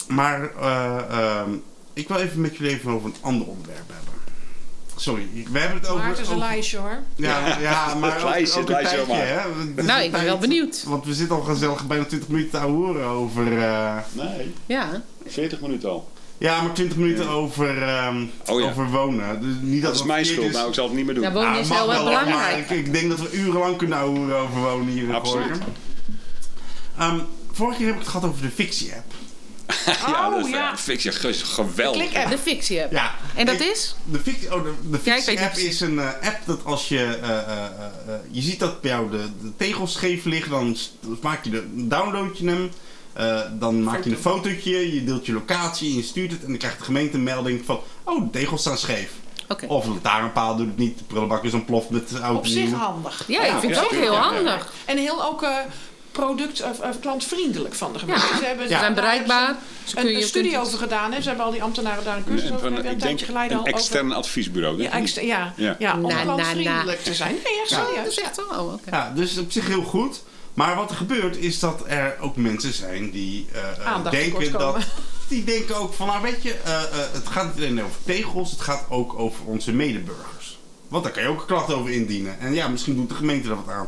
[0.07, 1.49] maar eh, ehm,
[1.93, 4.13] ik wil even met jullie even over een ander onderwerp hebben.
[4.97, 5.99] Sorry, we hebben het over...
[6.01, 6.99] Maar het is een over- lijstje hoor.
[7.15, 9.13] Ja, ja, maar Het ook, lijstje, ook een lijstje tijdje,
[9.75, 9.83] hè.
[9.83, 10.83] Nou, ik ben wel benieuwd.
[10.87, 13.57] Want we zitten al gezellig bijna 20 minuten te horen over...
[13.61, 15.01] eh, Nee, Ja.
[15.25, 16.11] 40 minuten al.
[16.37, 18.69] ja, maar 20 minuten over, ehm, Oh ja.
[18.69, 19.41] over wonen.
[19.41, 20.53] Dus niet dat, Dat is mijn schuld, is.
[20.53, 21.23] nou ik zal het niet meer doen.
[21.23, 22.69] Ja, wonen Ah, is wel wel belangrijk.
[22.69, 25.57] ik, ik denk dat we urenlang kunnen horen over wonen hier in Absoluut.
[26.97, 27.19] Ehm,
[27.51, 29.13] vorige keer heb ik het gehad over de fictie-app.
[30.07, 30.78] ja, dat Oh is ja.
[30.78, 32.01] fictie, ge- geweldig.
[32.09, 32.30] Klik app.
[32.32, 32.91] De fictie app.
[32.91, 33.15] Ja.
[33.36, 33.95] En dat is?
[34.03, 36.97] De fictie, oh, de, de Ja, fictie app is een eh, app dat als je...
[36.99, 37.65] eh, eh, eh,
[38.07, 40.78] eh, je ziet dat bij jou de, de tegels scheef liggen, dan
[41.22, 42.72] maak je de, download je hem.
[43.13, 46.41] eh, dan maak je een fotootje, je deelt je locatie en je stuurt het.
[46.43, 47.80] En dan krijgt de gemeente een melding van...
[48.03, 49.09] Oh, de tegels staan scheef.
[49.49, 49.65] Oké.
[49.65, 50.97] Of een lantaarnpaal doet het niet.
[50.97, 52.38] De prullenbak is ontploft met de auto.
[52.39, 53.24] Op zich handig.
[53.28, 54.74] Ja, ik vind het ook heel handig.
[54.86, 55.55] En heel ook eh,
[56.26, 58.26] product, of, of klantvriendelijk van de gemeente.
[58.32, 58.38] Ja.
[58.38, 59.55] Ze hebben Ze zijn bereikbaar.
[59.84, 61.11] Ze Een, kun je een studie kunt- over gedaan.
[61.11, 61.22] Hè.
[61.22, 62.86] Ze hebben al die ambtenaren daar een cursus over gegeven.
[62.86, 63.74] Een ik denk tijdje geleden een al over.
[63.74, 64.76] extern adviesbureau.
[64.76, 64.99] Ja, Denk ik.
[65.01, 65.76] extra, ja, Ja.
[65.80, 65.93] ja.
[65.93, 67.03] om Na, klantvriendelijk na.
[67.03, 67.32] te zijn.
[67.32, 68.03] Nee, ja, Ja, serieus.
[68.03, 68.41] dat is echt zo.
[68.41, 68.89] Oh, oké.
[68.95, 70.24] Ja, dus op zich heel goed.
[70.53, 74.51] Maar wat er gebeurt is dat er ook mensen zijn die eh, eh, Aandacht denken
[74.51, 74.61] dat.
[74.61, 74.82] komen.
[75.28, 78.51] Die denken ook van, nou weet je, eh, eh, het gaat niet alleen over tegels,
[78.51, 80.57] het gaat ook over onze medeburgers.
[80.88, 82.39] Want daar kan je ook een klacht over indienen.
[82.39, 83.88] En ja, misschien doet de gemeente er wat aan.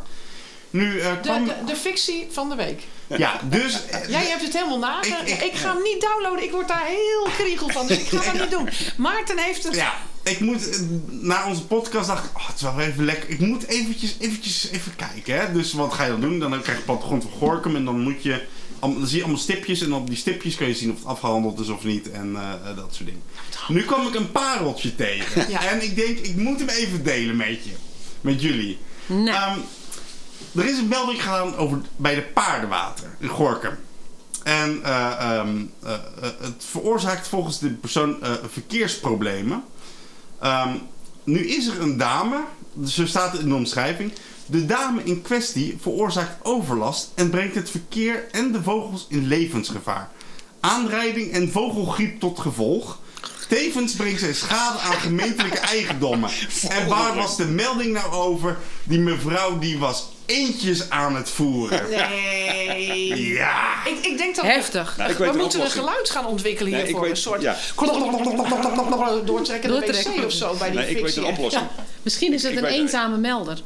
[0.70, 1.46] Nu eh, De, kwam.
[1.46, 2.82] de, de fictie van de week.
[3.18, 3.74] Ja, dus.
[3.86, 5.02] eh, Jij hebt het helemaal na.
[5.04, 6.44] Ik- Ik, ik- ga hem niet downloaden.
[6.44, 7.88] Ik word daar heel kriegel van.
[7.88, 8.70] Dus ik ga dat niet doen.
[8.98, 9.76] Maarten heeft het.
[9.76, 9.94] Ja,
[10.24, 13.30] ik moet eh, na onze podcast dacht ik, oh, het is wel even lekker.
[13.30, 15.40] Ik moet eventjes, eventjes even kijken.
[15.40, 15.52] Hè?
[15.54, 16.40] Dus wat ga je dan doen?
[16.40, 18.46] Dan krijg je plattegrond van Gorkum en dan moet je,
[18.80, 21.60] dan zie je allemaal stipjes en op die stipjes kun je zien of het afgehandeld
[21.60, 22.34] is of niet en
[22.76, 23.22] dat soort dingen.
[23.68, 25.66] Nu kwam ik een pareltje tegen Ja.
[25.68, 27.72] en ik denk, ik moet hem even delen met je,
[28.22, 28.78] met jullie.
[29.06, 29.34] Nee.
[29.34, 29.58] Ehm,
[30.56, 33.78] er is een melding gedaan over, bij de paardenwater in Gorkum.
[34.44, 36.00] En eh, ehm, eh, eh,
[36.40, 38.18] het veroorzaakt volgens de persoon
[38.50, 39.64] verkeersproblemen.
[40.40, 40.76] Ehm,
[41.24, 42.44] nu is er een dame,
[42.86, 44.12] zo staat het in de omschrijving.
[44.46, 50.10] De dame in kwestie veroorzaakt overlast en brengt het verkeer en de vogels in levensgevaar.
[50.60, 53.00] Aanrijding en vogelgriep tot gevolg.
[53.50, 56.30] Tevens brengt zij schade aan gemeentelijke eigendommen.
[56.70, 58.58] En waar was de melding nou over?
[58.84, 61.90] Die mevrouw die was eentjes aan het voeren.
[61.90, 63.28] Nee.
[63.34, 63.86] Ja.
[63.86, 64.98] Ik, ik denk dat Heftig.
[64.98, 67.04] Nou, ik we een moeten een geluid gaan ontwikkelen Nee, ik hiervoor.
[67.06, 67.56] weet- een soort ja.
[69.26, 70.14] Doortrekken.
[70.16, 71.64] wc of zo bij die Nee, ik weet een oplossing.
[72.02, 73.58] Misschien is het Ik een eenzame melder.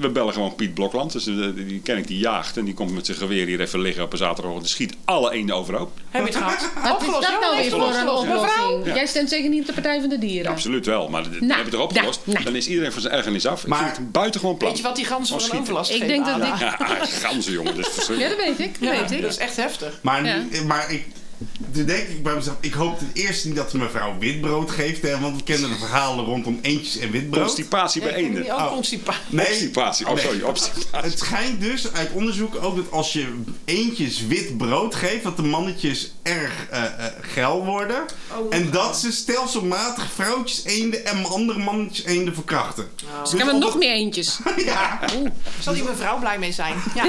[0.00, 1.12] We bellen gewoon Piet Blokland.
[1.12, 2.56] Dus, eh, die ken ik, die jaagt.
[2.56, 4.62] En die komt met zijn geweer hier even liggen op een zaterdagochtend.
[4.66, 5.90] Die schiet alle eenden overhoop.
[6.10, 6.70] Heb je het gehad?
[6.74, 7.20] Wat is Opgelost.
[7.22, 8.22] dat Ja, nou weer voor een opgelost.
[8.26, 8.68] Mevrouw.
[8.68, 8.96] oplossing?
[8.96, 10.50] Jij stemt zeker niet op de Partij van de Dieren.
[10.50, 11.08] Absoluut wel.
[11.08, 12.20] Maar dat Nou, heb je toch opgelost?
[12.24, 12.44] nou, nou.
[12.44, 13.62] Dan is iedereen van zijn ergernis af.
[13.62, 14.68] Ik Maar- vind het buitengewoon plan.
[14.70, 16.76] Weet je wat die ganzen voor een overlast Ik denk dat ik- Ja,
[17.20, 17.76] ganzen jongen.
[17.76, 18.36] Dat is Ja, verschrikkelijk.
[18.46, 18.80] dat weet ik.
[18.80, 19.20] Dat Ja, weet ik.
[19.22, 19.98] dat is echt heftig.
[20.02, 20.42] Maar, Ja.
[20.66, 21.04] maar ik,
[21.72, 25.02] toen denk ik bij mezelf, ik hoop ten eerste niet dat de mevrouw witbrood geeft.
[25.02, 27.44] Hè, want we kennen de verhalen rondom eentjes en witbrood.
[27.44, 28.42] Constipatie bij eenden.
[28.42, 28.72] die Ook Oh.
[28.72, 29.20] constipatie.
[29.28, 30.06] Nee, Obstipatie.
[30.06, 30.24] Oh, Nee.
[30.24, 30.42] sorry.
[30.42, 31.10] Obstipatie.
[31.10, 33.26] Het schijnt dus uit onderzoek ook dat als je
[33.64, 36.90] eentjes wit brood geeft, dat de mannetjes erg eh, eh,
[37.20, 38.04] geil worden.
[38.38, 38.46] Oh.
[38.54, 42.88] en dat ze stelselmatig vrouwtjes eenden en andere mannetjes eenden verkrachten.
[43.22, 44.38] Dus Ik heb er op nog het- meer eentjes.
[44.64, 45.00] ja,
[45.60, 46.74] Zal die mevrouw blij mee zijn?
[46.94, 47.04] Ja.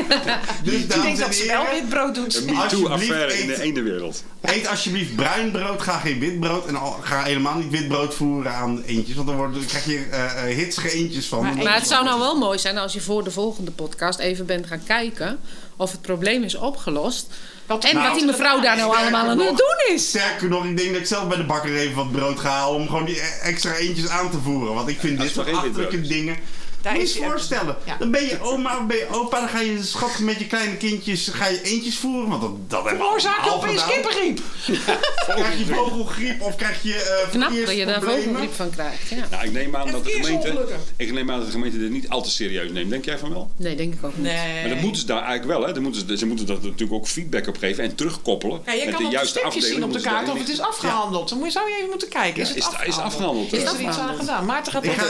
[0.63, 2.35] dus Ik denk en dat ze wel wit brood doet.
[2.35, 4.23] Een MeToo-affaire in de eendenwereld.
[4.53, 6.65] Eet alsjeblieft bruin brood, ga geen wit brood.
[6.65, 9.15] En al, ga helemaal niet wit brood voeren aan eentjes.
[9.15, 11.43] Want dan, worden, dan krijg je eh eh, hitsige eentjes van.
[11.43, 14.45] Maar Maar het zou nou wel mooi zijn als je voor de volgende podcast even
[14.45, 15.39] bent gaan kijken
[15.77, 17.27] of het probleem is opgelost.
[17.65, 20.07] Wat- En Nou, wat die mevrouw daar nou allemaal aan het doen is.
[20.09, 22.79] Sterker nog, ik denk dat ik zelf bij de bakker even wat brood ga halen
[22.79, 24.73] om gewoon die e- extra eentjes aan te voeren.
[24.73, 26.35] Want ik vind dit soort achterlijke dingen.
[26.81, 27.75] Daar Moet je is je die- voorstellen.
[27.85, 27.95] Ja.
[27.99, 30.77] Dan ben je oma of ben je opa, dan ga je schattig met je kleine
[30.77, 32.29] kindjes ga je eentjes voeren.
[32.29, 34.01] Want dat, dat hebben we Veroorzaak allemaal opeens gedaan.
[34.01, 34.39] kippenriep.
[35.35, 39.09] Krijg je vogelgriep of krijg je eh Knap dat je daar vogelgriep van krijgt.
[39.09, 39.27] Ja.
[39.31, 40.65] Nou, ik neem aan dat de gemeente...
[40.97, 42.89] Ik neem aan dat de gemeente dit niet al te serieus neemt.
[42.89, 43.51] Denk jij van wel?
[43.57, 44.25] Nee, denk ik ook niet.
[44.25, 44.61] Nee.
[44.61, 45.73] Maar dat moeten ze daar eigenlijk wel, hè?
[45.73, 48.61] Dan moeten ze, ze moeten dat natuurlijk ook feedback op geven en terugkoppelen.
[48.65, 50.49] Ja, je met kan de op de juiste stipjes zien op de kaart of het
[50.49, 51.29] is afgehandeld.
[51.29, 52.41] Dan moet je- zou je even moeten kijken.
[52.41, 53.45] Is Ja, het is het- is het afgehandeld?
[53.45, 53.65] afgehandeld, Is ja.
[53.67, 54.19] er iets aan Afgehandeld.
[54.19, 54.45] gedaan?
[54.45, 55.07] Maarten gaat even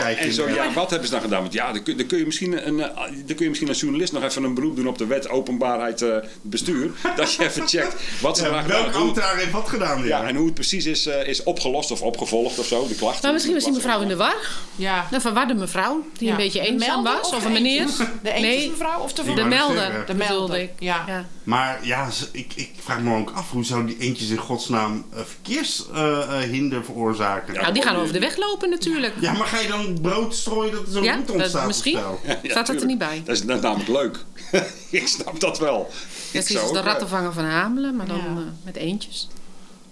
[0.00, 0.18] kijken.
[0.18, 1.40] En zo, ja, wat hebben ze dan gedaan?
[1.42, 2.86] Want ja, dan kun, dan kun je misschien een, eh,
[3.26, 6.02] dan kun je misschien als journalist nog even een beroep doen op de wet openbaarheid
[6.02, 6.90] eh, bestuur.
[7.16, 8.84] dat je even checkt wat ze Ja, daar gedaan.
[8.84, 9.98] Hoe- ambtenaar heeft wat gedaan?
[9.98, 10.06] Ja.
[10.06, 13.22] Ja, en hoe het precies is, eh, is opgelost of opgevolgd of zo, de klachten.
[13.22, 14.36] Maar misschien was die mevrouw in de war.
[14.76, 15.06] Ja.
[15.10, 16.32] Een verwarde mevrouw die Ja.
[16.32, 17.32] een beetje eenzaam was.
[17.34, 17.80] of een meneer.
[17.80, 17.96] eentjes?
[18.06, 20.04] De Nee, eentjesmevrouw of de de melder.
[20.06, 20.70] De melder, ik.
[20.78, 21.04] ja.
[21.06, 21.24] Ja.
[21.44, 25.20] Maar ja, ik, ik vraag me ook af, hoe zou die eentjes in godsnaam uh,
[25.24, 27.54] verkeershinder veroorzaken?
[27.54, 27.60] Ja.
[27.60, 29.14] Nou, die gaan over de weg lopen natuurlijk.
[29.20, 31.60] Ja, maar ga je dan brood strooien dat er zo'n Ja, route ontstaat?
[31.60, 31.98] of misschien.
[32.24, 33.22] Ja, Staat dat er niet bij?
[33.24, 34.18] Dat is, dat is namelijk leuk.
[35.00, 35.90] ik snap dat wel.
[36.32, 38.24] Zoals zou de eh, rattenvanger van Hamelen, maar dan Ja.
[38.24, 39.28] eh, met eentjes.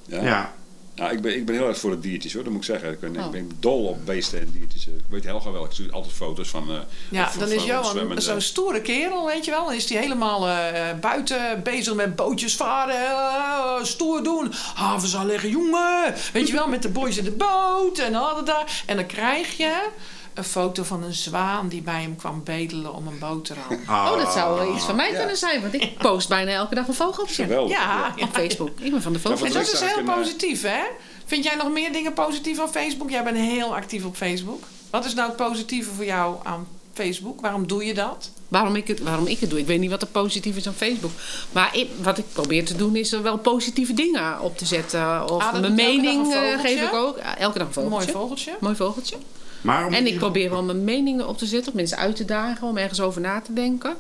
[0.07, 0.23] Ja.
[0.23, 0.53] Ja.
[0.95, 2.91] Nou, ik ben, ik ben heel erg voor de diertjes hoor, dat moet ik zeggen.
[2.91, 3.25] Ik ben, Oh.
[3.25, 4.87] ik ben dol op beesten en diertjes.
[4.87, 6.71] Ik weet Helga wel, ik zie altijd foto's van...
[6.71, 6.77] eh,
[7.11, 9.65] Ja, van- dan is Johan zo'n stoere kerel, weet je wel.
[9.65, 14.53] Dan is hij helemaal eh, buiten bezig met bootjes varen, eh, stoer doen.
[14.75, 16.15] Havens aanleggen, jongen.
[16.33, 18.71] Weet je wel, met de boys in de boot en al dat.
[18.87, 19.89] En dan krijg je
[20.35, 23.79] een foto van een zwaan die bij hem kwam bedelen om een boterham.
[23.89, 25.19] Oh, dat zou wel iets van mij Ja.
[25.19, 25.61] kunnen zijn.
[25.61, 27.43] Want ik post bijna elke dag een vogeltje.
[27.43, 27.77] Geweldig.
[27.77, 28.25] Ja, ja.
[28.25, 28.81] Op Facebook.
[28.81, 29.49] Ik ben van de Ja, vogels.
[29.49, 30.81] En dat is heel eh, positief, hè?
[31.25, 33.11] Vind jij nog meer dingen positief aan Facebook?
[33.11, 34.63] Jij bent heel actief op Facebook.
[34.91, 37.41] Wat is nou het positieve voor jou aan Facebook?
[37.41, 38.31] Waarom doe je dat?
[38.49, 39.59] Waarom ik, het, waarom ik het doe.
[39.59, 41.11] Ik weet niet wat er positief is aan Facebook.
[41.53, 45.31] Maar ik- wat ik probeer te doen is er wel positieve dingen op te zetten.
[45.31, 47.17] Of Ah, mijn mening eh, geef ik ook.
[47.39, 48.13] Elke dag een mooi vogeltje.
[48.13, 48.53] vogeltje.
[48.61, 49.17] Mooi vogeltje.
[49.63, 51.71] Maar om En ik probeer wel mijn meningen op te zetten.
[51.73, 52.69] Om mensen uit te dagen.
[52.69, 53.97] Om ergens over na te denken.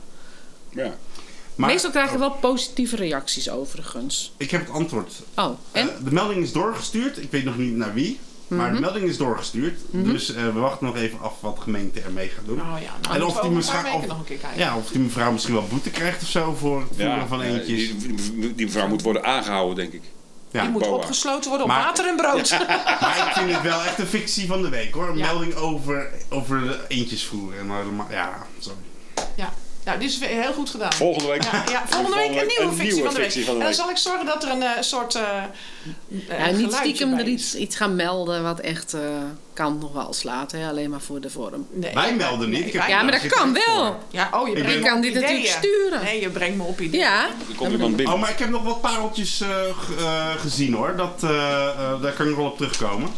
[0.71, 0.95] Ja.
[1.55, 4.33] maar- Meestal krijg je wel positieve reacties overigens.
[4.37, 5.13] Ik heb het antwoord.
[5.37, 5.89] Oh, en?
[5.89, 7.23] Eh, de melding is doorgestuurd.
[7.23, 8.19] Ik weet nog niet naar wie.
[8.49, 8.75] Maar Mhm.
[8.75, 9.79] de melding is doorgestuurd.
[9.91, 12.61] Dus eh, we wachten nog even af wat de gemeente ermee gaat doen.
[12.61, 14.59] Oh ja, nou, En en of of die mevrouw- weken of- nog een keer kijken.
[14.59, 17.41] Ja, of die mevrouw misschien wel boete krijgt of zo voor het voeren Ja, van
[17.43, 17.99] eentjes.
[17.99, 20.03] die- die mevrouw moet worden aangehouden, denk ik.
[20.53, 20.61] Ja.
[20.61, 20.93] Die moet Boa.
[20.95, 22.51] opgesloten worden op Maar- water en brood.
[23.01, 25.09] Maar ik vind het wel echt een fictie van de week hoor.
[25.09, 25.27] Een Ja.
[25.27, 27.59] melding over, over de eentjes voeren.
[27.59, 28.79] En, maar- ja, sorry.
[29.85, 30.93] Nou, dit is heel goed gedaan.
[30.93, 31.43] Volgende week.
[31.43, 33.25] Ja, ja, volgende week een nieuwe fictie van de week.
[33.25, 35.15] fictie van de En dan zal ik zorgen dat er een eh, soort.
[35.15, 35.23] eh
[36.29, 39.01] eh, Ja, niet stiekem bij er iets, iets gaan melden wat echt eh,
[39.53, 40.53] kan nog wel slaat.
[40.53, 40.69] Hè?
[40.69, 41.67] Alleen maar voor de vorm.
[41.71, 42.67] Nee, Wij melden niet.
[42.67, 43.63] Ik heb- wij- Ja, maar dat kan wel.
[43.87, 43.97] voor.
[44.11, 45.27] Ja, oh, je Ik brengt kan dit ideeën.
[45.27, 46.05] natuurlijk sturen.
[46.05, 47.03] Nee, je brengt me op ideeën.
[47.03, 48.15] Ja, Er komt iemand binnen.
[48.15, 49.43] Oh, maar ik heb nog wat pareltjes
[50.39, 50.97] gezien hoor.
[50.97, 53.11] Dat, daar kan ik nog wel op terugkomen.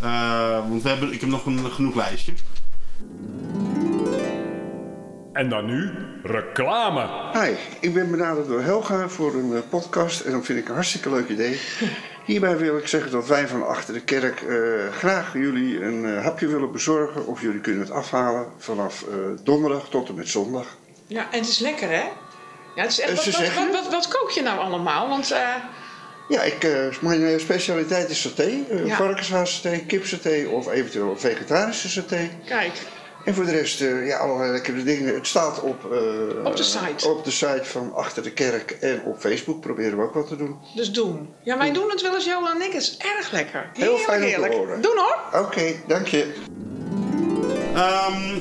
[0.00, 2.32] Eh, want we hebben, ik heb nog een genoeg lijstje.
[5.32, 5.90] En dan nu
[6.22, 7.08] reclame.
[7.32, 10.74] Hi, ik ben benaderd door Helga voor een eh, podcast en dat vind ik een
[10.74, 11.60] hartstikke leuk idee.
[12.24, 14.56] Hierbij wil ik zeggen dat wij van achter de kerk eh,
[14.92, 19.14] graag jullie een eh, hapje willen bezorgen of jullie kunnen het afhalen vanaf eh,
[19.44, 20.76] donderdag tot en met zondag.
[21.06, 22.02] Ja, en het is lekker, hè?
[22.74, 25.08] Ja, het is echt, wat, wat, zeggen- wat, wat, wat kook je nou allemaal?
[25.08, 25.54] Want eh,
[26.28, 28.96] Ja, ik, eh, mijn specialiteit is saté, uh, Ja.
[28.96, 32.30] varkenshaassaté, kipsaté of eventueel vegetarische saté.
[32.46, 32.72] kijk,
[33.24, 35.14] En voor de rest, eh, ja, allerlei lekkere dingen.
[35.14, 37.08] Het staat op, eh, Op de site.
[37.08, 40.36] op de site van Achter de Kerk en op Facebook proberen we ook wat te
[40.36, 40.56] doen.
[40.74, 41.28] dus doen.
[41.42, 42.72] Ja, wij doen het wel eens, Johan en ik.
[42.72, 43.70] Het is erg lekker.
[43.72, 44.54] Heel Heerlijk, fijn om te heerlijk.
[44.54, 44.82] horen.
[44.82, 45.40] Doen hoor.
[45.42, 46.34] Oké, dank je.
[47.74, 48.32] Ehm,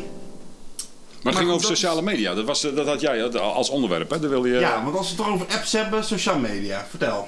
[1.24, 2.34] Maar het ging over dat sociale media.
[2.34, 4.20] Dat, was, eh, dat had jij als onderwerp, hè?
[4.20, 4.60] Daar wilde je...
[4.60, 6.86] ja, want als we het toch over apps hebben, social media.
[6.90, 7.28] Vertel.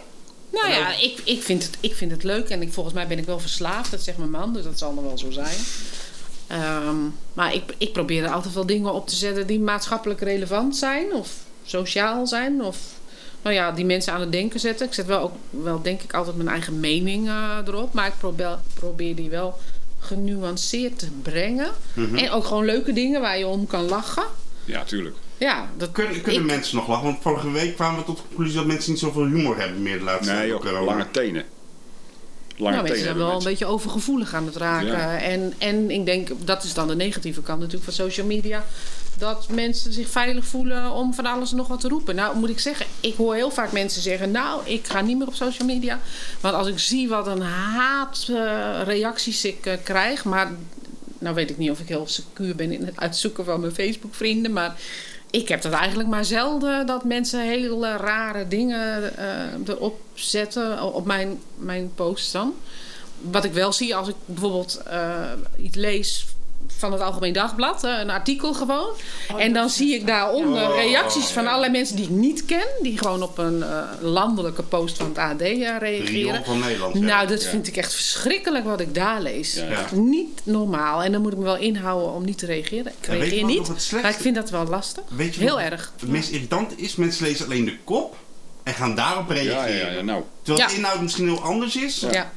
[0.51, 3.17] Nou ja, ik, ik, vind het, ik vind het leuk en ik, volgens mij ben
[3.17, 3.91] ik wel verslaafd.
[3.91, 5.55] Dat zegt mijn man, dus dat zal nog wel zo zijn.
[6.51, 6.95] Ehm,
[7.33, 11.13] maar ik, ik probeer er altijd wel dingen op te zetten die maatschappelijk relevant zijn.
[11.13, 11.29] Of
[11.63, 12.61] sociaal zijn.
[12.63, 12.77] Of
[13.41, 14.85] nou ja, die mensen aan het denken zetten.
[14.87, 17.93] Ik zet wel ook wel denk ik altijd mijn eigen mening eh, erop.
[17.93, 19.57] Maar ik probeer, probeer die wel
[19.99, 21.69] genuanceerd te brengen.
[22.15, 24.23] En ook gewoon leuke dingen waar je om kan lachen.
[24.65, 25.15] Ja, tuurlijk.
[25.37, 27.03] Ja, dat Kunnen, kunnen ik- mensen nog lachen?
[27.05, 29.97] Want vorige week kwamen we tot de conclusie dat mensen niet zoveel humor hebben meer
[29.97, 30.85] de laatste Nee, tijd door corona.
[30.85, 31.45] lange tenen.
[32.57, 34.87] Lange Nou, mensen zijn wel een beetje overgevoelig aan het raken.
[34.87, 35.17] Ja.
[35.17, 38.65] En, en ik denk, dat is dan de negatieve kant natuurlijk van social media.
[39.17, 42.15] Dat mensen zich veilig voelen om van alles en nog wat te roepen.
[42.15, 44.31] Nou, moet ik zeggen, ik hoor heel vaak mensen zeggen...
[44.31, 45.99] nou, ik ga niet meer op social media.
[46.39, 50.23] Want als ik zie wat een haatreacties ik eh, krijg...
[50.23, 50.51] maar
[51.19, 54.53] nou weet ik niet of ik heel secuur ben in het uitzoeken van mijn Facebook-vrienden...
[54.53, 54.75] maar
[55.31, 56.85] ik heb dat eigenlijk maar zelden...
[56.85, 62.53] dat mensen hele rare dingen eh, erop zetten op mijn, mijn posts dan.
[63.21, 66.25] Wat ik wel zie als ik bijvoorbeeld eh, iets lees
[66.81, 68.89] van het Algemeen Dagblad, eh, een artikel gewoon.
[69.37, 72.97] en dan zie ik daaronder Oh, reacties van allerlei mensen die ik niet ken, die
[72.97, 76.45] gewoon op een eh, landelijke post van het AD eh, reageren.
[76.45, 76.93] van Nederland.
[76.93, 77.49] Nou, dat Ja.
[77.49, 79.53] vind ik echt verschrikkelijk wat ik daar lees.
[79.53, 79.69] Ja.
[79.69, 79.85] Ja.
[79.91, 81.03] Niet normaal.
[81.03, 82.91] En dan moet ik me wel inhouden om niet te reageren.
[83.01, 85.03] Ik En weet je reageer niet, maar ik vind dat wel lastig.
[85.09, 85.91] Weet je Heel wat erg.
[85.99, 88.15] Het meest irritante is, mensen lezen alleen de kop
[88.63, 89.85] en gaan daarop reageren.
[89.85, 90.23] ja, ja, nou.
[90.41, 92.05] Terwijl de inhoud misschien heel anders is.
[92.11, 92.31] Ja.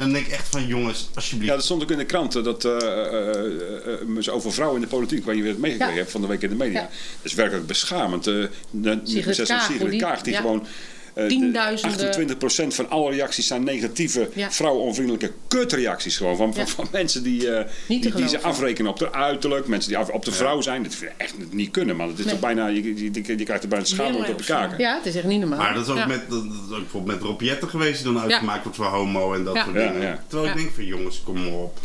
[0.00, 1.48] En dan denk ik echt van, jongens, alsjeblieft.
[1.50, 3.44] Ja, dat stond ook in de krant eh, dat eh eh,
[3.86, 6.00] eh, eh, over vrouwen in de politiek, waar je weer het meegekregen Ja.
[6.00, 6.80] hebt van de week in de media.
[6.80, 6.86] Ja.
[6.86, 6.90] Dat
[7.22, 8.26] is werkelijk beschamend.
[8.26, 8.34] eh
[8.70, 10.40] de- Sigrid Kaag, die- Kaag, die ja.
[10.40, 10.66] gewoon.
[11.14, 12.38] Eh, de Tienduizenden-
[12.70, 14.50] 28% van alle reacties zijn negatieve, Ja.
[14.50, 16.36] vrouwenonvriendelijke kutreacties gewoon.
[16.36, 16.70] Van, van, Ja.
[16.70, 20.24] van mensen die, eh, die, die ze afrekenen op de uiterlijk, mensen die af, op
[20.24, 20.82] de vrouw zijn.
[20.82, 22.08] Dat vind ik echt niet kunnen, man.
[22.08, 22.32] Het is Nee.
[22.34, 24.78] toch bijna, je, je, je, je krijgt er bijna schaamrood op je kaken.
[24.78, 25.58] ja, het is echt niet normaal.
[25.58, 26.06] Maar dat is ook, Ja.
[26.06, 29.34] met, dat is ook bijvoorbeeld met Rob Jetten geweest, die dan uitgemaakt wordt voor homo
[29.34, 29.62] en dat Ja.
[29.62, 30.00] soort dingen.
[30.00, 30.24] ja.
[30.28, 31.78] Terwijl ik denk van, jongens, kom maar op.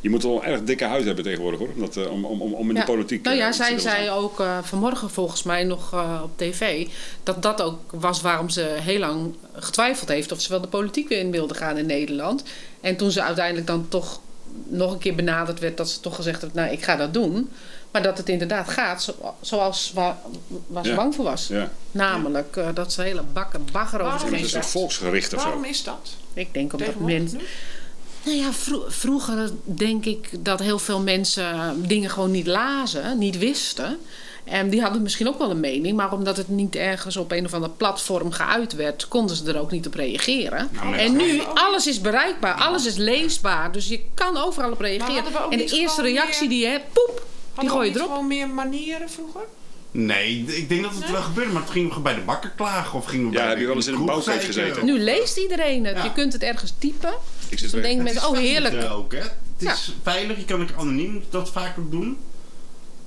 [0.00, 1.68] Je moet wel een erg dikke huid hebben tegenwoordig hoor.
[1.74, 2.80] Om, dat, eh, om, om, om in Ja.
[2.80, 3.22] de politiek.
[3.24, 6.86] Nou eh, ja, te zij zei ook eh, vanmorgen volgens mij nog eh, op tv...
[7.22, 10.32] dat dat ook was waarom ze heel lang getwijfeld heeft...
[10.32, 12.42] of ze wel de politiek weer in wilde gaan in Nederland.
[12.80, 14.20] En toen ze uiteindelijk dan toch
[14.68, 15.76] nog een keer benaderd werd...
[15.76, 17.50] dat ze toch gezegd heeft, nou, ik ga dat doen.
[17.90, 20.16] Maar dat het inderdaad gaat zo- zoals waar,
[20.66, 20.96] waar ze Ja.
[20.96, 21.46] bang voor was.
[21.46, 21.70] Ja.
[21.90, 24.70] Namelijk eh, dat ze hele bakken bagger over Waarom zich Het heen is een zet.
[24.72, 25.46] volksgericht of zo.
[25.46, 26.10] Waarom is dat?
[26.34, 27.40] Ik denk omdat Tegenwoordig mensen...
[28.24, 33.38] Nou ja, vro- vroeger denk ik dat heel veel mensen dingen gewoon niet lazen, niet
[33.38, 33.98] wisten.
[34.44, 37.44] En die hadden misschien ook wel een mening, maar omdat het niet ergens op een
[37.44, 40.68] of ander platform geuit werd, konden ze er ook niet op reageren.
[40.72, 45.24] Nou, en nu, alles is bereikbaar, alles is leesbaar, dus je kan overal op reageren.
[45.50, 47.26] En de eerste reactie meer- die je hebt, poep,
[47.60, 48.10] die gooi je niet erop.
[48.10, 49.40] gewoon meer manieren vroeger?
[49.90, 52.98] Nee, ik denk dat het wel gebeurde, maar toen gingen we bij de bakker klagen
[52.98, 54.84] of gingen we Ja, bij heb je wel eens in een gezeten?
[54.84, 55.96] Nu leest iedereen het.
[55.96, 56.04] Ja.
[56.04, 57.14] Je kunt het ergens typen.
[57.50, 58.90] Ik zit Dan er denken mensen, is oh heerlijk.
[58.92, 59.18] ook, hè?
[59.18, 59.72] Het Ja.
[59.72, 62.18] is veilig, je kan ook anoniem dat vaak ook doen.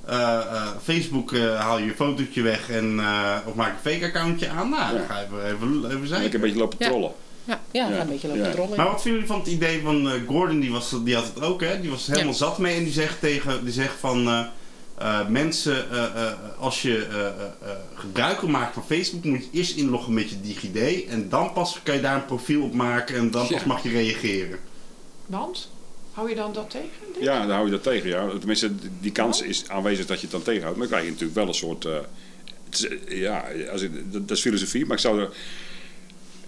[0.04, 4.04] Eh, eh, Facebook eh, haal je je fotootje weg en, eh, of maak een fake
[4.04, 4.68] accountje aan.
[4.68, 5.06] Nou, dan Ja.
[5.08, 6.34] ga je even, even, even lekker zeiken.
[6.34, 7.12] een beetje lopen trollen.
[7.44, 8.00] Ja, ja, Ja.
[8.00, 8.50] een beetje lopen Ja.
[8.50, 8.76] trollen.
[8.76, 10.60] Maar wat vinden jullie van het idee van eh, Gordon?
[10.60, 11.80] Die, was, die had het ook, hè?
[11.80, 14.46] Die was helemaal zat mee en die zegt, tegen, die zegt van...
[14.98, 17.30] eh, mensen, eh, eh, als je eh, eh,
[17.62, 21.04] eh, gebruik wil maken van Facebook, moet je eerst inloggen met je DigiD.
[21.08, 23.88] En dan pas kan je daar een profiel op maken en dan pas mag je
[23.88, 24.58] reageren.
[25.26, 25.70] Want?
[26.12, 26.88] Hou je dan dat tegen?
[27.20, 28.08] Ja, dan hou je dat tegen.
[28.08, 28.28] Ja.
[28.38, 30.78] Tenminste, die kans is aanwezig dat je het dan tegenhoudt.
[30.78, 31.88] Maar dan krijg je natuurlijk wel een soort.
[33.08, 35.30] ja, als ik, dat, dat is filosofie, maar ik zou er.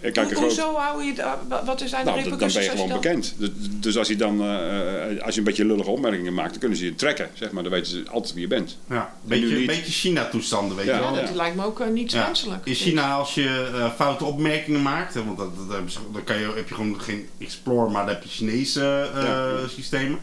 [0.01, 1.13] Kijk, Hoe, een groot, hoezo hou je
[1.47, 3.01] wa- Wat zijn de nou, dan dan ben je als gewoon dan...
[3.01, 3.35] bekend.
[3.37, 6.77] Dus, dus als je dan eh, als je een beetje lullige opmerkingen maakt, dan kunnen
[6.77, 7.29] ze je trekken.
[7.33, 7.63] Zeg maar.
[7.63, 8.77] Dan weten ze altijd wie je bent.
[8.89, 9.55] Ja, beetje, niet.
[9.57, 11.15] een beetje China-toestanden, weet Ja, je wel.
[11.15, 12.25] Ja, dat lijkt me ook eh, niet Ja.
[12.25, 12.65] wenselijk.
[12.65, 16.69] In China, als je eh, foute opmerkingen maakt, hè, want dat, dan kan je, heb
[16.69, 19.67] je gewoon geen Explore, maar dan heb je Chinese eh, Ja.
[19.67, 20.19] systemen.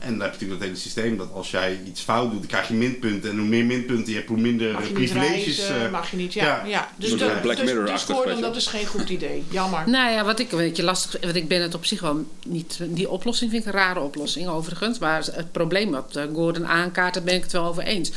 [0.00, 2.48] En dan heb je natuurlijk dat hele systeem dat als jij iets fout doet, dan
[2.48, 3.30] krijg je minpunten.
[3.30, 5.56] En hoe meer minpunten je hebt, hoe minder Mag eh, je privileges.
[5.56, 6.44] reizen, eh, mag je niet, ja.
[6.44, 6.64] ja.
[6.66, 6.90] ja.
[6.96, 9.44] Dus, Een de, Black dus, Mirror-achtig dus Gordon, dat is geen goed idee.
[9.50, 9.88] Jammer.
[9.88, 12.78] Nou ja, wat ik een beetje lastig want ik ben het op zich wel niet.
[12.82, 14.98] Die oplossing vind ik een rare oplossing, overigens.
[14.98, 18.10] Maar het probleem wat eh, Gordon aankaart, daar ben ik het wel over eens.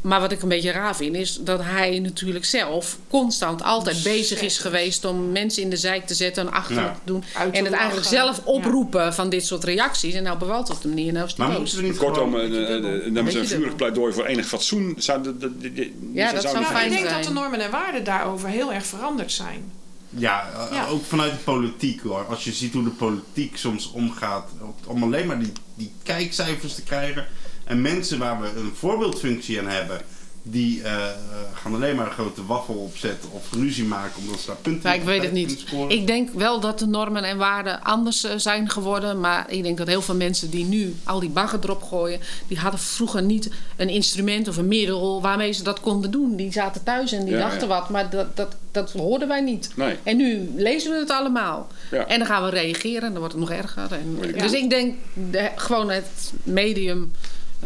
[0.00, 4.40] Maar wat ik een beetje raar vind, is dat hij natuurlijk zelf constant altijd bezig
[4.40, 7.24] is geweest om mensen in de zijk te zetten en achter te doen.
[7.52, 10.14] En het eigenlijk zelf oproepen van dit soort reacties.
[10.14, 11.58] En nou bevalt het hem niet en nou is maar boos.
[11.58, 12.44] moeten we niet Kortom, gewoon...
[12.52, 14.94] een, een, een, een, Beetje een vurig pleidooi voor enig fatsoen.
[14.98, 18.04] Zou, dat, dat, dat- Ja, dat zou fijn ik denk dat de normen en waarden
[18.04, 19.72] daarover heel erg veranderd zijn.
[20.10, 20.86] Ja, eh, Ja.
[20.86, 22.24] ook vanuit de politiek hoor.
[22.28, 24.50] Als je ziet hoe de politiek soms omgaat,
[24.86, 27.26] om alleen maar die, die kijkcijfers te krijgen.
[27.68, 30.00] En mensen waar we een voorbeeldfunctie aan hebben,
[30.42, 31.10] die eh, eh,
[31.54, 34.96] gaan alleen maar een grote waffel opzetten of ruzie maken omdat ze daar punten Ja,
[34.96, 35.64] ik weet het niet.
[35.88, 39.20] Ik denk wel dat de normen en waarden anders eh, zijn geworden.
[39.20, 42.20] Maar ik denk dat heel veel mensen die nu al die bagger erop gooien...
[42.48, 46.36] die hadden vroeger niet een instrument of een middel waarmee ze dat konden doen.
[46.36, 47.74] Die zaten thuis en die Ja, dachten ja.
[47.80, 47.88] wat.
[47.88, 49.70] Maar dat, dat, dat hoorden wij niet.
[49.76, 49.96] Nee.
[50.02, 51.66] En nu lezen we het allemaal.
[51.90, 52.06] Ja.
[52.06, 53.92] En dan gaan we reageren en dan wordt het nog erger.
[53.92, 54.94] En, dus ik denk
[55.30, 57.10] de- gewoon het medium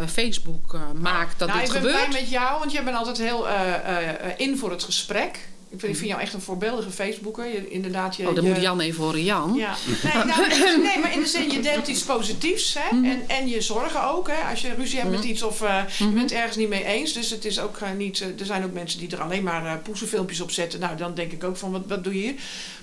[0.07, 2.09] Facebook eh, maakt dat nou, dit ik ben gebeurt.
[2.09, 5.49] blij met jou, want jij bent altijd heel eh, eh, eh, in voor het gesprek.
[5.73, 7.47] Ik vind, ik vind jou echt een voorbeeldige Facebooker.
[7.47, 9.25] Je, inderdaad, je, Oh, dan je- moet Jan even horen.
[9.25, 9.55] Jan.
[9.57, 9.75] Ja.
[10.03, 10.49] Nee, nou,
[10.83, 12.75] nee, maar in de zin, je deelt iets positiefs.
[12.79, 12.97] Hè?
[12.97, 13.05] Mhm.
[13.05, 14.29] En, en je zorgen ook.
[14.29, 14.51] Hè?
[14.51, 16.15] Als je ruzie hebt met iets of eh, je Mhm.
[16.15, 17.13] bent ergens niet mee eens.
[17.13, 18.21] Dus het is ook eh, niet...
[18.21, 20.81] eh, er zijn ook mensen die er alleen maar eh poezenfilmpjes op zetten.
[20.81, 22.35] Nou, dan denk ik ook van, wat, wat doe je hier?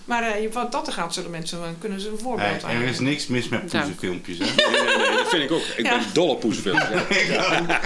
[0.06, 3.00] Maar eh, wat dat er gaat, zullen mensen, kunnen ze een voorbeeld Nee, er is
[3.00, 3.80] niks mis met Ja.
[3.80, 4.38] poezenfilmpjes.
[4.38, 4.46] Hè?
[4.46, 5.62] Nee, nee, nee, dat vind ik ook.
[5.78, 5.98] Ik Ja.
[5.98, 6.84] ben dol op poezenfilms.
[7.28, 7.80] Ja,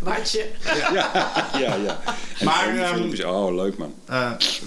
[0.00, 0.46] Watje.
[0.92, 1.10] ja,
[1.58, 1.76] ja.
[1.84, 2.00] ja.
[2.38, 3.94] En Maar, ehm, filmpjes, oh, leuk man.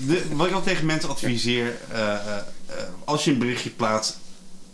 [0.08, 2.76] De, wat ik al tegen mensen adviseer, eh, eh, eh,
[3.06, 4.18] als je een berichtje plaatst,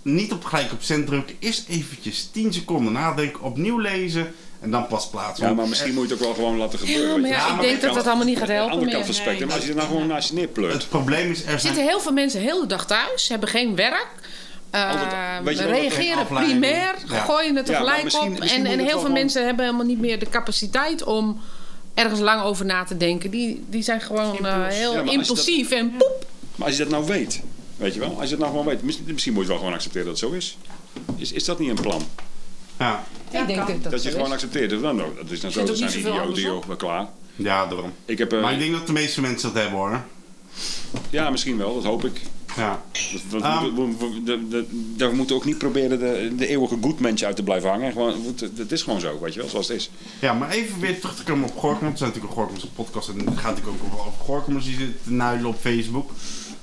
[0.01, 4.87] niet op gelijk op zend drukken, eerst eventjes 10 seconden nadenken, opnieuw lezen en dan
[4.87, 5.47] pas plaatsen.
[5.47, 7.03] Ja, maar misschien moet je het ook wel gewoon laten gebeuren.
[7.07, 7.35] Ja, weet maar je.
[7.35, 8.91] ja, Ja, ik maar denk dat kan- dat allemaal niet gaat Aan de helpen andere
[8.91, 10.73] kant van het spectrum, Nee, als je er nou gewoon naast je neerpleurt.
[10.73, 11.59] het probleem is, er Er zijn...
[11.59, 14.07] zitten heel veel mensen heel de dag thuis, hebben geen werk.
[14.71, 17.23] Altijd- je wel, reageren primair, Ja.
[17.23, 18.39] gooien het tegelijk misschien- op.
[18.39, 21.41] misschien En, en heel veel gewoon- mensen hebben helemaal niet meer de capaciteit om
[21.95, 23.29] ergens lang over na te denken.
[23.31, 26.25] Die, die zijn gewoon eh, heel Ja, impulsief en poep.
[26.55, 27.41] Maar als je dat nou weet,
[27.77, 29.73] weet je wel, als je dat nou gewoon weet, misschien, misschien moet je wel gewoon
[29.73, 30.57] accepteren dat het zo is.
[31.15, 32.01] Is, is dat niet een plan?
[32.79, 34.31] Ja, ik denk dat dat, Dat je gewoon is.
[34.33, 34.69] accepteert.
[34.69, 37.07] Dat, nou, dat is dan zo, dat zijn idioten, wel klaar.
[37.35, 37.93] ja, daarom.
[38.05, 40.01] Ik heb, eh, Maar ik denk dat de meeste mensen dat hebben hoor.
[41.09, 42.21] ja, misschien wel, dat hoop ik.
[42.55, 42.81] Ja.
[43.31, 43.97] Dat, dat, Um,
[44.97, 47.91] we, moeten ook niet proberen de, de eeuwige goedmensch uit te blijven hangen.
[47.91, 49.89] Gewoon, het is gewoon zo, weet je wel, zoals het is.
[50.21, 51.81] ja, maar even weer terug te komen op Gorkum.
[51.81, 54.75] want We zijn natuurlijk een Gorkumse podcast en het gaat natuurlijk ook over Gorkumers die
[54.77, 56.11] zitten te nuilen op Facebook.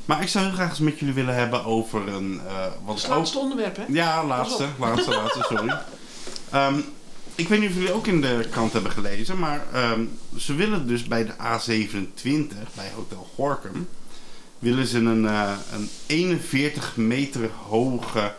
[0.04, 2.40] Maar ik zou heel graag eens met jullie willen hebben over een...
[2.46, 3.16] eh wat Het ook...
[3.16, 3.84] laatste onderwerp, hè?
[3.88, 5.74] Ja, laatste, laatste, laatste, sorry.
[6.50, 6.78] Ehm,
[7.34, 10.04] ik weet niet of jullie ook in de krant hebben gelezen, maar ehm,
[10.36, 13.88] ze willen dus bij de A27, bij Hotel Gorkum,
[14.62, 18.32] willen ze een, eh, een 41 meter hoge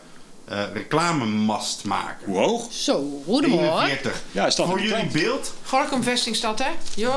[0.46, 2.26] eh, reclamemast maken.
[2.26, 2.74] Hoe hoog?
[2.74, 3.86] Zo, goedemorgen.
[3.86, 4.22] 41.
[4.32, 6.70] Ja, is dat Voor jullie beeld, Gorkum Vestingstad, hè?
[6.96, 7.12] Yo!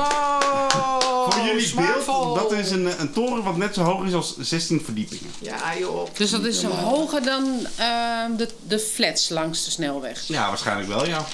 [1.29, 4.81] voor jullie beeld, dat is een, een toren wat net zo hoog is als 16
[4.83, 5.31] verdiepingen.
[5.39, 6.07] Ja, joh.
[6.13, 10.23] Dus dat is hoger dan ehm, de, de flats langs de snelweg.
[10.27, 11.25] Ja, waarschijnlijk wel, ja.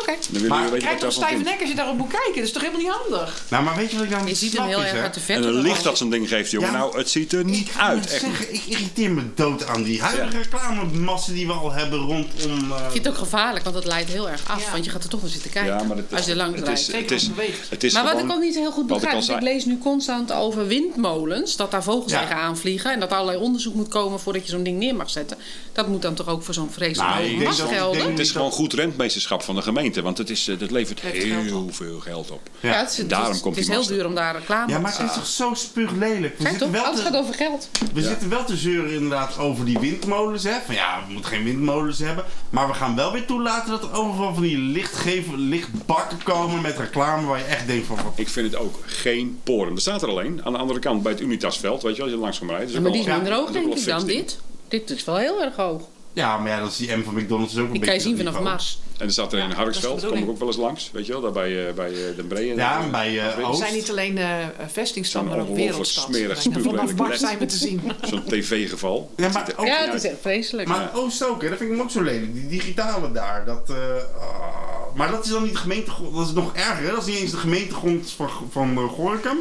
[0.00, 0.12] Oké.
[0.30, 2.34] Dan Maar- we weten Krijg wat toch stijve nek als je daarop moet kijken.
[2.34, 3.42] Dat is toch helemaal niet handig?
[3.48, 5.14] Nou, maar weet je wat ik nou Je niet ziet hem heel is, erg uit
[5.14, 5.48] de verte.
[5.48, 6.70] En een licht dat zo'n ding geeft, jongen.
[6.70, 8.10] Ja, nou, het ziet er niet Ik uit.
[8.10, 8.20] Echt.
[8.20, 12.72] zeggen, ik irriteer me dood aan die huidige reclamemassen die we al hebben rondom...
[12.72, 14.64] eh, Ik vind het ook gevaarlijk, want het leidt heel erg af.
[14.64, 14.70] Ja.
[14.72, 15.76] Want je gaat er toch naar zitten kijken.
[15.78, 17.30] Ja, maar het, als je langs het is, het is,
[17.68, 19.40] het is maar wat ik ook niet heel goed ik begrijp, ik zei.
[19.40, 22.20] lees nu constant over windmolens, dat daar vogels Ja.
[22.20, 25.36] tegen aanvliegen en dat allerlei onderzoek moet komen voordat je zo'n ding neer mag zetten.
[25.72, 28.10] Dat moet dan toch ook voor zo'n vreselijk Nou, ik hoge mast dat- ik gelden?
[28.10, 31.00] Het is dat- gewoon goed rentmeesterschap van de gemeente, want het, is, eh, dat levert
[31.00, 32.40] heel veel geld op.
[32.60, 32.70] Ja.
[32.70, 34.72] Ja, het is, het Daarom is, komt het is die heel duur om daar reclame
[34.72, 36.38] Ja, maar te het is toch zo spuuglelijk.
[36.38, 37.68] We zitten, toch, wel alles gaat te, over geld.
[37.94, 40.42] we zitten wel te zeuren inderdaad over die windmolens.
[40.42, 40.54] Hè?
[40.64, 42.24] Van ja, we moeten geen windmolens hebben.
[42.50, 46.78] Maar we gaan wel weer toelaten dat er overal van die lichtgeven, lichtbakken komen met
[46.78, 47.96] reclame waar je echt denkt van...
[47.96, 49.74] Wat, Ik vind het ook geen poren.
[49.74, 52.14] Er staat er alleen aan de andere kant bij het Unitasveld, weet je wel, als
[52.14, 52.82] je langs gaat rijden.
[52.82, 54.38] Maar die is Ja, minder hoog dat is ook denk ik dan dit.
[54.68, 55.82] Dit is wel heel erg hoog.
[56.16, 58.10] Ja, maar ja, dat is die M van McDonald's is ook een Die beetje kan
[58.10, 58.42] je zien vanaf.
[58.42, 58.78] Mars.
[58.98, 60.56] En er staat er Ja, in dat is de Harksveld, kom ik ook wel eens
[60.56, 62.50] langs, weet je wel, daar bij, eh, bij eh, Den Bree.
[62.50, 64.28] en Ja, dan, bij eh, We zijn niet alleen eh
[64.72, 66.04] vestingstad, Zo'n maar ook wereldstad.
[66.04, 67.80] smerig, Vanaf Mars zijn we te zien.
[68.10, 69.10] Zo'n tv-geval.
[69.16, 70.68] Ja, maar ook- Ja, het is echt vreselijk.
[70.68, 71.48] Maar Oost ook, hè?
[71.48, 72.34] dat vind ik hem ook zo lelijk.
[72.34, 73.44] Die digitale daar.
[73.44, 73.76] Dat, eh,
[74.20, 74.94] ah.
[74.94, 76.16] maar dat is dan niet de gemeentegrond.
[76.16, 76.84] Dat is nog erger.
[76.84, 76.90] Hè?
[76.90, 79.38] Dat is niet eens de gemeentegrond van, van eh, Gorinchem.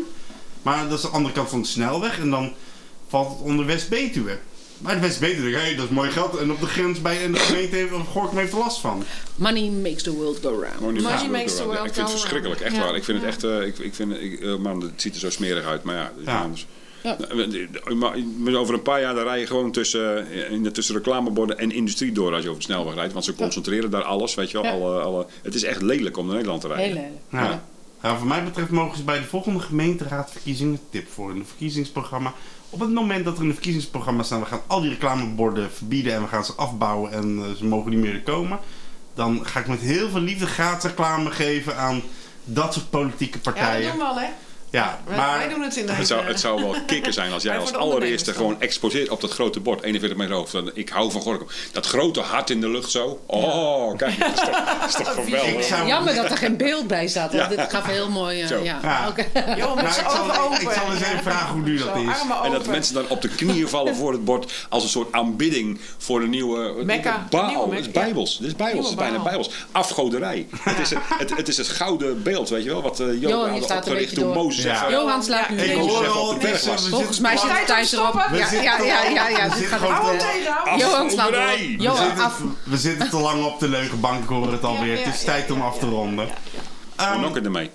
[0.61, 2.19] Maar dat is de andere kant van de snelweg.
[2.19, 2.53] En dan
[3.07, 4.37] valt het onder West-Betuwe.
[4.85, 6.37] Maar de West-Betuwe denkt, hé, dat is mooi geld.
[6.37, 9.03] En op de grens bij en de gemeente heeft, of Gorinchem heeft er last van.
[9.35, 10.79] Money makes the world go round.
[10.79, 12.85] Money makes the world Ik vind het go verschrikkelijk, echt round.
[12.85, 12.95] waar.
[12.95, 15.29] Ik vind het echt, eh, ik, ik vind, ik, eh, man, het ziet er zo
[15.29, 16.41] smerig uit, maar ja, dat is Ja.
[16.41, 16.65] anders.
[17.03, 17.17] Ja.
[17.29, 20.95] Nou, maar- Over een paar jaar dan rij je gewoon tussen, eh, in de, tussen
[20.95, 23.13] reclameborden en industrie door als je over de snelweg rijdt.
[23.13, 24.71] Want ze concentreren daar alles, weet je wel.
[24.71, 24.77] Ja.
[24.77, 26.85] Alle, alle, het is echt lelijk om naar Nederland te rijden.
[26.85, 27.21] Heel lelijk.
[27.49, 27.63] Ja.
[28.03, 32.33] Ja, voor mij betreft mogen ze bij de volgende gemeenteraadverkiezingen, tip voor in het verkiezingsprogramma.
[32.75, 36.13] Op het moment dat er in het verkiezingsprogramma staan, we gaan al die reclameborden verbieden
[36.13, 38.59] en we gaan ze afbouwen en eh, ze mogen niet meer komen.
[39.13, 42.01] Dan ga ik met heel veel liefde gratis reclame geven aan
[42.43, 43.89] dat soort politieke Ja, dat partijen.
[43.89, 44.27] doen we al, hè?
[44.75, 47.43] Ja, maar Wij doen het in de Het zou, het zou wel kicken zijn als
[47.43, 50.49] jij als allereerste gewoon exposeert op dat grote bord, 41 meter hoog.
[50.49, 51.47] Dan, ik hou van Gorkum.
[51.71, 53.19] Dat grote hart in de lucht zo.
[53.25, 55.63] Oh, kijk, dat is toch, dat is toch ik geweldig.
[55.63, 57.33] zou, Jammer dat er geen beeld bij staat.
[57.33, 58.41] Want dit gaf heel mooi.
[58.41, 58.63] eh, Zo.
[58.63, 58.79] ja.
[58.81, 59.13] Ja.
[59.15, 60.61] Met Nou, ik, zal, ogen open.
[60.61, 62.21] ik zal eens even vragen hoe duur dat is.
[62.43, 65.79] En dat mensen dan op de knieën vallen voor het bord als een soort aanbidding
[65.97, 67.27] voor de nieuwe Mekka.
[67.29, 67.47] Baal.
[67.47, 68.37] Nieuwe Het is Mekka, bijbels.
[68.37, 68.89] Dit is bijbels.
[68.89, 69.49] Het is Nieuwe bijna bijbels.
[69.71, 70.47] Afgoderij.
[70.59, 73.53] het, is, het, het is het gouden beeld, weet je wel, wat uh, Johan, Johan
[73.55, 74.33] je had opgericht toen door.
[74.35, 74.89] Mozes Ja.
[74.89, 76.57] Johan slaat nu Ja, Ik hoor al, we
[76.89, 78.13] Volgens mij zit te erop.
[78.13, 79.49] Ja, We ja, ja, ja, ja.
[79.49, 81.19] we Dit gaat gewoon eh, Johan slaat.
[81.27, 81.57] Afgoderij.
[81.77, 82.41] We Johan, zitten, af.
[82.63, 84.85] we zitten te lang op de leugenbank, ik hoor het alweer.
[84.93, 86.25] Ja, ja, het is ja, tijd om ja, af te ja, ronden.
[86.25, 87.71] Hoe Ehm, nok het ermee?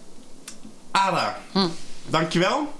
[0.90, 1.68] Ada, Hm.
[2.06, 2.72] dankjewel.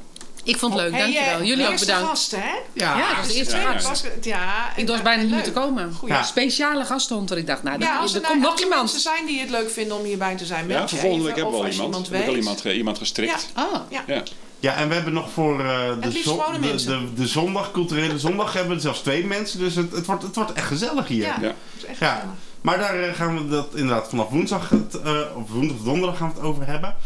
[0.51, 1.38] Ik vond het leuk, Hey, dankjewel.
[1.40, 2.09] eh, Jullie ook eerste bedankt.
[2.09, 2.38] gast, hè?
[2.72, 3.88] Ja, Ja, dat was de eerste gast.
[3.88, 5.44] Was, ja, Ik was bijna niet leuk.
[5.44, 5.92] te komen.
[5.94, 6.14] Goeie.
[6.14, 6.22] Ja.
[6.22, 7.38] Speciale gast stond er.
[7.38, 8.82] Ik dacht, nou, Ja, er, er, er nou- komt nog als er iemand.
[8.82, 11.53] mensen zijn die het leuk vinden om hierbij te zijn, Ja, volgende even, week hebben
[11.55, 11.88] we al iemand.
[11.88, 13.48] iemand Heb ik al iemand, iemand gestrikt.
[13.57, 13.86] Ja.
[14.07, 14.22] Ja.
[14.61, 18.74] Ja, en we hebben nog voor eh, de, de, de, de zondag, culturele zondag, hebben
[18.76, 19.59] we zelfs twee mensen.
[19.59, 21.22] Dus het, het, wordt, het wordt echt gezellig hier.
[21.26, 21.55] Ja, Ja.
[21.76, 22.12] is echt Ja.
[22.14, 22.34] gezellig.
[22.61, 26.16] Maar daar eh, gaan we dat inderdaad vanaf woensdag, het, eh, of woensdag of donderdag
[26.18, 26.96] gaan we het over hebben.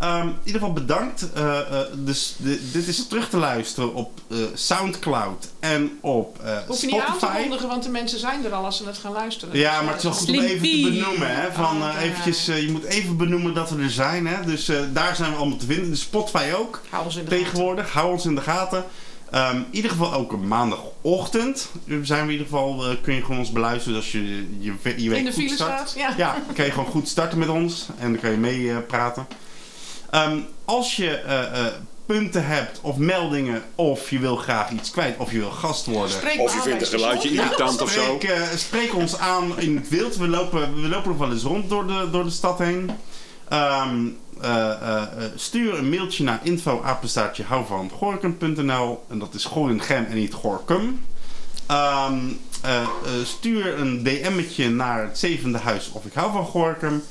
[0.00, 1.32] Ehm, in ieder geval bedankt.
[1.32, 6.56] Eh, eh, dus de- dit is terug te luisteren op eh, Soundcloud en op eh,
[6.66, 7.40] Hoef je niet aan te Spotify.
[7.40, 9.58] kondigen, want de mensen zijn er al als ze het gaan luisteren.
[9.58, 11.36] Ja, Dus, maar het is wel goed om even te benoemen.
[11.36, 11.52] Hè?
[11.52, 14.26] Van, Oh, eventjes, je moet even benoemen dat we er zijn.
[14.26, 14.44] Hè?
[14.44, 15.90] Dus eh, daar zijn we allemaal te vinden.
[15.90, 16.80] Dus Spotify ook.
[16.90, 17.44] Hou ons in de gaten.
[17.44, 17.92] Tegenwoordig.
[17.92, 18.84] Hou ons in de gaten.
[19.30, 21.68] Ehm, in ieder geval ook maandagochtend
[22.02, 25.08] zijn we in ieder geval, eh, kun je gewoon ons beluisteren als je je, je
[25.10, 25.94] week In de file staat.
[25.96, 26.14] Ja.
[26.16, 28.76] Ja, dan kan je gewoon goed starten met ons en dan kan je mee eh,
[30.10, 31.72] Ehm, als je eh, eh,
[32.06, 36.10] punten hebt of meldingen of je wil graag iets kwijt of je wil gast worden.
[36.10, 38.02] Spreek Of je vindt een geluidje irritant of zo.
[38.02, 40.16] Spreek, eh, spreek ons aan in het wild.
[40.16, 42.90] We lopen, we lopen nog wel eens rond door de, door de stad heen.
[43.48, 44.06] Ehm,
[44.40, 49.44] eh, eh, eh, stuur een mailtje naar info apenstaartje hou van gorkum.nl en dat is
[49.44, 51.00] Gorinchem en niet Gorkum.
[51.66, 52.18] Ehm,
[52.62, 52.88] eh, eh,
[53.24, 57.02] stuur een DM'tje naar het zevende huis of ik hou van Gorkum.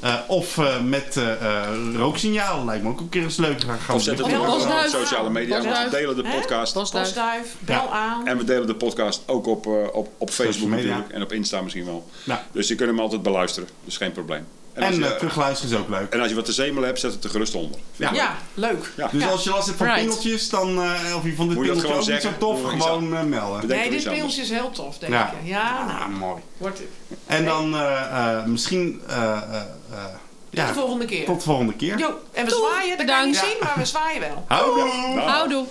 [0.00, 2.64] Eh, of eh, met eh, eh, rooksignaal.
[2.64, 3.60] Lijkt me ook een keer eens leuk.
[3.60, 5.62] Gaan gaan Of zet het op sociale media.
[5.62, 6.72] Want we delen de podcast.
[6.72, 7.88] Postduif, bel Ja.
[7.88, 8.26] aan.
[8.26, 11.08] En we delen de podcast ook op, eh, op, op Facebook natuurlijk.
[11.10, 12.08] En op Insta misschien wel.
[12.24, 12.46] Ja.
[12.52, 13.68] Dus je kunt hem altijd beluisteren.
[13.84, 14.46] Dus geen probleem.
[14.76, 16.12] En, En je, eh, terugluisteren is ook leuk.
[16.12, 17.78] en als je wat te zemelen hebt, zet het er gerust onder.
[17.96, 18.10] Ja.
[18.12, 18.92] Ja, leuk.
[18.96, 19.08] Ja.
[19.12, 19.28] Dus Ja.
[19.28, 20.00] als je last hebt van Right.
[20.02, 23.22] pingeltjes, dan, eh, of je vond dit pingeltje gewoon ook niet zo tof, gewoon eh,
[23.22, 23.66] melden.
[23.68, 25.32] Nee, dit pilsje is heel tof, denk Ja.
[25.42, 25.48] je.
[25.48, 26.42] Ja, nou, Ah, mooi.
[26.56, 26.88] wordt het.
[27.26, 30.04] En dan eh, eh, misschien eh, eh, eh,
[30.50, 31.24] Tot ja, de volgende keer.
[31.24, 31.98] tot de volgende keer.
[31.98, 34.44] Jo, en we zwaaien, dat kan je niet zien, maar we zwaaien wel.
[34.48, 35.20] Houdoe!
[35.20, 35.64] Houdoe.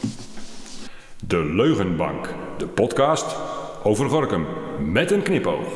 [1.27, 3.25] De Leugenbank, de podcast
[3.83, 4.47] over Gorkum
[4.79, 5.67] met een knipoog.